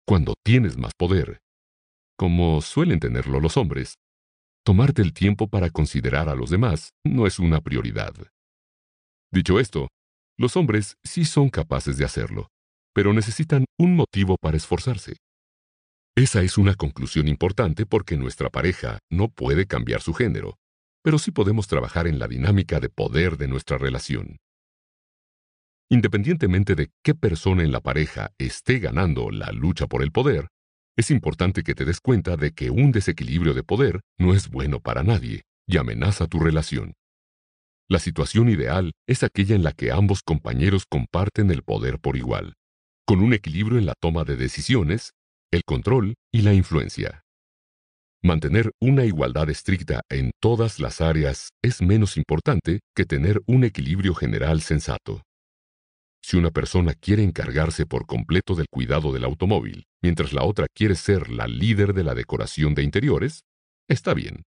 Cuando 0.05 0.35
tienes 0.45 0.77
más 0.77 0.95
poder, 0.99 1.39
como 2.19 2.61
suelen 2.61 2.99
tenerlo 2.99 3.39
los 3.39 3.57
hombres, 3.57 3.99
tomarte 4.65 5.01
el 5.01 5.13
tiempo 5.13 5.47
para 5.47 5.71
considerar 5.71 6.29
a 6.29 6.35
los 6.35 6.51
demás 6.51 6.91
no 7.05 7.29
es 7.29 7.39
una 7.39 7.61
prioridad. 7.61 8.15
Dicho 9.31 9.61
esto, 9.61 9.87
los 10.37 10.57
hombres 10.57 10.97
sí 11.05 11.25
son 11.25 11.51
capaces 11.51 11.99
de 11.99 12.05
hacerlo, 12.05 12.49
pero 12.93 13.13
necesitan 13.13 13.65
un 13.81 13.97
motivo 13.97 14.37
para 14.37 14.59
esforzarse. 14.59 15.17
Esa 16.15 16.43
es 16.43 16.59
una 16.59 16.75
conclusión 16.75 17.29
importante 17.29 17.87
porque 17.87 18.19
nuestra 18.19 18.51
pareja 18.51 18.99
no 19.11 19.29
puede 19.29 19.67
cambiar 19.67 20.03
su 20.03 20.13
género, 20.13 20.59
pero 21.03 21.19
sí 21.19 21.31
podemos 21.31 21.67
trabajar 21.67 22.07
en 22.07 22.19
la 22.19 22.29
dinámica 22.29 22.79
de 22.79 22.91
poder 22.91 23.39
de 23.39 23.49
nuestra 23.49 23.79
relación. 23.79 24.37
Independientemente 25.91 26.75
de 26.75 26.91
qué 27.03 27.15
persona 27.15 27.63
en 27.63 27.73
la 27.73 27.81
pareja 27.81 28.33
esté 28.37 28.81
ganando 28.81 29.31
la 29.31 29.51
lucha 29.51 29.87
por 29.87 30.03
el 30.03 30.13
poder, 30.13 30.49
es 30.95 31.11
importante 31.11 31.63
que 31.63 31.75
te 31.75 31.87
des 31.87 32.01
cuenta 32.01 32.37
de 32.37 32.53
que 32.53 32.69
un 32.69 32.93
desequilibrio 32.93 33.55
de 33.55 33.63
poder 33.63 34.03
no 34.19 34.35
es 34.35 34.51
bueno 34.51 34.81
para 34.81 35.03
nadie 35.05 35.45
y 35.67 35.79
amenaza 35.79 36.27
tu 36.27 36.39
relación. 36.39 36.93
La 37.89 37.99
situación 37.99 38.51
ideal 38.51 38.93
es 39.09 39.23
aquella 39.23 39.57
en 39.57 39.63
la 39.63 39.73
que 39.73 39.91
ambos 39.91 40.21
compañeros 40.23 40.85
comparten 40.87 41.51
el 41.51 41.63
poder 41.63 41.99
por 41.99 42.19
igual, 42.19 42.53
con 43.11 43.23
un 43.23 43.35
equilibrio 43.35 43.77
en 43.77 43.87
la 43.87 43.95
toma 44.01 44.23
de 44.23 44.37
decisiones, 44.37 45.15
el 45.51 45.65
control 45.65 46.15
y 46.33 46.43
la 46.43 46.55
influencia. 46.55 47.25
Mantener 48.23 48.71
una 48.81 49.05
igualdad 49.05 49.51
estricta 49.51 50.03
en 50.09 50.31
todas 50.41 50.79
las 50.79 51.01
áreas 51.01 51.49
es 51.61 51.83
menos 51.83 52.17
importante 52.17 52.79
que 52.95 53.07
tener 53.07 53.43
un 53.49 53.65
equilibrio 53.65 54.15
general 54.15 54.61
sensato. 54.61 55.23
Si 56.23 56.37
una 56.37 56.53
persona 56.53 56.95
quiere 56.95 57.25
encargarse 57.25 57.85
por 57.85 58.07
completo 58.07 58.55
del 58.55 58.69
cuidado 58.71 59.13
del 59.13 59.25
automóvil, 59.25 59.87
mientras 60.01 60.33
la 60.33 60.45
otra 60.45 60.67
quiere 60.73 60.95
ser 60.95 61.31
la 61.31 61.49
líder 61.49 61.95
de 61.95 62.05
la 62.05 62.15
decoración 62.15 62.77
de 62.77 62.85
interiores, 62.85 63.41
está 63.89 64.15
bien. 64.15 64.45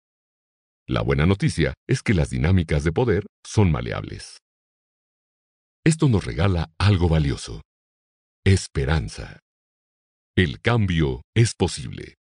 La 0.89 1.03
buena 1.03 1.27
noticia 1.27 1.75
es 1.87 2.03
que 2.03 2.13
las 2.13 2.31
dinámicas 2.31 2.83
de 2.83 2.91
poder 2.91 3.25
son 3.47 3.71
maleables. 3.71 4.39
Esto 5.85 6.09
nos 6.09 6.25
regala 6.25 6.73
algo 6.77 7.09
valioso. 7.09 7.63
Esperanza. 8.51 9.41
El 10.35 10.63
cambio 10.63 11.21
es 11.37 11.53
posible. 11.53 12.15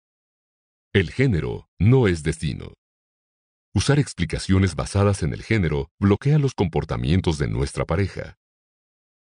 El 0.92 1.12
género 1.12 1.68
no 1.78 2.08
es 2.08 2.24
destino. 2.24 2.74
Usar 3.72 4.00
explicaciones 4.00 4.74
basadas 4.74 5.22
en 5.22 5.32
el 5.32 5.44
género 5.44 5.86
bloquea 6.00 6.40
los 6.40 6.52
comportamientos 6.54 7.38
de 7.38 7.46
nuestra 7.46 7.84
pareja. 7.84 8.34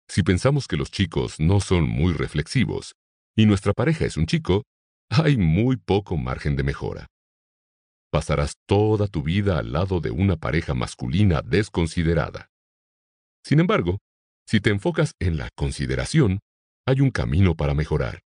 Si 0.09 0.23
pensamos 0.23 0.67
que 0.67 0.75
los 0.75 0.89
chicos 0.89 1.39
no 1.39 1.59
son 1.59 1.87
muy 1.87 2.13
reflexivos 2.13 2.95
y 3.35 3.45
nuestra 3.45 3.73
pareja 3.73 4.05
es 4.05 4.17
un 4.17 4.25
chico, 4.25 4.63
hay 5.09 5.37
muy 5.37 5.77
poco 5.77 6.17
margen 6.17 6.55
de 6.55 6.63
mejora. 6.63 7.05
Pasarás 8.11 8.55
toda 8.65 9.05
tu 9.05 9.21
vida 9.21 9.59
al 9.59 9.71
lado 9.71 9.99
de 9.99 10.09
una 10.09 10.35
pareja 10.35 10.73
masculina 10.73 11.43
desconsiderada. 11.43 12.47
Sin 13.45 13.59
embargo, 13.59 13.99
si 14.47 14.61
te 14.61 14.71
enfocas 14.71 15.11
en 15.19 15.37
la 15.37 15.49
consideración, 15.55 16.39
hay 16.87 17.01
un 17.01 17.11
camino 17.11 17.53
para 17.53 17.73
mejorar. 17.73 18.21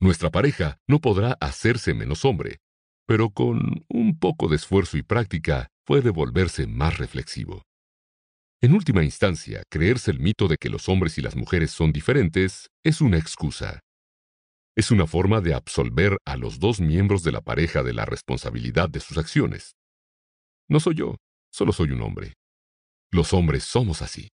Nuestra 0.00 0.30
pareja 0.30 0.78
no 0.86 1.00
podrá 1.00 1.36
hacerse 1.40 1.94
menos 1.94 2.24
hombre, 2.24 2.58
pero 3.06 3.30
con 3.30 3.84
un 3.88 4.18
poco 4.18 4.48
de 4.48 4.54
esfuerzo 4.54 4.96
y 4.96 5.02
práctica 5.02 5.68
puede 5.84 6.10
volverse 6.10 6.68
más 6.68 6.96
reflexivo. 6.98 7.62
En 8.62 8.72
última 8.72 9.02
instancia, 9.02 9.64
creerse 9.68 10.12
el 10.12 10.20
mito 10.20 10.46
de 10.46 10.58
que 10.58 10.70
los 10.70 10.88
hombres 10.88 11.18
y 11.18 11.22
las 11.22 11.34
mujeres 11.34 11.72
son 11.72 11.92
diferentes 11.92 12.68
es 12.84 13.00
una 13.00 13.18
excusa. 13.18 13.80
Es 14.76 14.92
una 14.92 15.06
forma 15.08 15.40
de 15.40 15.54
absolver 15.54 16.18
a 16.24 16.36
los 16.36 16.60
dos 16.60 16.80
miembros 16.80 17.24
de 17.24 17.32
la 17.32 17.40
pareja 17.40 17.82
de 17.82 17.94
la 17.94 18.04
responsabilidad 18.04 18.88
de 18.88 19.00
sus 19.00 19.18
acciones. 19.18 19.74
No 20.68 20.78
soy 20.78 20.94
yo, 20.94 21.16
solo 21.52 21.72
soy 21.72 21.90
un 21.90 22.02
hombre. 22.02 22.34
Los 23.10 23.32
hombres 23.32 23.64
somos 23.64 24.02
así. 24.02 24.28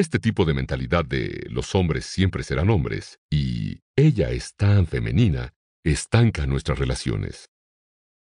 Este 0.00 0.18
tipo 0.18 0.46
de 0.46 0.54
mentalidad 0.54 1.04
de 1.04 1.44
los 1.50 1.74
hombres 1.74 2.06
siempre 2.06 2.42
serán 2.42 2.70
hombres 2.70 3.20
y 3.28 3.82
ella 3.94 4.30
es 4.30 4.54
tan 4.54 4.86
femenina 4.86 5.52
estanca 5.84 6.46
nuestras 6.46 6.78
relaciones. 6.78 7.50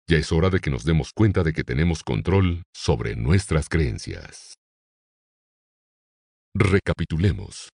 Ya 0.08 0.18
es 0.18 0.32
hora 0.32 0.50
de 0.50 0.60
que 0.60 0.72
nos 0.72 0.86
demos 0.86 1.14
cuenta 1.14 1.44
de 1.44 1.54
que 1.54 1.64
tenemos 1.64 2.02
control 2.02 2.64
sobre 2.74 3.16
nuestras 3.16 3.70
creencias. 3.70 4.56
Recapitulemos. 6.56 7.70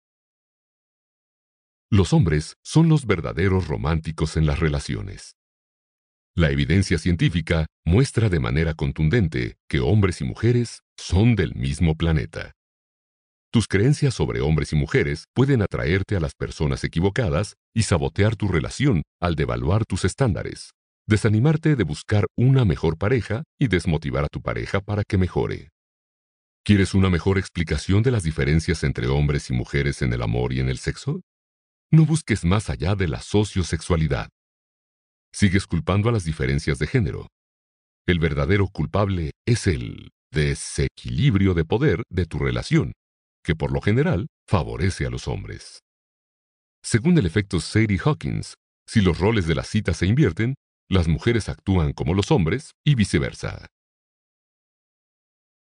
Los 1.90 2.12
hombres 2.12 2.54
son 2.62 2.88
los 2.88 3.04
verdaderos 3.04 3.66
románticos 3.66 4.36
en 4.36 4.46
las 4.46 4.60
relaciones. 4.60 5.34
La 6.36 6.52
evidencia 6.52 6.98
científica 6.98 7.66
muestra 7.84 8.28
de 8.28 8.38
manera 8.38 8.74
contundente 8.74 9.56
que 9.68 9.80
hombres 9.80 10.20
y 10.20 10.24
mujeres 10.24 10.82
son 10.96 11.34
del 11.34 11.56
mismo 11.56 11.96
planeta. 11.96 12.52
Tus 13.52 13.68
creencias 13.68 14.14
sobre 14.14 14.40
hombres 14.40 14.72
y 14.72 14.76
mujeres 14.76 15.26
pueden 15.34 15.60
atraerte 15.60 16.16
a 16.16 16.20
las 16.20 16.32
personas 16.34 16.84
equivocadas 16.84 17.56
y 17.74 17.82
sabotear 17.82 18.34
tu 18.34 18.48
relación 18.48 19.02
al 19.20 19.34
devaluar 19.34 19.84
tus 19.84 20.06
estándares, 20.06 20.70
desanimarte 21.06 21.76
de 21.76 21.84
buscar 21.84 22.24
una 22.34 22.64
mejor 22.64 22.96
pareja 22.96 23.42
y 23.60 23.68
desmotivar 23.68 24.24
a 24.24 24.28
tu 24.28 24.40
pareja 24.40 24.80
para 24.80 25.04
que 25.04 25.18
mejore. 25.18 25.68
¿Quieres 26.64 26.94
una 26.94 27.10
mejor 27.10 27.36
explicación 27.36 28.02
de 28.02 28.10
las 28.10 28.22
diferencias 28.22 28.84
entre 28.84 29.08
hombres 29.08 29.50
y 29.50 29.52
mujeres 29.52 30.00
en 30.00 30.14
el 30.14 30.22
amor 30.22 30.54
y 30.54 30.60
en 30.60 30.70
el 30.70 30.78
sexo? 30.78 31.20
No 31.90 32.06
busques 32.06 32.46
más 32.46 32.70
allá 32.70 32.94
de 32.94 33.08
la 33.08 33.20
sociosexualidad. 33.20 34.30
Sigues 35.30 35.66
culpando 35.66 36.08
a 36.08 36.12
las 36.12 36.24
diferencias 36.24 36.78
de 36.78 36.86
género. 36.86 37.28
El 38.06 38.18
verdadero 38.18 38.68
culpable 38.68 39.32
es 39.46 39.66
el 39.66 40.10
desequilibrio 40.30 41.52
de 41.52 41.66
poder 41.66 42.02
de 42.08 42.24
tu 42.24 42.38
relación, 42.38 42.92
que 43.42 43.54
por 43.54 43.72
lo 43.72 43.80
general 43.80 44.28
favorece 44.46 45.06
a 45.06 45.10
los 45.10 45.28
hombres. 45.28 45.80
Según 46.82 47.16
el 47.18 47.26
efecto 47.26 47.60
Sadie 47.60 47.98
Hawkins, 48.04 48.54
si 48.86 49.00
los 49.00 49.18
roles 49.18 49.46
de 49.46 49.54
la 49.54 49.64
cita 49.64 49.94
se 49.94 50.06
invierten, 50.06 50.54
las 50.88 51.08
mujeres 51.08 51.48
actúan 51.48 51.92
como 51.92 52.14
los 52.14 52.30
hombres 52.30 52.72
y 52.84 52.94
viceversa. 52.94 53.66